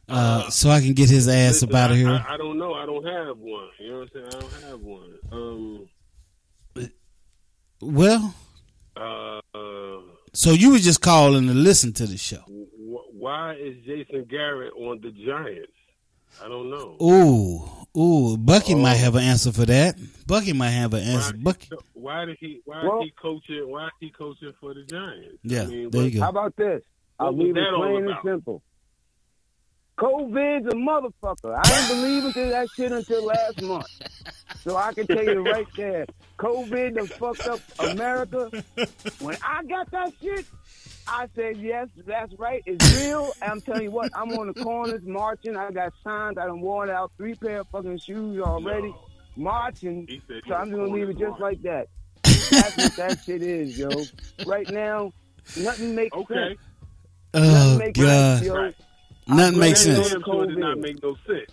Uh, 0.09 0.49
so 0.49 0.69
I 0.69 0.79
can 0.79 0.93
get 0.93 1.09
his 1.09 1.27
ass 1.27 1.53
Listen, 1.61 1.69
up 1.69 1.75
out 1.75 1.91
of 1.91 1.97
here. 1.97 2.07
I, 2.09 2.35
I 2.35 2.37
don't 2.37 2.57
know. 2.57 2.73
I 2.73 2.85
don't 2.85 3.05
have 3.05 3.37
one. 3.37 3.67
You 3.79 3.91
know 3.91 3.99
what 3.99 4.01
I'm 4.03 4.09
saying? 4.13 4.25
I 4.27 4.39
don't 4.39 4.63
have 4.69 4.81
one. 4.81 5.19
Um. 5.31 6.89
well, 7.81 8.33
Uh. 8.95 9.39
uh, 9.53 10.01
so 10.33 10.51
you 10.51 10.71
were 10.71 10.77
just 10.79 11.01
calling 11.01 11.47
to 11.47 11.53
listen 11.53 11.93
to 11.93 12.05
the 12.05 12.17
show. 12.17 12.37
wh- 12.47 13.13
why 13.15 13.53
is 13.55 13.75
Jason 13.85 14.25
Garrett 14.29 14.73
on 14.73 15.01
the 15.01 15.11
Giants? 15.11 15.71
I 16.43 16.47
don't 16.47 16.69
know. 16.69 16.97
Ooh, 17.01 17.99
ooh, 17.99 18.37
Bucky 18.37 18.75
might 18.75 18.95
have 18.95 19.15
an 19.15 19.23
answer 19.23 19.51
for 19.51 19.65
that. 19.65 19.95
Bucky 20.27 20.53
might 20.53 20.69
have 20.71 20.93
an 20.93 21.03
answer. 21.03 21.33
Bucky, 21.35 21.69
Why 21.93 22.25
did 22.25 22.37
he? 22.39 22.61
Why 22.65 22.83
Well- 22.83 22.99
is 23.01 23.05
he 23.05 23.13
coaching? 23.21 23.69
Why 23.69 23.85
is 23.87 23.91
he 23.99 24.09
coaching 24.11 24.53
for 24.59 24.73
the 24.73 24.83
Giants? 24.83 25.37
Yeah, 25.43 25.63
I 25.63 25.65
mean, 25.67 25.89
there 25.89 26.01
what- 26.03 26.11
you 26.11 26.19
go. 26.19 26.23
How 26.23 26.29
about 26.29 26.55
this? 26.55 26.81
I'll 27.19 27.35
leave 27.35 27.57
it 27.57 27.63
plain 27.75 28.07
and 28.07 28.15
simple. 28.23 28.61
COVID's 29.97 30.67
a 30.67 30.75
motherfucker. 30.75 31.55
I 31.57 31.63
didn't 31.63 31.87
believe 32.01 32.25
into 32.25 32.49
that 32.51 32.67
shit 32.75 32.91
until 32.91 33.25
last 33.25 33.61
month. 33.61 33.87
So 34.63 34.75
I 34.75 34.93
can 34.93 35.07
tell 35.07 35.23
you 35.23 35.41
right 35.41 35.67
there, 35.75 36.05
COVID 36.39 36.95
done 36.95 37.07
fucked 37.07 37.47
up 37.47 37.59
America. 37.79 38.51
When 39.19 39.37
I 39.43 39.63
got 39.63 39.89
that 39.91 40.13
shit, 40.21 40.45
I 41.07 41.27
said, 41.35 41.57
yes, 41.57 41.87
that's 42.05 42.33
right. 42.37 42.61
It's 42.65 42.83
real. 43.01 43.31
I'm 43.41 43.61
telling 43.61 43.83
you 43.83 43.91
what, 43.91 44.11
I'm 44.13 44.29
on 44.37 44.47
the 44.47 44.53
corners 44.53 45.01
marching. 45.03 45.55
I 45.55 45.71
got 45.71 45.93
signs. 46.03 46.37
I 46.37 46.45
done 46.45 46.61
worn 46.61 46.89
out 46.89 47.11
three 47.17 47.33
pair 47.35 47.61
of 47.61 47.67
fucking 47.69 47.99
shoes 47.99 48.39
already. 48.41 48.93
Marching. 49.35 50.07
So 50.47 50.53
I'm 50.53 50.65
just 50.67 50.75
going 50.77 50.87
to 50.89 50.93
leave 50.93 51.09
it 51.09 51.17
corners 51.17 51.17
just 51.17 51.39
like 51.39 51.61
that. 51.63 51.87
That's 52.23 52.77
what 52.77 52.95
that 52.97 53.19
shit 53.25 53.41
is, 53.41 53.77
yo. 53.77 53.89
Right 54.45 54.69
now, 54.69 55.11
nothing 55.55 55.95
makes 55.95 56.15
Okay. 56.17 56.33
sense. 56.33 56.59
oh 57.33 57.39
Nothing 57.41 57.77
makes 57.77 57.99
god, 57.99 58.37
sense, 58.39 58.47
yo. 58.47 58.71
Nothing 59.27 59.59
makes 59.59 59.81
sense. 59.81 60.11
damn 60.11 60.23
sure 60.23 60.45
did 60.47 60.57
not 60.57 60.77
make 60.79 61.01
no 61.03 61.15
sense. 61.27 61.51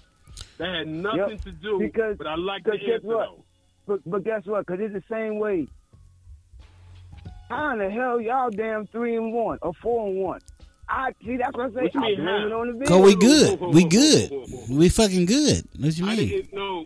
That 0.59 0.69
had 0.75 0.89
nothing 0.89 1.31
Yep. 1.31 1.41
to 1.43 1.53
do. 1.53 1.79
Because- 1.81 2.17
but 2.19 2.27
I 2.27 2.37
like 2.37 2.65
the 2.65 2.73
because 2.73 2.89
answer 2.95 3.07
what? 3.07 3.27
though. 3.27 3.45
But, 3.87 4.01
but 4.07 4.25
guess 4.25 4.45
what? 4.47 4.67
Because 4.67 4.81
it's 4.81 4.95
the 4.95 5.03
same 5.15 5.39
way. 5.39 5.67
How 7.49 7.73
in 7.73 7.79
the 7.79 7.91
hell 7.91 8.21
y'all 8.21 8.51
damn 8.51 8.87
three 8.87 9.17
and 9.17 9.33
one 9.33 9.59
or 9.63 9.73
four 9.75 10.07
and 10.09 10.17
one? 10.19 10.41
I 10.89 11.13
see. 11.25 11.37
That's 11.37 11.53
what 11.57 11.67
I 11.67 11.69
say. 11.71 11.83
What 11.83 11.95
you 11.95 12.01
I 12.01 12.05
mean, 12.09 12.17
blame 12.17 12.27
how? 12.29 12.47
it 12.47 12.53
on 12.53 12.67
the 12.69 12.73
video. 12.79 12.89
Cause 12.89 13.05
we 13.05 13.17
good, 13.17 13.61
we 13.61 13.85
good, 13.85 14.31
we 14.71 14.89
fucking 14.89 15.27
good. 15.27 15.65
What 15.79 15.97
you 15.99 16.05
mean? 16.05 16.13
I 16.13 16.17
mean? 16.17 16.29
didn't 16.29 16.53
know. 16.55 16.85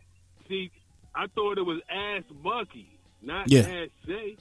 See, 0.49 0.71
I 1.15 1.27
thought 1.35 1.59
it 1.59 1.63
was 1.67 1.81
Ass 1.91 2.23
Bucky, 2.43 2.89
not 3.23 3.51
Yeah. 3.51 3.61
Ass 3.61 3.89
Shay. 4.07 4.37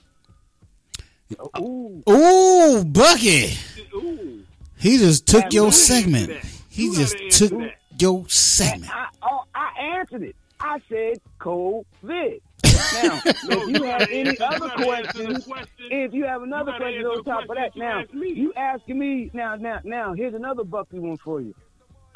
Ooh, 1.60 2.02
Ooh, 2.10 2.86
Bucky, 2.86 3.50
Ooh. 3.93 4.43
He 4.78 4.97
just 4.97 5.25
took 5.25 5.43
That 5.43 5.53
your 5.53 5.71
segment. 5.71 6.32
He 6.69 6.86
You 6.86 6.95
just 6.95 7.17
took 7.32 7.51
that. 7.51 7.75
your 7.99 8.25
segment. 8.30 8.91
I, 8.93 9.07
oh, 9.23 9.43
I 9.55 9.97
answered 9.97 10.23
it. 10.23 10.36
I 10.59 10.80
said 10.89 11.19
COVID. 11.39 12.41
Now, 12.63 13.21
if 13.25 13.67
you 13.69 13.84
have 13.84 14.07
any 14.11 14.39
other 14.39 14.69
questions, 14.69 15.47
if 15.80 16.13
you 16.13 16.25
have 16.25 16.41
another 16.43 16.71
gotta 16.71 16.84
question 16.84 17.05
answer 17.05 17.17
on 17.19 17.23
top 17.23 17.49
of 17.49 17.55
that, 17.55 17.75
now 17.75 17.99
you 17.99 18.05
asked 18.13 18.38
you 18.38 18.53
asking 18.55 18.99
me 18.99 19.30
now, 19.34 19.55
now, 19.55 19.80
now. 19.84 20.13
Here's 20.13 20.34
another 20.34 20.63
Bucky 20.63 20.99
one 20.99 21.17
for 21.17 21.41
you. 21.41 21.53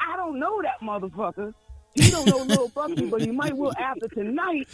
I 0.00 0.16
don't 0.16 0.38
know 0.38 0.60
that 0.62 0.80
motherfucker. 0.80 1.54
He 1.94 2.10
don't 2.10 2.26
know 2.26 2.38
little 2.38 2.68
Bucky, 2.68 3.06
but 3.06 3.20
he 3.20 3.30
might 3.30 3.56
will 3.56 3.72
after 3.78 4.08
tonight. 4.08 4.68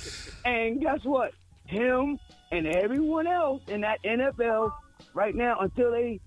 And 0.45 0.81
guess 0.81 1.01
what? 1.03 1.33
Him 1.67 2.19
and 2.53 2.67
everyone 2.67 3.27
else 3.27 3.63
in 3.69 3.81
that 3.83 3.99
NFL 4.05 4.73
right 5.15 5.35
now, 5.35 5.59
until 5.59 5.91
they 5.91 6.21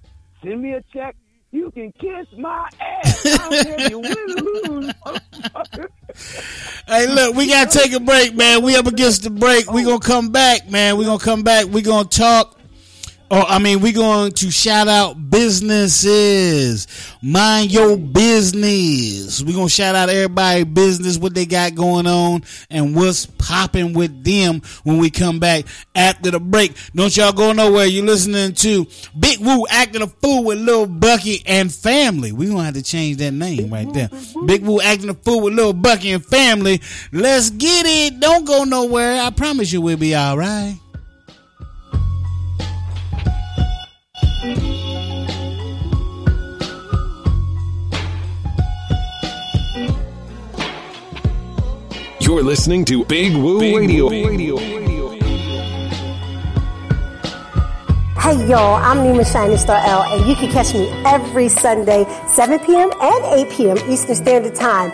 send 0.43 0.61
me 0.61 0.73
a 0.73 0.81
check, 0.93 1.15
you 1.51 1.69
can 1.71 1.91
kiss 1.93 2.27
my 2.37 2.69
ass. 2.79 3.25
I 3.25 3.37
don't 3.37 3.65
care 3.65 3.75
if 3.79 3.89
you 3.89 3.99
win 3.99 4.15
or 4.67 4.81
lose. 4.81 4.93
Hey, 6.87 7.07
look, 7.07 7.35
we 7.35 7.47
gotta 7.47 7.77
take 7.77 7.93
a 7.93 7.99
break, 7.99 8.35
man. 8.35 8.63
We 8.63 8.75
up 8.75 8.87
against 8.87 9.23
the 9.23 9.29
break. 9.29 9.71
We 9.71 9.83
oh. 9.83 9.85
gonna 9.85 9.99
come 9.99 10.29
back, 10.29 10.69
man. 10.69 10.97
We 10.97 11.05
gonna 11.05 11.19
come 11.19 11.43
back. 11.43 11.67
We 11.67 11.81
gonna 11.81 12.07
talk. 12.07 12.57
Or 13.31 13.49
I 13.49 13.59
mean, 13.59 13.79
we 13.79 13.93
going 13.93 14.33
to 14.33 14.51
shout 14.51 14.89
out 14.89 15.29
businesses. 15.29 16.85
Mind 17.21 17.71
your 17.71 17.95
business. 17.95 19.41
We 19.41 19.53
gonna 19.53 19.69
shout 19.69 19.95
out 19.95 20.09
everybody 20.09 20.65
business, 20.65 21.17
what 21.17 21.33
they 21.33 21.45
got 21.45 21.73
going 21.73 22.07
on, 22.07 22.43
and 22.69 22.93
what's 22.93 23.25
popping 23.25 23.93
with 23.93 24.25
them 24.25 24.61
when 24.83 24.97
we 24.97 25.09
come 25.09 25.39
back 25.39 25.63
after 25.95 26.29
the 26.29 26.41
break. 26.41 26.75
Don't 26.93 27.15
y'all 27.15 27.31
go 27.31 27.53
nowhere. 27.53 27.85
You 27.85 28.03
listening 28.03 28.53
to 28.55 28.85
Big 29.17 29.39
Woo 29.39 29.65
acting 29.69 30.01
a 30.01 30.07
fool 30.07 30.43
with 30.43 30.59
Lil 30.59 30.87
Bucky 30.87 31.41
and 31.45 31.73
family. 31.73 32.33
We 32.33 32.47
gonna 32.47 32.65
have 32.65 32.73
to 32.73 32.83
change 32.83 33.15
that 33.17 33.31
name 33.31 33.71
right 33.71 33.91
there. 33.93 34.09
Big 34.45 34.61
Woo 34.61 34.81
acting 34.81 35.09
a 35.09 35.13
fool 35.13 35.39
with 35.39 35.53
Lil 35.53 35.71
Bucky 35.71 36.11
and 36.11 36.25
family. 36.25 36.81
Let's 37.13 37.49
get 37.49 37.85
it. 37.85 38.19
Don't 38.19 38.43
go 38.45 38.65
nowhere. 38.65 39.21
I 39.21 39.29
promise 39.29 39.71
you 39.71 39.79
we'll 39.79 39.95
be 39.95 40.15
all 40.15 40.37
right. 40.37 40.77
You're 52.31 52.43
listening 52.43 52.85
to 52.85 53.03
Big 53.03 53.35
Woo 53.35 53.59
Radio. 53.59 54.07
Hey 54.07 54.45
y'all, 58.47 58.75
I'm 58.75 58.99
Nima 58.99 59.29
Shining 59.29 59.57
Star 59.57 59.85
L, 59.85 60.03
and 60.03 60.25
you 60.25 60.35
can 60.35 60.49
catch 60.49 60.73
me 60.73 60.87
every 61.05 61.49
Sunday, 61.49 62.05
7 62.29 62.59
p.m. 62.59 62.89
and 63.01 63.25
8 63.49 63.51
p.m. 63.51 63.77
Eastern 63.91 64.15
Standard 64.15 64.55
Time 64.55 64.93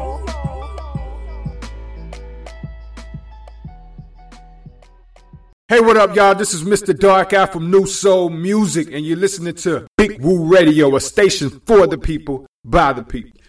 what 5.79 5.95
up, 5.95 6.13
y'all? 6.15 6.35
This 6.35 6.53
is 6.53 6.63
Mr. 6.63 6.93
Dark 6.97 7.31
Eye 7.31 7.45
from 7.45 7.71
New 7.71 7.85
Soul 7.85 8.29
Music, 8.29 8.89
and 8.91 9.05
you're 9.05 9.15
listening 9.15 9.55
to 9.55 9.87
Big 9.95 10.21
Woo 10.21 10.45
Radio, 10.45 10.93
a 10.97 10.99
station 10.99 11.49
for 11.65 11.87
the 11.87 11.97
people, 11.97 12.45
by 12.65 12.91
the 12.91 13.03
people. 13.03 13.39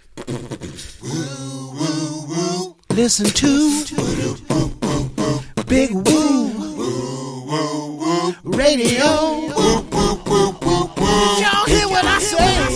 Listen 2.90 3.26
to 3.26 3.84
Big 5.66 5.90
Woo 5.90 6.52
Radio. 8.44 9.04
Y'all 11.42 11.66
hear 11.66 11.88
what 11.88 12.04
I 12.04 12.18
say? 12.20 12.68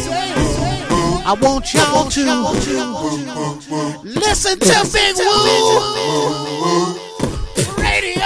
I 1.25 1.35
want 1.41 1.73
y'all 1.73 2.11
to 2.11 2.25
listen 4.03 4.59
to 4.59 4.91
Big 4.93 5.17
Woo 5.19 7.06
Radio. 8.07 8.23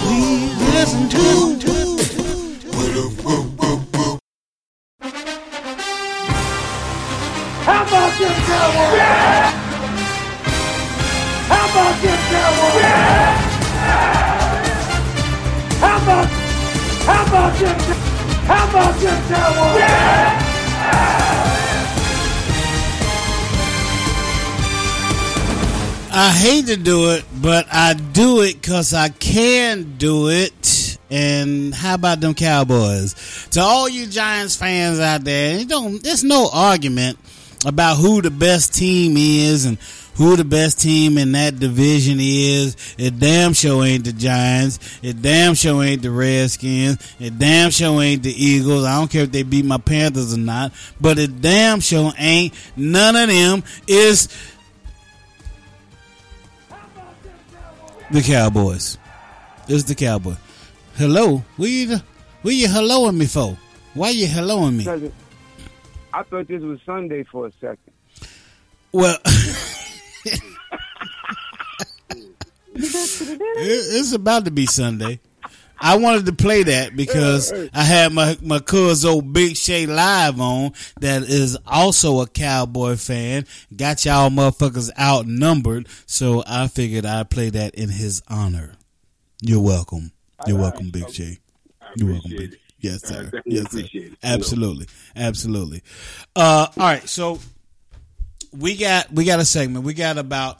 Please 0.00 0.56
listen 0.74 1.08
to. 1.10 1.18
How 7.68 7.84
about 7.84 8.12
them 8.18 8.34
Cowboys? 8.48 8.96
Yeah! 8.96 9.50
How 11.48 11.64
about 11.68 11.94
them 12.02 12.20
Cowboys? 12.30 12.84
How 15.80 15.96
about 16.02 16.26
how 17.08 17.22
about 17.26 17.52
them 17.58 17.76
how 18.46 18.68
about 18.68 18.94
them 19.00 19.18
Cowboys? 19.28 19.78
Yeah! 19.78 21.27
I 26.10 26.30
hate 26.30 26.66
to 26.66 26.76
do 26.76 27.10
it, 27.10 27.24
but 27.40 27.66
I 27.70 27.92
do 27.92 28.40
it 28.40 28.54
because 28.54 28.94
I 28.94 29.10
can 29.10 29.96
do 29.98 30.28
it. 30.30 30.98
And 31.10 31.74
how 31.74 31.94
about 31.94 32.20
them 32.20 32.34
Cowboys? 32.34 33.48
To 33.52 33.60
all 33.60 33.88
you 33.88 34.06
Giants 34.06 34.56
fans 34.56 35.00
out 35.00 35.24
there, 35.24 35.64
don't. 35.64 36.02
There's 36.02 36.24
no 36.24 36.50
argument 36.52 37.18
about 37.66 37.96
who 37.96 38.22
the 38.22 38.30
best 38.30 38.74
team 38.74 39.16
is 39.16 39.64
and 39.64 39.78
who 40.14 40.36
the 40.36 40.44
best 40.44 40.80
team 40.80 41.16
in 41.16 41.32
that 41.32 41.58
division 41.58 42.18
is. 42.20 42.76
It 42.98 43.18
damn 43.18 43.52
sure 43.52 43.84
ain't 43.84 44.04
the 44.04 44.12
Giants. 44.12 44.98
It 45.02 45.22
damn 45.22 45.54
sure 45.54 45.82
ain't 45.82 46.02
the 46.02 46.10
Redskins. 46.10 46.98
It 47.20 47.38
damn 47.38 47.70
sure 47.70 48.02
ain't 48.02 48.22
the 48.22 48.32
Eagles. 48.32 48.84
I 48.84 48.98
don't 48.98 49.10
care 49.10 49.22
if 49.24 49.32
they 49.32 49.44
beat 49.44 49.64
my 49.64 49.78
Panthers 49.78 50.34
or 50.34 50.38
not, 50.38 50.72
but 51.00 51.18
it 51.18 51.40
damn 51.40 51.80
sure 51.80 52.12
ain't 52.18 52.52
none 52.76 53.14
of 53.14 53.28
them 53.28 53.62
is 53.86 54.28
the 58.10 58.22
Cowboys. 58.22 58.98
It's 59.68 59.84
the 59.84 59.94
Cowboy. 59.94 60.34
Hello, 60.96 61.44
what 61.56 61.68
you 61.68 61.98
what 62.42 62.54
you 62.54 62.68
helloing 62.68 63.16
me 63.16 63.26
for? 63.26 63.56
Why 63.94 64.10
you 64.10 64.26
helloing 64.26 64.76
me? 64.76 65.12
I 66.12 66.22
thought 66.22 66.48
this 66.48 66.62
was 66.62 66.80
Sunday 66.86 67.24
for 67.24 67.46
a 67.46 67.52
second. 67.60 67.78
Well, 68.92 69.16
it, 70.24 70.40
it's 72.74 74.12
about 74.12 74.44
to 74.46 74.50
be 74.50 74.66
Sunday. 74.66 75.20
I 75.80 75.96
wanted 75.96 76.26
to 76.26 76.32
play 76.32 76.64
that 76.64 76.96
because 76.96 77.52
I 77.72 77.82
had 77.82 78.12
my 78.12 78.36
my 78.42 78.58
cousin 78.58 79.10
old 79.10 79.32
Big 79.32 79.56
Shay 79.56 79.86
live 79.86 80.40
on 80.40 80.72
that 81.00 81.22
is 81.22 81.56
also 81.66 82.20
a 82.20 82.26
cowboy 82.26 82.96
fan. 82.96 83.46
Got 83.74 84.04
y'all 84.04 84.30
motherfuckers 84.30 84.90
outnumbered, 84.98 85.88
so 86.06 86.42
I 86.46 86.68
figured 86.68 87.06
I'd 87.06 87.30
play 87.30 87.50
that 87.50 87.74
in 87.74 87.88
his 87.88 88.22
honor. 88.28 88.74
You're 89.40 89.62
welcome. 89.62 90.12
You're 90.46 90.58
welcome, 90.58 90.90
Big 90.90 91.10
Shay. 91.10 91.38
You're 91.96 92.12
welcome, 92.12 92.30
Big. 92.36 92.56
Yes, 92.80 93.02
sir. 93.02 93.30
Yes, 93.44 93.72
sir. 93.72 93.82
Absolutely, 94.22 94.86
absolutely. 95.16 95.82
Uh, 96.36 96.66
all 96.76 96.86
right, 96.86 97.08
so 97.08 97.40
we 98.56 98.76
got 98.76 99.12
we 99.12 99.24
got 99.24 99.40
a 99.40 99.44
segment. 99.44 99.84
We 99.84 99.94
got 99.94 100.18
about 100.18 100.58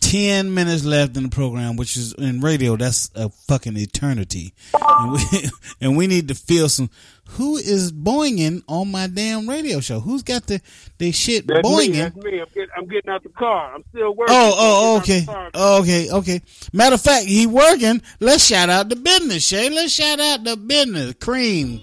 ten 0.00 0.54
minutes 0.54 0.84
left 0.84 1.16
in 1.16 1.24
the 1.24 1.28
program, 1.28 1.76
which 1.76 1.96
is 1.96 2.12
in 2.14 2.40
radio. 2.40 2.76
That's 2.76 3.10
a 3.14 3.28
fucking 3.28 3.76
eternity, 3.76 4.54
and 4.80 5.12
we 5.12 5.20
and 5.80 5.96
we 5.96 6.06
need 6.06 6.28
to 6.28 6.34
feel 6.34 6.68
some. 6.68 6.90
Who 7.30 7.56
is 7.56 7.90
boinging 7.90 8.62
on 8.68 8.92
my 8.92 9.08
damn 9.08 9.48
radio 9.48 9.80
show? 9.80 9.98
Who's 9.98 10.22
got 10.22 10.46
the 10.46 10.60
the 10.98 11.10
shit 11.10 11.46
That's 11.48 11.68
me. 11.68 11.88
boinging? 11.88 12.14
That's 12.14 12.16
me. 12.16 12.40
I'm 12.40 12.46
getting, 12.54 12.70
I'm 12.76 12.86
getting 12.86 13.10
out 13.10 13.22
the 13.24 13.28
car. 13.30 13.74
I'm 13.74 13.84
still 13.90 14.14
working. 14.14 14.34
Oh, 14.36 14.54
oh, 14.56 14.98
okay. 14.98 15.24
car. 15.24 15.50
Okay, 15.54 16.08
okay. 16.10 16.40
Matter 16.72 16.94
of 16.94 17.00
fact, 17.02 17.26
he 17.26 17.46
working. 17.46 18.00
Let's 18.20 18.46
shout 18.46 18.70
out 18.70 18.88
the 18.88 18.96
business, 18.96 19.44
Shay. 19.44 19.70
Let's 19.70 19.92
shout 19.92 20.20
out 20.20 20.44
the 20.44 20.56
business. 20.56 21.14
Cream. 21.20 21.80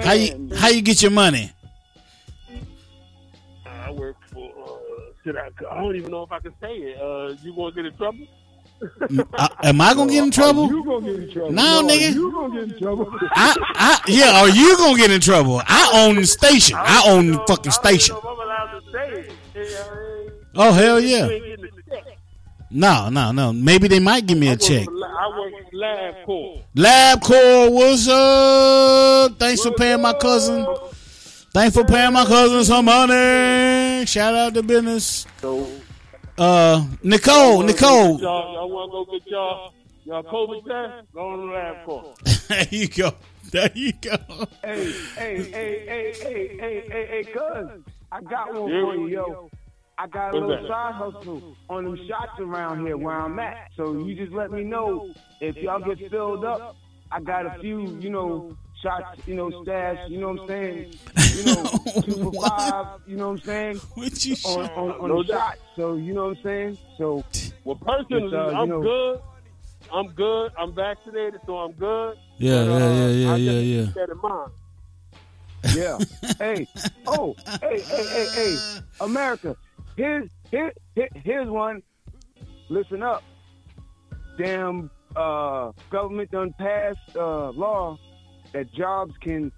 How 0.00 0.12
you 0.12 0.50
how 0.56 0.68
you 0.68 0.80
get 0.80 1.02
your 1.02 1.10
money? 1.10 1.52
Should 5.24 5.36
I? 5.36 5.48
I 5.70 5.80
don't 5.80 5.96
even 5.96 6.10
know 6.10 6.22
if 6.22 6.32
I 6.32 6.38
can 6.38 6.52
say 6.60 6.74
it. 6.76 7.00
Uh, 7.00 7.34
you 7.42 7.54
gonna 7.56 7.72
get 7.72 7.86
in 7.86 7.96
trouble? 7.96 8.26
Uh, 9.38 9.48
am 9.62 9.80
I 9.80 9.94
gonna 9.94 10.12
get 10.12 10.24
in 10.24 10.30
trouble? 10.30 10.66
You 10.68 10.84
gonna 10.84 11.06
get 11.06 11.22
in 11.22 11.32
trouble? 11.32 11.52
No, 11.52 11.82
nigga. 11.82 12.12
You 12.12 12.30
gonna 12.32 12.54
get 12.54 12.74
in 12.74 12.78
trouble? 12.78 13.08
I, 13.30 13.56
I, 13.76 14.00
yeah, 14.08 14.40
are 14.40 14.48
you 14.48 14.76
gonna 14.76 14.98
get 14.98 15.10
in 15.10 15.20
trouble? 15.20 15.62
I 15.64 15.90
own 15.94 16.16
the 16.16 16.26
station. 16.26 16.76
I 16.78 17.02
own 17.06 17.30
the 17.30 17.38
fucking 17.46 17.72
station. 17.72 18.16
I'm 18.16 18.26
allowed 18.26 18.80
to 18.80 18.92
say 18.92 19.26
it. 19.54 20.32
Oh 20.56 20.72
hell 20.72 21.00
yeah! 21.00 21.26
You 21.26 21.32
ain't 21.32 21.44
getting 21.44 21.64
a 21.64 21.94
check. 21.94 22.18
No, 22.70 23.08
no, 23.08 23.32
no. 23.32 23.52
Maybe 23.52 23.88
they 23.88 24.00
might 24.00 24.26
give 24.26 24.36
me 24.36 24.48
a 24.48 24.56
check. 24.56 24.86
I 24.88 25.28
work 25.38 25.52
for 25.70 25.76
Lab 25.76 26.26
Corps. 26.26 26.62
LabCorp, 26.76 27.72
what's 27.72 28.08
up? 28.08 29.38
Thanks 29.38 29.62
for 29.62 29.72
paying 29.72 30.02
my 30.02 30.12
cousin. 30.12 30.66
Thanks 31.52 31.76
for 31.76 31.84
paying 31.84 32.12
my 32.12 32.24
cousin 32.24 32.64
some 32.64 32.84
money. 32.84 33.73
Shout 34.06 34.34
out 34.34 34.54
to 34.54 34.62
business. 34.62 35.26
Uh, 36.36 36.86
Nicole, 37.02 37.62
Nicole. 37.62 38.20
Y'all, 38.20 38.54
y'all 38.54 38.68
want 38.68 38.90
to 38.90 39.12
go 39.12 39.18
get 39.18 39.30
y'all 39.30 39.72
y'all 40.04 40.22
COVID 40.24 40.66
test? 40.66 41.12
Go 41.14 41.28
on 41.28 41.38
to 41.38 41.44
LabCorp. 41.54 42.46
there 42.48 42.66
you 42.70 42.88
go. 42.88 43.14
There 43.50 43.70
you 43.74 43.92
go. 43.92 44.16
Hey, 44.62 44.92
hey, 45.16 45.42
hey, 45.42 45.84
hey, 45.86 46.14
hey, 46.20 46.56
hey, 46.58 46.84
hey, 46.88 47.06
hey, 47.08 47.24
cuz, 47.32 47.82
I 48.10 48.20
got 48.22 48.52
one 48.52 48.68
for 48.70 48.94
you, 48.96 49.06
yo. 49.06 49.50
I 49.96 50.08
got 50.08 50.34
a 50.34 50.40
What's 50.40 50.48
little 50.48 50.62
that? 50.62 50.68
side 50.68 50.94
hustle 50.94 51.56
on 51.70 51.84
them 51.84 51.96
shots 52.08 52.40
around 52.40 52.84
here 52.84 52.96
where 52.96 53.14
I'm 53.14 53.38
at. 53.38 53.70
So 53.76 53.92
you 54.04 54.16
just 54.16 54.32
let 54.32 54.50
me 54.50 54.64
know 54.64 55.08
if 55.40 55.56
y'all 55.56 55.78
get 55.78 56.10
filled 56.10 56.44
up. 56.44 56.76
I 57.12 57.20
got 57.20 57.46
a 57.46 57.60
few, 57.60 57.96
you 58.00 58.10
know, 58.10 58.56
shots, 58.84 59.26
you 59.26 59.34
know, 59.34 59.62
stash, 59.64 60.08
you 60.08 60.20
know 60.20 60.32
what 60.32 60.42
I'm 60.42 60.48
saying? 60.48 60.94
You 61.36 61.44
know, 61.44 61.62
two 62.02 62.30
for 62.30 62.48
five, 62.48 62.86
you 63.06 63.16
know 63.16 63.30
what 63.30 63.40
I'm 63.40 63.44
saying? 63.44 63.76
What 63.94 64.24
you 64.24 64.36
on, 64.46 64.70
on, 64.70 64.90
on 65.00 65.08
No 65.08 65.22
the 65.22 65.32
doubt. 65.32 65.38
shot. 65.40 65.58
So 65.76 65.94
you 65.96 66.12
know 66.14 66.26
what 66.28 66.36
I'm 66.38 66.42
saying? 66.44 66.78
So 66.98 67.24
Well, 67.64 67.76
personally, 67.76 68.36
uh, 68.36 68.50
I'm 68.60 68.68
know- 68.68 68.82
good. 68.82 69.20
I'm 69.92 70.08
good. 70.14 70.50
I'm 70.58 70.74
vaccinated, 70.74 71.40
so 71.46 71.56
I'm 71.58 71.72
good. 71.72 72.16
Yeah, 72.38 72.64
But, 72.64 72.70
yeah, 72.70 72.74
uh, 72.74 72.78
yeah, 72.88 73.08
yeah, 73.08 73.32
I 73.32 73.36
yeah, 73.36 73.50
yeah. 73.52 73.84
keep 73.84 73.94
that 73.94 74.08
in 74.10 74.20
mind. 74.22 74.50
Yeah. 75.74 75.98
hey. 76.38 76.68
Oh. 77.06 77.34
Hey. 77.60 77.80
Hey. 77.80 78.04
Hey. 78.06 78.26
Hey. 78.34 78.56
America. 79.00 79.56
Here's 79.96 80.28
here, 80.50 80.72
here 80.94 81.08
here's 81.14 81.48
one. 81.48 81.82
Listen 82.70 83.02
up. 83.02 83.22
Damn. 84.38 84.90
Uh, 85.14 85.70
government 85.90 86.30
done 86.32 86.52
passed 86.58 86.98
uh, 87.16 87.50
law 87.50 87.96
that 88.54 88.72
jobs 88.72 89.14
can 89.20 89.52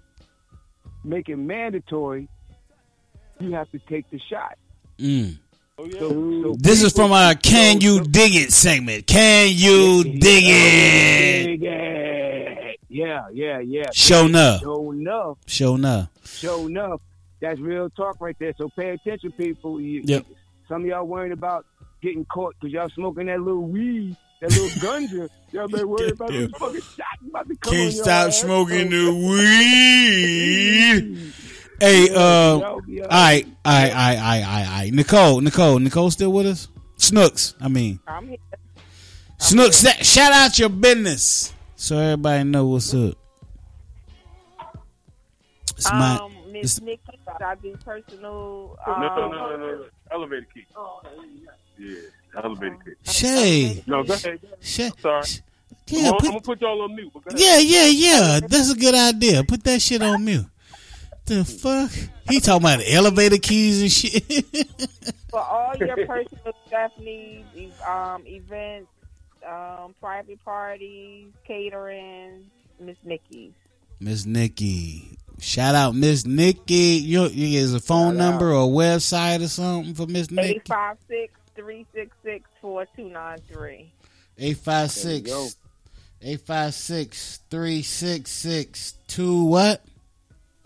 make 1.03 1.29
it 1.29 1.37
mandatory. 1.37 2.27
You 3.39 3.53
have 3.53 3.71
to 3.71 3.79
take 3.79 4.09
the 4.09 4.19
shot. 4.19 4.57
Mm. 4.97 5.37
So, 5.77 6.09
so 6.09 6.55
This 6.59 6.81
is 6.81 6.91
from 6.91 7.11
our 7.11 7.35
"Can 7.35 7.79
You 7.81 8.01
Dig 8.03 8.35
It" 8.35 8.51
segment. 8.51 9.05
Can 9.05 9.51
you 9.53 10.03
dig 10.03 10.43
it? 10.45 11.45
Dig 11.45 11.63
it. 11.63 12.79
Yeah. 12.89 13.27
Yeah. 13.31 13.59
Yeah. 13.59 13.83
Show 13.93 14.25
enough. 14.25 14.61
Show 14.61 14.91
enough. 14.91 15.37
Show 15.45 15.75
enough. 15.75 16.09
Show 16.25 16.65
enough. 16.65 17.01
That's 17.39 17.59
real 17.59 17.91
talk 17.91 18.19
right 18.19 18.35
there. 18.39 18.53
So 18.57 18.69
pay 18.69 18.89
attention, 18.89 19.31
people. 19.33 19.79
You, 19.79 20.01
Yep. 20.03 20.25
Some 20.67 20.81
of 20.81 20.87
y'all 20.87 21.05
worrying 21.05 21.31
about 21.31 21.65
getting 22.01 22.25
caught 22.25 22.55
because 22.59 22.73
y'all 22.73 22.89
smoking 22.89 23.27
that 23.27 23.39
little 23.39 23.61
weed, 23.61 24.17
that 24.41 24.51
little 24.51 24.67
ganja. 24.81 25.29
Y'all 25.51 25.67
better 25.67 25.87
worry 25.87 26.09
about 26.09 26.33
Yeah. 26.33 26.47
fucking 26.57 26.81
shot 26.81 27.05
about 27.29 27.47
to 27.47 27.55
come 27.55 27.73
Can't 27.73 27.93
your 27.93 28.03
stop 28.03 28.27
ass. 28.27 28.41
smoking 28.41 28.89
the 28.89 29.13
weed. 29.13 31.33
Hey, 31.79 32.09
uh, 32.09 32.19
all 32.19 32.81
right, 32.81 33.05
all 33.11 33.11
right, 33.11 33.45
all 33.65 33.71
right, 33.71 33.93
all 33.93 33.93
right, 33.93 34.43
all 34.43 34.63
right. 34.79 34.89
Nicole, 34.93 35.41
Nicole, 35.41 35.77
Nicole, 35.79 36.09
still 36.11 36.31
with 36.31 36.47
us? 36.47 36.67
Snooks, 36.97 37.53
I 37.61 37.67
mean, 37.67 37.99
I'm 38.07 38.27
here. 38.29 38.37
Snooks. 39.37 39.85
sh- 39.85 40.03
Shout 40.05 40.33
out 40.33 40.57
your 40.57 40.69
business 40.69 41.53
so 41.75 41.97
everybody 41.99 42.43
know 42.45 42.65
what's 42.65 42.91
up. 42.95 43.13
It's 45.77 45.91
my, 45.91 46.17
Um, 46.17 46.31
Miss 46.61 46.77
it's- 46.77 46.81
Nikki, 46.81 47.19
I 47.43 47.55
do 47.55 47.75
personal. 47.83 48.77
No, 48.85 48.93
Um, 48.93 49.01
no, 49.01 49.29
no, 49.29 49.57
no, 49.57 49.57
no. 49.57 49.85
Elevator 50.11 50.47
key. 50.53 50.65
Yeah, 51.77 51.95
elevator 52.35 52.77
key. 52.83 53.11
Shay. 53.11 53.83
No, 53.87 54.03
go 54.03 54.13
ahead. 54.13 54.39
Shay. 54.61 54.91
Sorry. 54.99 55.23
Yeah, 55.87 55.99
I'm, 55.99 56.03
gonna- 56.05 56.11
put- 56.17 56.25
I'm 56.25 56.31
gonna 56.31 56.41
put 56.41 56.61
y'all 56.61 56.81
on 56.81 56.95
mute. 56.95 57.11
but 57.13 57.39
yeah, 57.39 57.57
yeah, 57.59 57.85
yeah. 57.85 58.39
That's 58.45 58.71
a 58.71 58.75
good 58.75 58.95
idea. 58.95 59.43
Put 59.43 59.63
that 59.63 59.81
shit 59.81 60.01
on 60.01 60.23
mute. 60.25 60.45
The 61.25 61.43
fuck? 61.45 61.91
He 62.29 62.39
talking 62.39 62.65
about 62.65 62.81
elevator 62.87 63.37
keys 63.37 63.81
and 63.81 63.91
shit. 63.91 64.23
for 65.29 65.39
all 65.41 65.75
your 65.77 65.95
personal 66.07 66.53
stuff 66.67 66.91
needs, 66.99 67.73
um, 67.85 68.23
events, 68.25 68.89
um, 69.45 69.93
private 69.99 70.43
parties, 70.45 71.27
catering, 71.45 72.49
Miss 72.79 72.95
Nikki's. 73.03 73.51
Miss 73.99 74.25
Nikki. 74.25 75.17
Shout 75.39 75.75
out 75.75 75.95
Miss 75.95 76.25
Nikki. 76.25 76.99
You, 77.03 77.27
you 77.27 77.59
is 77.59 77.73
a 77.73 77.79
phone 77.79 78.17
number 78.17 78.51
or 78.51 78.63
a 78.63 78.67
website 78.67 79.43
or 79.43 79.47
something 79.47 79.93
for 79.93 80.07
Miss 80.07 80.31
Nikki? 80.31 80.61
856 80.65 81.33
366 81.55 82.49
4293. 82.61 83.91
856 84.39 85.55
856 86.21 87.39
366 87.49 88.93
2 89.07 89.45
what? 89.45 89.83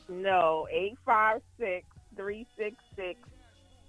No, 0.07 0.67
856 0.71 1.85
366 2.15 3.19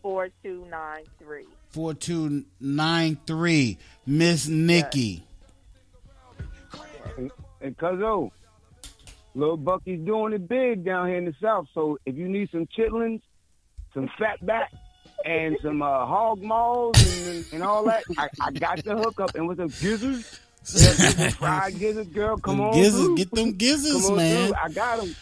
4293. 0.03 1.47
4293 1.71 3.79
Miss 4.07 4.49
Nikki. 4.49 5.23
And 7.61 7.79
Cuzzo, 7.79 8.33
little 9.35 9.57
Bucky's 9.57 10.01
doing 10.05 10.33
it 10.33 10.49
big 10.49 10.85
down 10.85 11.09
here 11.09 11.19
in 11.19 11.25
the 11.25 11.35
South. 11.41 11.67
So 11.75 11.99
if 12.07 12.15
you 12.17 12.29
need 12.29 12.51
some 12.51 12.67
chitlins, 12.67 13.21
some 13.95 14.09
fat 14.19 14.45
back, 14.45 14.73
and 15.25 15.57
some 15.63 15.83
uh, 15.83 16.05
hog 16.07 16.43
maws 16.43 17.27
and, 17.29 17.45
and 17.53 17.63
all 17.63 17.85
that, 17.85 18.03
I, 18.19 18.29
I 18.41 18.51
got 18.51 18.83
the 18.85 18.97
hookup. 18.97 19.35
And 19.37 19.47
with 19.47 19.59
some 19.59 19.69
gizzards, 19.69 20.41
yeah, 20.75 21.31
fried 21.31 21.79
gizzards, 21.79 22.09
girl, 22.11 22.37
come 22.39 22.57
Them 22.59 22.67
on 22.67 22.75
gizzards, 22.75 23.05
through. 23.07 23.17
get 23.17 23.31
them 23.31 23.53
gizzards, 23.53 24.03
Come 24.03 24.11
on 24.13 24.17
man. 24.17 24.47
through. 24.49 24.57
I 24.63 24.69
got 24.71 25.01
them. 25.01 25.15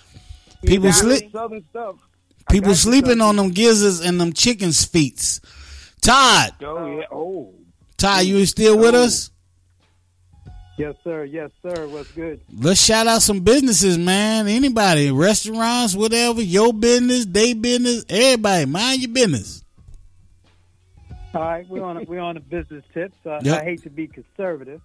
People 0.64 0.92
sleep- 0.92 1.30
Southern 1.32 1.64
stuff. 1.70 1.96
I 2.48 2.52
People 2.52 2.74
sleeping 2.74 3.20
on 3.20 3.36
them 3.36 3.50
gizzards 3.50 4.00
and 4.00 4.20
them 4.20 4.32
chickens' 4.32 4.84
feet. 4.84 5.40
Todd, 6.00 6.54
Oh 6.62 6.86
yeah. 6.98 7.04
Oh. 7.12 7.52
Todd, 7.98 8.24
you 8.24 8.44
still 8.46 8.78
with 8.78 8.94
us? 8.94 9.30
Yes, 10.80 10.94
sir. 11.04 11.24
Yes, 11.24 11.50
sir. 11.62 11.86
What's 11.88 12.10
good? 12.12 12.40
Let's 12.58 12.82
shout 12.82 13.06
out 13.06 13.20
some 13.20 13.40
businesses, 13.40 13.98
man. 13.98 14.48
Anybody, 14.48 15.10
restaurants, 15.10 15.94
whatever, 15.94 16.40
your 16.40 16.72
business, 16.72 17.26
they 17.26 17.52
business, 17.52 18.04
everybody, 18.08 18.64
mind 18.64 19.02
your 19.02 19.12
business. 19.12 19.62
All 21.34 21.42
right, 21.42 21.68
we're 21.68 21.84
on 21.84 21.98
a, 21.98 22.02
we're 22.04 22.18
on 22.20 22.36
a 22.36 22.40
business 22.40 22.82
tip. 22.94 23.12
So 23.22 23.30
I- 23.30 23.40
Yep. 23.42 23.60
I 23.60 23.64
hate 23.64 23.82
to 23.82 23.90
be 23.90 24.06
conservative, 24.08 24.80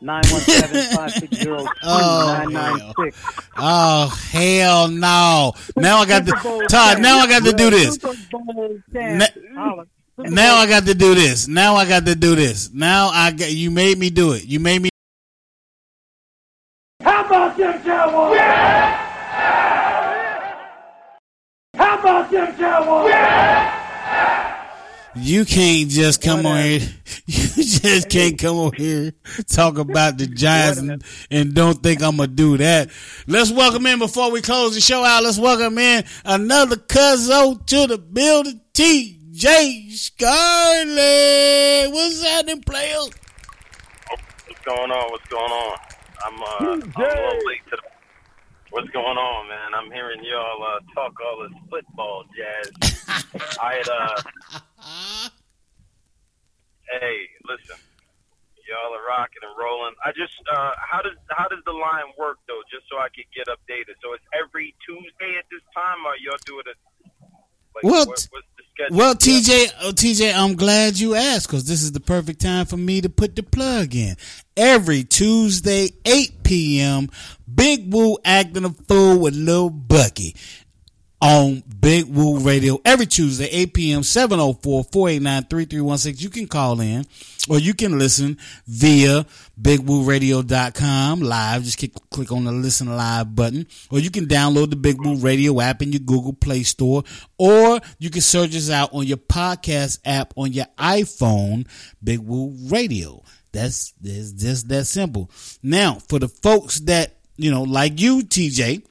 Nine 0.03 0.23
one 0.31 0.41
seven 0.41 0.95
five 0.97 1.11
six 1.11 1.37
zero 1.37 1.63
oh, 1.83 2.43
two 2.47 2.51
nine 2.53 2.79
nine 2.79 2.93
six. 2.99 3.17
Oh 3.55 4.07
hell 4.31 4.87
no! 4.87 5.53
Now 5.77 5.97
I 5.99 6.05
got 6.07 6.25
to 6.25 6.31
Todd. 6.67 6.99
Now 7.01 7.19
I 7.19 7.27
got 7.27 7.43
to 7.43 7.53
do 7.53 7.69
this. 7.69 7.99
Na- 8.91 9.85
Now 10.17 10.55
I 10.55 10.67
got 10.67 10.85
to 10.87 10.95
do 10.95 11.13
this. 11.13 11.47
Now 11.47 11.75
I 11.75 11.87
got 11.87 12.05
to 12.07 12.15
do 12.15 12.35
this. 12.35 12.71
Now 12.73 13.09
I 13.13 13.31
got 13.31 13.51
you 13.51 13.69
made 13.69 13.99
me 13.99 14.09
do 14.09 14.31
it. 14.33 14.45
You 14.45 14.59
made 14.59 14.81
me. 14.81 14.89
How 17.03 17.23
about 17.25 17.55
them 17.57 17.81
Cowboys? 17.83 18.39
How 21.75 21.99
about 21.99 22.31
them 22.31 22.55
Cowboys? 22.57 23.80
You 25.15 25.43
can't 25.43 25.89
just 25.89 26.21
come 26.21 26.45
on 26.45 26.63
here. 26.63 26.79
You 27.27 27.63
just 27.63 28.09
can't 28.09 28.37
come 28.39 28.55
on 28.57 28.73
here 28.73 29.11
talk 29.47 29.77
about 29.77 30.17
the 30.17 30.25
Giants 30.27 30.79
and, 30.79 31.03
and 31.29 31.53
don't 31.53 31.81
think 31.83 32.01
I'm 32.01 32.15
gonna 32.17 32.27
do 32.27 32.57
that. 32.57 32.89
Let's 33.27 33.51
welcome 33.51 33.85
in 33.85 33.99
before 33.99 34.31
we 34.31 34.41
close 34.41 34.73
the 34.73 34.81
show 34.81 35.03
out. 35.03 35.23
Let's 35.23 35.37
welcome 35.37 35.77
in 35.77 36.03
another 36.25 36.77
cuzzo 36.77 37.63
to 37.65 37.87
the 37.87 37.97
building. 37.97 38.61
T.J. 38.73 39.89
Scarlett. 39.91 41.91
What's 41.91 42.23
happening, 42.23 42.61
players? 42.63 43.09
What's 44.47 44.61
going 44.65 44.91
on? 44.91 45.11
What's 45.11 45.27
going 45.27 45.51
on? 45.51 45.77
I'm 46.25 46.41
uh, 46.41 46.45
I'm 46.59 46.67
a 46.71 46.75
little 46.99 47.47
late 47.47 47.63
to 47.69 47.75
the. 47.75 47.81
What's 48.71 48.89
going 48.91 49.17
on, 49.17 49.49
man? 49.49 49.73
I'm 49.75 49.91
hearing 49.91 50.23
y'all 50.23 50.63
uh, 50.63 50.79
talk 50.95 51.13
all 51.19 51.43
this 51.43 51.51
football 51.69 52.23
jazz. 52.35 52.71
I 53.61 53.73
had 53.75 53.89
uh. 53.89 54.21
Hey, 56.91 57.29
listen, 57.47 57.79
y'all 58.67 58.91
are 58.93 59.05
rocking 59.07 59.43
and 59.43 59.55
rolling. 59.57 59.95
I 60.03 60.11
just 60.11 60.35
uh, 60.51 60.75
how 60.77 61.01
does 61.01 61.15
how 61.29 61.47
does 61.47 61.63
the 61.65 61.71
line 61.71 62.11
work 62.17 62.37
though? 62.47 62.61
Just 62.71 62.89
so 62.89 62.97
I 62.99 63.07
could 63.09 63.27
get 63.35 63.47
updated. 63.47 63.95
So 64.03 64.13
it's 64.13 64.27
every 64.35 64.75
Tuesday 64.85 65.39
at 65.39 65.45
this 65.51 65.63
time, 65.75 66.03
or 66.05 66.15
y'all 66.19 66.39
do 66.45 66.59
it 66.59 66.67
at 66.67 66.77
like 67.75 67.83
Well, 67.83 68.05
what, 68.05 68.27
what's 68.31 68.47
the 68.57 68.63
schedule? 68.73 68.97
Well, 68.97 69.15
TJ, 69.15 69.73
oh, 69.81 69.91
TJ, 69.91 70.33
I'm 70.33 70.55
glad 70.55 70.99
you 70.99 71.15
asked 71.15 71.47
because 71.47 71.65
this 71.65 71.81
is 71.81 71.91
the 71.91 71.99
perfect 71.99 72.41
time 72.41 72.65
for 72.65 72.77
me 72.77 73.01
to 73.01 73.09
put 73.09 73.35
the 73.35 73.43
plug 73.43 73.95
in. 73.95 74.15
Every 74.57 75.03
Tuesday, 75.03 75.91
8 76.05 76.43
p.m., 76.43 77.09
Big 77.53 77.93
Woo 77.93 78.17
acting 78.23 78.65
a 78.65 78.69
fool 78.69 79.19
with 79.19 79.35
Lil 79.35 79.69
Bucky 79.69 80.35
on 81.21 81.63
Big 81.79 82.05
Woo 82.05 82.39
Radio 82.39 82.79
every 82.83 83.05
Tuesday, 83.05 83.45
8 83.45 83.73
p.m., 83.73 84.01
704-489-3316. 84.01 86.21
You 86.21 86.29
can 86.29 86.47
call 86.47 86.81
in 86.81 87.05
or 87.47 87.59
you 87.59 87.75
can 87.75 87.99
listen 87.99 88.39
via 88.67 89.25
bigwooradio.com 89.61 91.21
live. 91.21 91.63
Just 91.63 91.77
click, 91.77 91.91
click 92.09 92.31
on 92.31 92.45
the 92.45 92.51
listen 92.51 92.95
live 92.95 93.35
button 93.35 93.67
or 93.91 93.99
you 93.99 94.09
can 94.09 94.25
download 94.25 94.71
the 94.71 94.75
Big 94.75 94.99
Woo 94.99 95.17
Radio 95.17 95.61
app 95.61 95.83
in 95.83 95.91
your 95.91 95.99
Google 95.99 96.33
Play 96.33 96.63
Store 96.63 97.03
or 97.37 97.79
you 97.99 98.09
can 98.09 98.21
search 98.21 98.55
us 98.55 98.71
out 98.71 98.91
on 98.93 99.05
your 99.05 99.17
podcast 99.17 99.99
app 100.03 100.33
on 100.35 100.53
your 100.53 100.65
iPhone, 100.77 101.67
Big 102.03 102.19
Woo 102.19 102.55
Radio. 102.67 103.23
That's, 103.51 103.93
that's 104.01 104.31
just 104.31 104.69
that 104.69 104.85
simple. 104.85 105.29
Now, 105.61 105.99
for 106.09 106.17
the 106.17 106.29
folks 106.29 106.79
that, 106.81 107.17
you 107.37 107.51
know, 107.51 107.63
like 107.63 107.99
you, 107.99 108.21
TJ, 108.21 108.83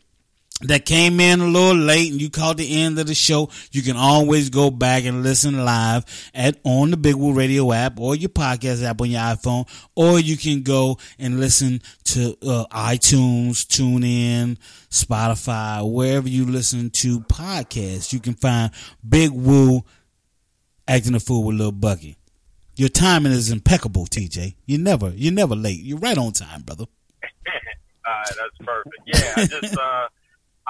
that 0.63 0.85
came 0.85 1.21
in 1.21 1.41
a 1.41 1.47
little 1.47 1.75
late 1.77 2.13
and 2.13 2.21
you 2.21 2.31
caught 2.31 2.57
the 2.57 2.83
end 2.83 2.99
of 2.99 3.07
the 3.07 3.15
show, 3.15 3.51
you 3.73 3.83
can 3.83 3.97
always 3.97 4.51
go 4.51 4.71
back 4.71 5.05
and 5.05 5.23
listen 5.23 5.65
live 5.65 6.05
at 6.35 6.59
on 6.65 6.91
the 6.91 6.97
Big 6.97 7.15
Woo 7.15 7.33
Radio 7.33 7.73
app 7.73 7.99
or 7.99 8.15
your 8.15 8.29
podcast 8.29 8.85
app 8.85 9.01
on 9.01 9.11
your 9.11 9.21
iPhone, 9.21 9.67
or 9.97 10.19
you 10.19 10.37
can 10.37 10.63
go 10.63 10.99
and 11.19 11.41
listen 11.41 11.81
to 12.05 12.37
uh, 12.43 12.65
iTunes, 12.73 13.67
TuneIn, 13.67 14.59
Spotify, 14.91 15.91
wherever 15.91 16.29
you 16.29 16.45
listen 16.45 16.91
to 16.91 17.21
podcasts. 17.21 18.13
You 18.13 18.21
can 18.21 18.35
find 18.35 18.71
Big 19.07 19.31
Woo 19.31 19.83
acting 20.87 21.15
a 21.15 21.21
fool 21.21 21.45
with 21.45 21.57
Lil 21.57 21.73
Bucky. 21.73 22.17
Your 22.77 22.89
timing 22.89 23.33
is 23.33 23.51
impeccable, 23.51 24.07
TJ. 24.07 24.55
You 24.67 24.79
never, 24.79 25.11
you're 25.11 25.33
never 25.33 25.55
late. 25.55 25.81
You're 25.81 25.99
right 25.99 26.17
on 26.17 26.33
time, 26.33 26.63
brother. 26.63 26.87
All 28.07 28.15
right, 28.15 28.27
that's 28.27 28.67
perfect. 28.67 28.97
Yeah, 29.07 29.35
I 29.37 29.47
just 29.47 29.77
uh, 29.79 30.09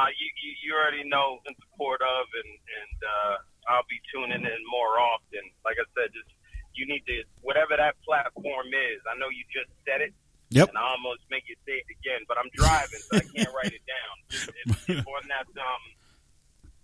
uh, 0.01 0.09
you, 0.17 0.29
you 0.41 0.51
you 0.65 0.71
already 0.73 1.05
know 1.05 1.45
in 1.45 1.53
support 1.61 2.01
of, 2.01 2.25
and 2.41 2.53
and 2.57 2.97
uh, 3.05 3.35
I'll 3.69 3.89
be 3.93 4.01
tuning 4.09 4.41
in 4.41 4.61
more 4.73 4.97
often. 4.97 5.45
Like 5.61 5.77
I 5.77 5.85
said, 5.93 6.09
just 6.17 6.33
you 6.73 6.89
need 6.89 7.05
to 7.05 7.21
whatever 7.45 7.77
that 7.77 8.01
platform 8.09 8.73
is. 8.73 9.05
I 9.05 9.19
know 9.21 9.29
you 9.29 9.45
just 9.53 9.69
said 9.85 10.01
it. 10.01 10.17
Yep. 10.51 10.75
And 10.75 10.79
I 10.79 10.83
almost 10.83 11.23
make 11.31 11.47
you 11.47 11.55
say 11.63 11.79
it 11.79 11.87
again, 11.95 12.27
but 12.27 12.35
I'm 12.35 12.51
driving, 12.51 12.99
so 13.07 13.23
I 13.23 13.27
can't 13.31 13.55
write 13.55 13.71
it 13.71 13.87
down. 13.87 14.99
On 15.07 15.23
that 15.31 15.47
um, 15.47 15.83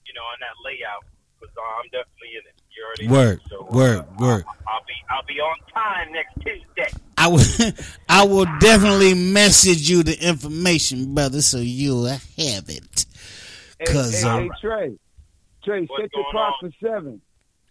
you 0.07 0.15
know, 0.15 0.23
on 0.23 0.39
that 0.41 0.55
layout. 0.65 1.05
Because 1.39 1.55
I'm 1.59 1.91
definitely 1.91 2.33
in 2.33 2.45
it. 2.47 2.57
You 2.71 2.85
already 2.87 3.09
Word, 3.09 3.41
know. 3.51 3.67
So, 3.69 3.77
word, 3.77 3.99
uh, 3.99 4.05
word. 4.19 4.45
I'll 4.67 4.85
be 4.87 4.95
I'll 5.11 5.27
be 5.27 5.41
on 5.41 5.57
time 5.73 6.13
next 6.13 6.35
Tuesday. 6.41 6.99
I 7.19 7.29
will 7.29 7.73
I 8.09 8.25
will 8.25 8.47
definitely 8.61 9.15
message 9.15 9.89
you 9.89 10.03
the 10.03 10.17
information, 10.27 11.15
brother, 11.15 11.43
so 11.43 11.59
you'll 11.59 12.07
have 12.07 12.69
it. 12.69 13.06
Hey, 13.87 13.93
Cause 13.93 14.23
hey, 14.23 14.29
uh, 14.29 14.39
hey, 14.39 14.51
Trey, 14.61 14.99
Trey, 15.65 15.87
set 16.01 16.11
your 16.15 16.25
clock 16.31 16.55
for 16.61 16.71
seven. 16.83 17.21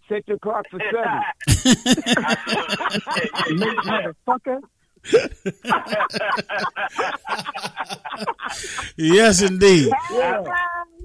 Set 0.10 0.28
your 0.28 0.38
clock 0.40 0.66
for 0.70 0.80
seven. 0.92 1.22
Motherfucker. 3.58 4.62
yes, 8.98 9.42
indeed. 9.42 9.92
Yeah. 10.12 10.44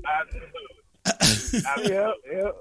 Absolutely. 0.06 1.92
Yep, 1.94 2.14
yep. 2.32 2.56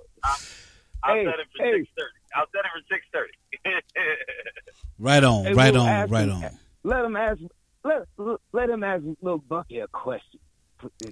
I'll 1.04 1.16
Hey, 1.16 1.26
set 1.26 1.40
it 1.40 1.48
for 1.56 1.64
hey. 1.64 1.72
six 1.80 1.90
thirty. 1.98 2.20
I'll 2.36 2.46
set 2.52 2.66
it 2.66 2.72
for 2.74 2.82
six 2.90 3.06
thirty. 3.14 3.34
Right 5.02 5.24
on, 5.24 5.46
Hey, 5.46 5.54
right 5.54 5.74
we'll 5.74 5.84
on, 5.84 6.10
right 6.10 6.28
him- 6.28 6.44
on. 6.44 6.60
Let 6.84 7.06
him 7.06 7.16
ask. 7.16 7.40
Let 7.86 8.04
let 8.52 8.70
him 8.70 8.84
ask 8.84 9.04
little 9.22 9.38
Bucky 9.40 9.80
a 9.80 9.88
question. 9.88 10.40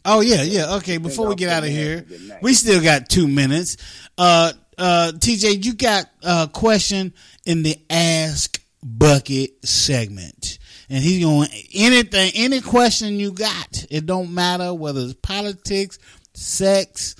Oh 0.05 0.21
yeah, 0.21 0.43
yeah. 0.43 0.75
Okay, 0.75 0.97
before 0.97 1.27
we 1.27 1.35
get 1.35 1.49
out 1.49 1.63
of 1.63 1.69
here, 1.69 2.05
we 2.41 2.53
still 2.53 2.81
got 2.81 3.09
two 3.09 3.27
minutes. 3.27 3.77
Uh, 4.17 4.53
uh, 4.77 5.11
TJ, 5.15 5.65
you 5.65 5.73
got 5.73 6.05
a 6.23 6.49
question 6.51 7.13
in 7.45 7.63
the 7.63 7.77
Ask 7.89 8.61
Bucket 8.81 9.65
segment, 9.65 10.59
and 10.89 11.03
he's 11.03 11.23
going 11.23 11.49
anything, 11.73 12.31
any 12.35 12.61
question 12.61 13.19
you 13.19 13.31
got. 13.31 13.85
It 13.89 14.05
don't 14.05 14.33
matter 14.33 14.73
whether 14.73 15.01
it's 15.01 15.13
politics, 15.15 15.99
sex, 16.33 17.15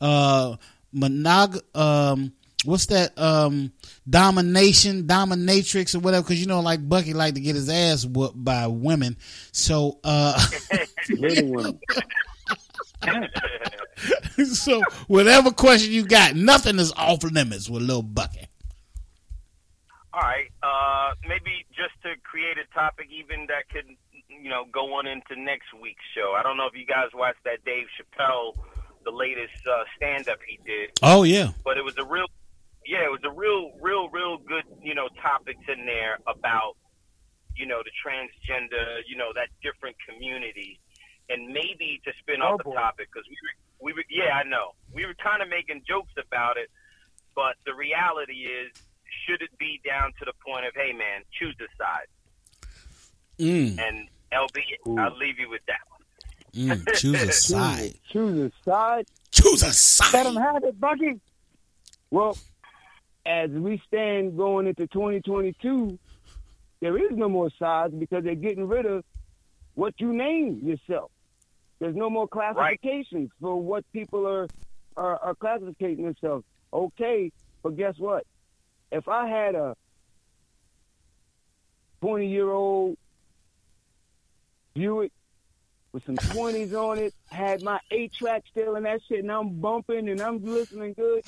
uh, 0.00 0.56
monog, 0.94 1.60
um, 1.76 2.32
what's 2.64 2.86
that, 2.86 3.18
um, 3.18 3.72
domination, 4.08 5.04
dominatrix, 5.04 5.94
or 5.94 6.00
whatever. 6.00 6.22
Because 6.22 6.40
you 6.40 6.46
know, 6.46 6.60
like 6.60 6.86
Bucky 6.88 7.14
like 7.14 7.34
to 7.34 7.40
get 7.40 7.54
his 7.56 7.68
ass 7.68 8.04
whooped 8.04 8.42
by 8.42 8.66
women. 8.66 9.16
So, 9.52 9.98
uh, 10.04 10.38
so 14.52 14.82
whatever 15.06 15.50
question 15.50 15.92
you 15.92 16.04
got, 16.04 16.34
nothing 16.34 16.78
is 16.78 16.92
off 16.92 17.22
limits 17.24 17.68
with 17.68 17.82
little 17.82 18.02
Bucky. 18.02 18.46
All 20.12 20.22
right. 20.22 20.50
Uh, 20.62 21.14
maybe 21.28 21.64
just 21.76 21.94
to 22.02 22.14
create 22.24 22.56
a 22.58 22.74
topic 22.74 23.08
even 23.10 23.46
that 23.46 23.68
could, 23.72 23.86
you 24.28 24.50
know, 24.50 24.64
go 24.72 24.94
on 24.94 25.06
into 25.06 25.40
next 25.40 25.66
week's 25.80 26.02
show. 26.14 26.34
I 26.36 26.42
don't 26.42 26.56
know 26.56 26.66
if 26.66 26.74
you 26.74 26.86
guys 26.86 27.08
watched 27.14 27.44
that 27.44 27.64
Dave 27.64 27.86
Chappelle, 27.94 28.54
the 29.04 29.12
latest 29.12 29.64
uh, 29.70 29.84
stand-up 29.96 30.38
he 30.46 30.58
did. 30.66 30.90
Oh 31.02 31.22
yeah, 31.22 31.50
But 31.64 31.76
it 31.76 31.84
was 31.84 31.96
a 31.98 32.04
real, 32.04 32.26
yeah, 32.88 33.04
it 33.04 33.12
was 33.12 33.20
a 33.22 33.30
real, 33.30 33.72
real, 33.82 34.08
real 34.08 34.38
good, 34.38 34.64
you 34.82 34.94
know, 34.94 35.08
topics 35.20 35.60
in 35.68 35.84
there 35.84 36.16
about, 36.26 36.72
you 37.54 37.66
know, 37.66 37.82
the 37.84 37.92
transgender, 38.00 39.04
you 39.06 39.14
know, 39.14 39.28
that 39.34 39.48
different 39.62 39.94
community, 40.08 40.80
and 41.28 41.48
maybe 41.48 42.00
to 42.06 42.12
spin 42.18 42.40
off 42.40 42.56
the 42.64 42.72
topic 42.72 43.08
because 43.12 43.28
we 43.28 43.36
were, 43.44 43.54
we 43.84 43.92
were, 43.92 44.04
yeah, 44.08 44.32
I 44.32 44.48
know, 44.48 44.72
we 44.94 45.04
were 45.04 45.14
kind 45.22 45.42
of 45.42 45.50
making 45.50 45.82
jokes 45.86 46.12
about 46.16 46.56
it, 46.56 46.70
but 47.34 47.56
the 47.66 47.74
reality 47.74 48.48
is, 48.48 48.72
should 49.26 49.42
it 49.42 49.50
be 49.58 49.82
down 49.84 50.12
to 50.18 50.24
the 50.24 50.32
point 50.44 50.64
of, 50.64 50.72
hey, 50.74 50.92
man, 50.96 51.28
choose 51.38 51.56
a 51.60 51.68
side, 51.76 52.08
mm, 53.38 53.78
and 53.78 54.08
LB, 54.32 54.98
I'll 54.98 55.16
leave 55.18 55.38
you 55.38 55.50
with 55.50 55.62
that 55.66 55.84
one. 55.90 56.78
mm, 56.78 56.96
choose 56.96 57.22
a 57.22 57.32
side. 57.52 57.94
Choose 58.10 58.50
a 58.50 58.52
side. 58.64 59.06
Choose 59.30 59.62
a 59.62 59.74
side. 59.74 60.14
Let 60.14 60.26
him 60.26 60.36
have 60.36 60.64
it, 60.64 60.80
Bucky. 60.80 61.20
Well, 62.10 62.38
as 63.26 63.50
we 63.50 63.80
stand 63.86 64.36
going 64.36 64.66
into 64.66 64.86
2022, 64.86 65.98
there 66.80 66.96
is 66.96 67.16
no 67.16 67.28
more 67.28 67.50
sides 67.58 67.94
because 67.94 68.24
they're 68.24 68.34
getting 68.34 68.68
rid 68.68 68.86
of 68.86 69.04
what 69.74 69.94
you 69.98 70.12
name 70.12 70.60
yourself. 70.62 71.10
There's 71.78 71.96
no 71.96 72.10
more 72.10 72.26
classifications 72.26 73.30
for 73.40 73.60
what 73.60 73.84
people 73.92 74.26
are, 74.26 74.48
are 74.96 75.16
are 75.18 75.34
classifying 75.34 76.02
themselves. 76.02 76.44
Okay, 76.72 77.30
but 77.62 77.76
guess 77.76 77.94
what? 77.98 78.26
If 78.90 79.08
I 79.08 79.28
had 79.28 79.54
a 79.54 79.76
20 82.00 82.28
year 82.28 82.50
old 82.50 82.96
Buick 84.74 85.12
with 85.92 86.04
some 86.04 86.16
20s 86.16 86.72
on 86.74 86.98
it, 86.98 87.14
had 87.30 87.62
my 87.62 87.80
eight 87.90 88.12
track 88.12 88.44
still 88.50 88.76
in 88.76 88.84
that 88.84 89.00
shit, 89.08 89.20
and 89.20 89.32
I'm 89.32 89.60
bumping 89.60 90.08
and 90.08 90.20
I'm 90.20 90.44
listening 90.44 90.94
good, 90.94 91.24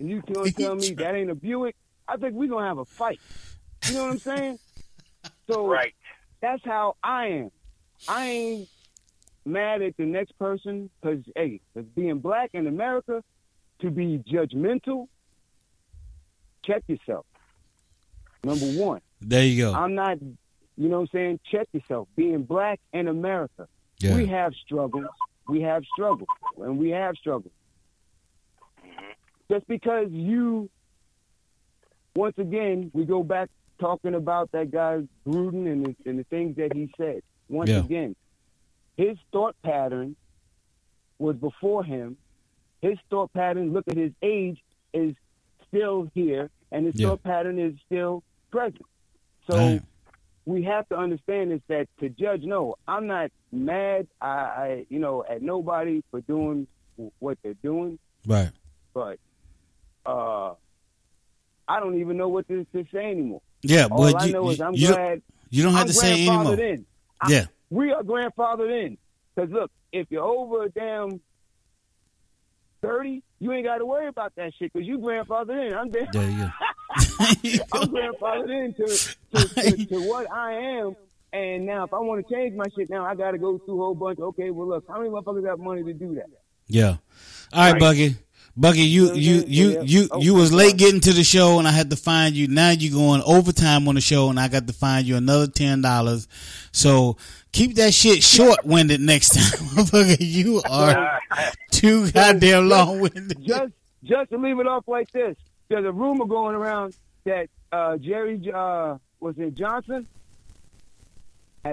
and 0.00 0.08
you 0.08 0.22
gonna 0.32 0.50
tell 0.58 0.74
me 0.74 0.94
that 0.94 1.14
ain't 1.14 1.30
a 1.30 1.34
Buick, 1.34 1.76
I 2.08 2.16
think 2.16 2.34
we're 2.34 2.48
gonna 2.48 2.66
have 2.66 2.78
a 2.78 2.84
fight. 2.84 3.20
You 3.86 3.94
know 3.94 4.04
what 4.04 4.10
I'm 4.12 4.18
saying? 4.18 4.58
So 5.50 5.66
Right. 5.66 5.94
that's 6.40 6.64
how 6.64 6.94
I 7.02 7.26
am. 7.26 7.50
I 8.06 8.26
ain't 8.28 8.68
mad 9.44 9.82
at 9.82 9.96
the 9.96 10.04
next 10.06 10.38
person 10.38 10.88
because, 11.02 11.24
hey, 11.34 11.60
'cause 11.74 11.84
being 11.96 12.20
black 12.20 12.50
in 12.54 12.68
America, 12.68 13.24
to 13.80 13.90
be 13.90 14.18
judgmental, 14.18 15.08
check 16.64 16.84
yourself. 16.86 17.26
Number 18.44 18.66
one. 18.80 19.00
There 19.20 19.44
you 19.44 19.64
go. 19.64 19.72
I'm 19.74 19.96
not, 19.96 20.20
you 20.22 20.36
know 20.88 21.00
what 21.00 21.02
I'm 21.02 21.08
saying? 21.12 21.40
Check 21.50 21.66
yourself. 21.72 22.06
Being 22.14 22.44
black 22.44 22.78
in 22.92 23.08
America, 23.08 23.66
Yeah. 23.98 24.14
we 24.14 24.26
have 24.26 24.52
struggles. 24.64 25.06
We 25.48 25.62
have 25.62 25.82
struggles. 25.92 26.28
And 26.58 26.78
we 26.78 26.90
have 26.90 27.16
struggles. 27.16 27.52
Mm-hmm. 28.86 29.12
Just 29.50 29.66
because 29.66 30.06
you, 30.10 30.70
once 32.14 32.34
again, 32.38 32.90
we 32.94 33.04
go 33.04 33.22
back 33.22 33.48
talking 33.80 34.14
about 34.14 34.50
that 34.52 34.70
guy 34.70 35.00
Gruden 35.26 35.66
and 35.70 35.86
the, 35.86 35.96
and 36.08 36.18
the 36.18 36.24
things 36.30 36.56
that 36.56 36.72
he 36.74 36.92
said. 36.96 37.20
Once 37.48 37.70
Yeah. 37.70 37.80
again, 37.80 38.14
his 38.96 39.16
thought 39.32 39.56
pattern 39.64 40.16
was 41.18 41.36
before 41.36 41.82
him. 41.82 42.16
His 42.80 42.96
thought 43.10 43.32
pattern, 43.32 43.72
look 43.72 43.84
at 43.88 43.96
his 43.96 44.12
age, 44.22 44.58
is 44.94 45.14
still 45.66 46.08
here, 46.14 46.48
and 46.70 46.86
his 46.86 46.94
Yeah. 46.96 47.08
thought 47.08 47.22
pattern 47.24 47.58
is 47.58 47.74
still 47.86 48.22
present. 48.52 48.86
So 49.48 49.56
Right. 49.56 49.82
we 50.46 50.62
have 50.62 50.88
to 50.90 50.96
understand 50.96 51.52
is 51.52 51.60
that 51.68 51.88
to 51.98 52.08
judge, 52.10 52.44
no, 52.44 52.76
I'm 52.86 53.06
not 53.06 53.30
mad. 53.50 54.06
I, 54.20 54.28
I 54.28 54.86
you 54.88 55.00
know, 55.00 55.24
at 55.24 55.42
nobody 55.42 56.02
for 56.10 56.20
doing 56.22 56.68
what 57.18 57.38
they're 57.42 57.54
doing, 57.54 57.98
Right. 58.26 58.52
but 58.94 59.18
uh, 60.10 60.54
I 61.68 61.80
don't 61.80 62.00
even 62.00 62.16
know 62.16 62.28
what 62.28 62.48
to, 62.48 62.64
to 62.72 62.84
say 62.92 63.10
anymore. 63.10 63.42
Yeah, 63.62 63.88
All 63.90 63.98
but 64.12 64.20
I 64.22 64.26
you- 64.26 64.32
know 64.32 64.50
is 64.50 64.60
I'm 64.60 64.74
you 64.74 64.88
don't- 64.88 64.96
glad. 64.96 65.22
you 65.50 65.62
don't 65.62 65.72
have 65.72 65.82
I'm 65.82 65.86
to 65.88 65.92
say 65.94 66.26
anymore. 66.26 66.54
In. 66.60 66.86
I- 67.20 67.30
Yeah. 67.30 67.44
we 67.70 67.92
are 67.92 68.02
grandfathered 68.02 68.86
in. 68.86 68.98
Because 69.34 69.50
look, 69.50 69.70
if 69.92 70.06
you're 70.10 70.24
over 70.24 70.64
a 70.64 70.68
damn 70.70 71.20
thirty, 72.82 73.22
you 73.38 73.52
ain't 73.52 73.64
got 73.66 73.78
to 73.78 73.86
worry 73.86 74.08
about 74.08 74.34
that 74.36 74.52
shit 74.58 74.72
because 74.72 74.86
you 74.86 74.98
grandfathered 74.98 75.68
in. 75.68 75.74
I'm 75.74 75.90
there. 75.90 76.08
There 76.12 76.30
you 76.30 76.38
go. 76.38 76.50
I'm 77.72 77.88
grandfathered 77.88 78.64
into 78.64 78.86
to, 78.86 79.48
to, 79.76 79.86
to 79.90 80.08
what 80.08 80.30
I 80.32 80.52
am. 80.78 80.96
And 81.32 81.64
now, 81.64 81.84
if 81.84 81.94
I 81.94 81.98
want 82.00 82.26
to 82.26 82.34
change 82.34 82.56
my 82.56 82.64
shit, 82.76 82.90
now 82.90 83.04
I 83.04 83.14
got 83.14 83.30
to 83.32 83.38
go 83.38 83.56
through 83.58 83.76
a 83.80 83.84
whole 83.84 83.94
bunch. 83.94 84.18
Okay, 84.18 84.50
well, 84.50 84.66
look, 84.66 84.84
how 84.88 84.98
many 84.98 85.10
motherfuckers 85.10 85.44
got 85.44 85.60
money 85.60 85.84
to 85.84 85.92
do 85.92 86.16
that? 86.16 86.26
Yeah. 86.66 86.96
All 87.52 87.62
right, 87.62 87.72
Right. 87.72 87.80
Bucky. 87.80 88.16
Bucky, 88.56 88.80
you 88.80 89.14
you 89.14 89.44
you 89.46 89.82
you 89.82 90.08
Oh, 90.10 90.20
you 90.20 90.34
was 90.34 90.52
late 90.52 90.76
getting 90.76 91.00
to 91.00 91.12
the 91.12 91.24
show, 91.24 91.58
and 91.58 91.68
I 91.68 91.70
had 91.70 91.90
to 91.90 91.96
find 91.96 92.34
you. 92.34 92.48
Now 92.48 92.70
you're 92.70 92.92
going 92.92 93.22
overtime 93.24 93.88
on 93.88 93.94
the 93.94 94.00
show, 94.00 94.28
and 94.28 94.38
I 94.40 94.48
got 94.48 94.66
to 94.66 94.72
find 94.72 95.06
you 95.06 95.16
another 95.16 95.46
ten 95.46 95.80
dollars. 95.82 96.28
So 96.72 97.16
keep 97.52 97.76
that 97.76 97.94
shit 97.94 98.22
short 98.22 98.64
winded 98.64 99.00
next 99.00 99.30
time, 99.30 99.44
motherfucker. 99.76 100.16
You 100.20 100.62
are 100.68 101.20
too 101.70 102.10
goddamn 102.10 102.68
long 102.68 103.00
winded. 103.00 103.42
Just, 103.42 103.72
just 104.04 104.30
to 104.30 104.38
leave 104.38 104.58
it 104.58 104.66
off 104.66 104.86
like 104.88 105.10
this, 105.12 105.36
there's 105.68 105.84
a 105.84 105.92
rumor 105.92 106.26
going 106.26 106.54
around 106.54 106.96
that 107.24 107.48
uh, 107.72 107.96
Jerry, 107.98 108.40
uh, 108.52 108.98
was 109.20 109.38
it 109.38 109.54
Johnson? 109.54 110.06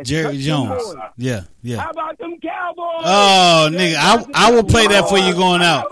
Jerry 0.04 0.38
Jones. 0.40 0.96
Yeah, 1.16 1.44
yeah. 1.62 1.78
How 1.78 1.92
about 1.92 2.18
them 2.18 2.38
Cowboys? 2.42 3.04
Oh, 3.06 3.70
nigga, 3.72 3.96
I 3.96 4.26
I 4.34 4.52
will 4.52 4.64
play 4.64 4.88
that 4.88 5.08
for 5.08 5.18
you 5.18 5.34
going 5.34 5.62
out. 5.62 5.86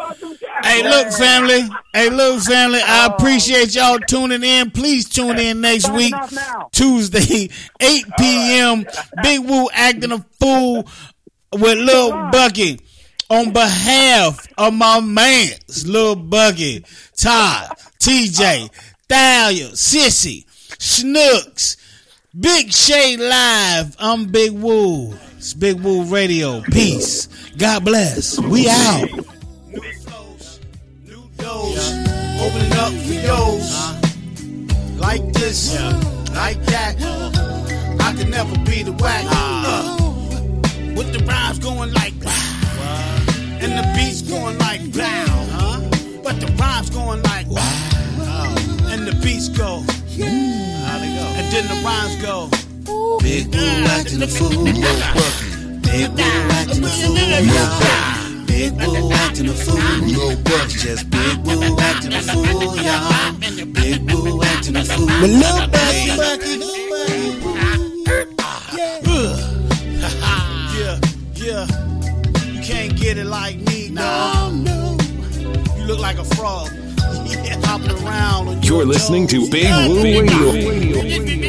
Hey, 0.63 0.83
look, 0.83 1.13
family. 1.13 1.61
Hey, 1.93 2.09
look, 2.09 2.41
family. 2.43 2.79
I 2.83 3.05
appreciate 3.07 3.73
y'all 3.75 3.99
tuning 3.99 4.43
in. 4.43 4.71
Please 4.71 5.07
tune 5.07 5.37
in 5.39 5.61
next 5.61 5.89
week, 5.91 6.13
Tuesday, 6.71 7.49
8 7.79 8.05
p.m. 8.19 8.85
Big 9.23 9.39
Woo 9.41 9.69
acting 9.73 10.11
a 10.11 10.19
fool 10.39 10.87
with 11.53 11.77
Lil 11.77 12.11
Bucky. 12.31 12.79
On 13.29 13.51
behalf 13.51 14.45
of 14.55 14.73
my 14.73 14.99
mans, 14.99 15.87
Lil 15.87 16.15
Bucky, 16.15 16.85
Todd, 17.17 17.71
TJ, 17.99 18.69
Thalia, 19.09 19.69
Sissy, 19.69 20.45
Snooks, 20.79 21.75
Big 22.37 22.73
Shay 22.73 23.15
Live. 23.15 23.95
I'm 23.97 24.25
Big 24.25 24.51
Woo. 24.51 25.13
It's 25.37 25.53
Big 25.53 25.79
Woo 25.79 26.03
Radio. 26.03 26.61
Peace. 26.63 27.27
God 27.57 27.85
bless. 27.85 28.37
We 28.41 28.67
out. 28.67 29.09
Up 32.77 32.91
for 32.91 33.13
yours. 33.13 33.71
Like 34.99 35.23
this, 35.31 35.79
like 36.33 36.61
that. 36.65 36.97
I 38.01 38.13
can 38.17 38.29
never 38.29 38.53
be 38.65 38.83
the 38.83 38.91
whack. 38.91 39.25
Uh, 39.29 39.95
with 40.93 41.13
the 41.13 41.23
rhymes 41.25 41.59
going 41.59 41.93
like 41.93 42.13
and 43.63 43.71
the 43.71 43.93
beats 43.95 44.21
going 44.23 44.57
like 44.57 44.91
blah. 44.91 45.79
But 46.21 46.41
the 46.41 46.53
rhymes 46.59 46.89
going 46.89 47.21
like 47.23 47.47
and 48.91 49.07
the 49.07 49.17
beats 49.23 49.47
go. 49.47 49.85
And 50.23 51.51
then 51.51 51.67
the 51.67 51.75
rhymes 51.83 52.15
go. 52.21 52.49
Big 53.19 53.47
Woo 53.53 53.85
acting 53.87 54.21
a 54.21 54.27
fool, 54.27 54.63
no 54.63 54.71
bucky. 55.13 55.49
Big 55.81 56.09
Woo 56.11 56.23
acting 56.51 56.83
a 56.83 56.87
fool, 56.87 57.15
no 57.15 57.63
bucky. 57.79 58.45
Big 58.45 58.71
Woo 58.73 59.11
acting 59.11 59.49
a 59.49 59.53
fool, 59.53 59.77
no 59.77 60.35
bucky. 60.43 60.77
Just 60.77 61.09
Big 61.09 61.37
Woo 61.45 61.77
acting 61.79 62.13
a 62.13 62.21
fool, 62.21 62.75
y'all. 62.77 63.33
Big 63.73 64.11
Woo 64.11 64.41
acting 64.43 64.75
a 64.77 64.83
fool. 64.85 65.07
But 65.07 65.29
little 65.29 65.67
Bucky, 65.67 66.15
Bucky, 66.15 66.59
yeah, 70.77 70.99
yeah. 71.35 71.67
You 72.51 72.61
can't 72.61 72.95
get 72.95 73.17
it 73.17 73.25
like 73.25 73.57
me, 73.57 73.89
no, 73.89 74.51
no. 74.51 74.97
You 75.77 75.83
look 75.83 75.99
like 75.99 76.17
a 76.19 76.23
frog. 76.23 76.69
You're 78.61 78.85
listening 78.85 79.27
to 79.27 79.49
Big 79.49 79.67
Woo 79.87 80.01
Radio. 80.03 81.45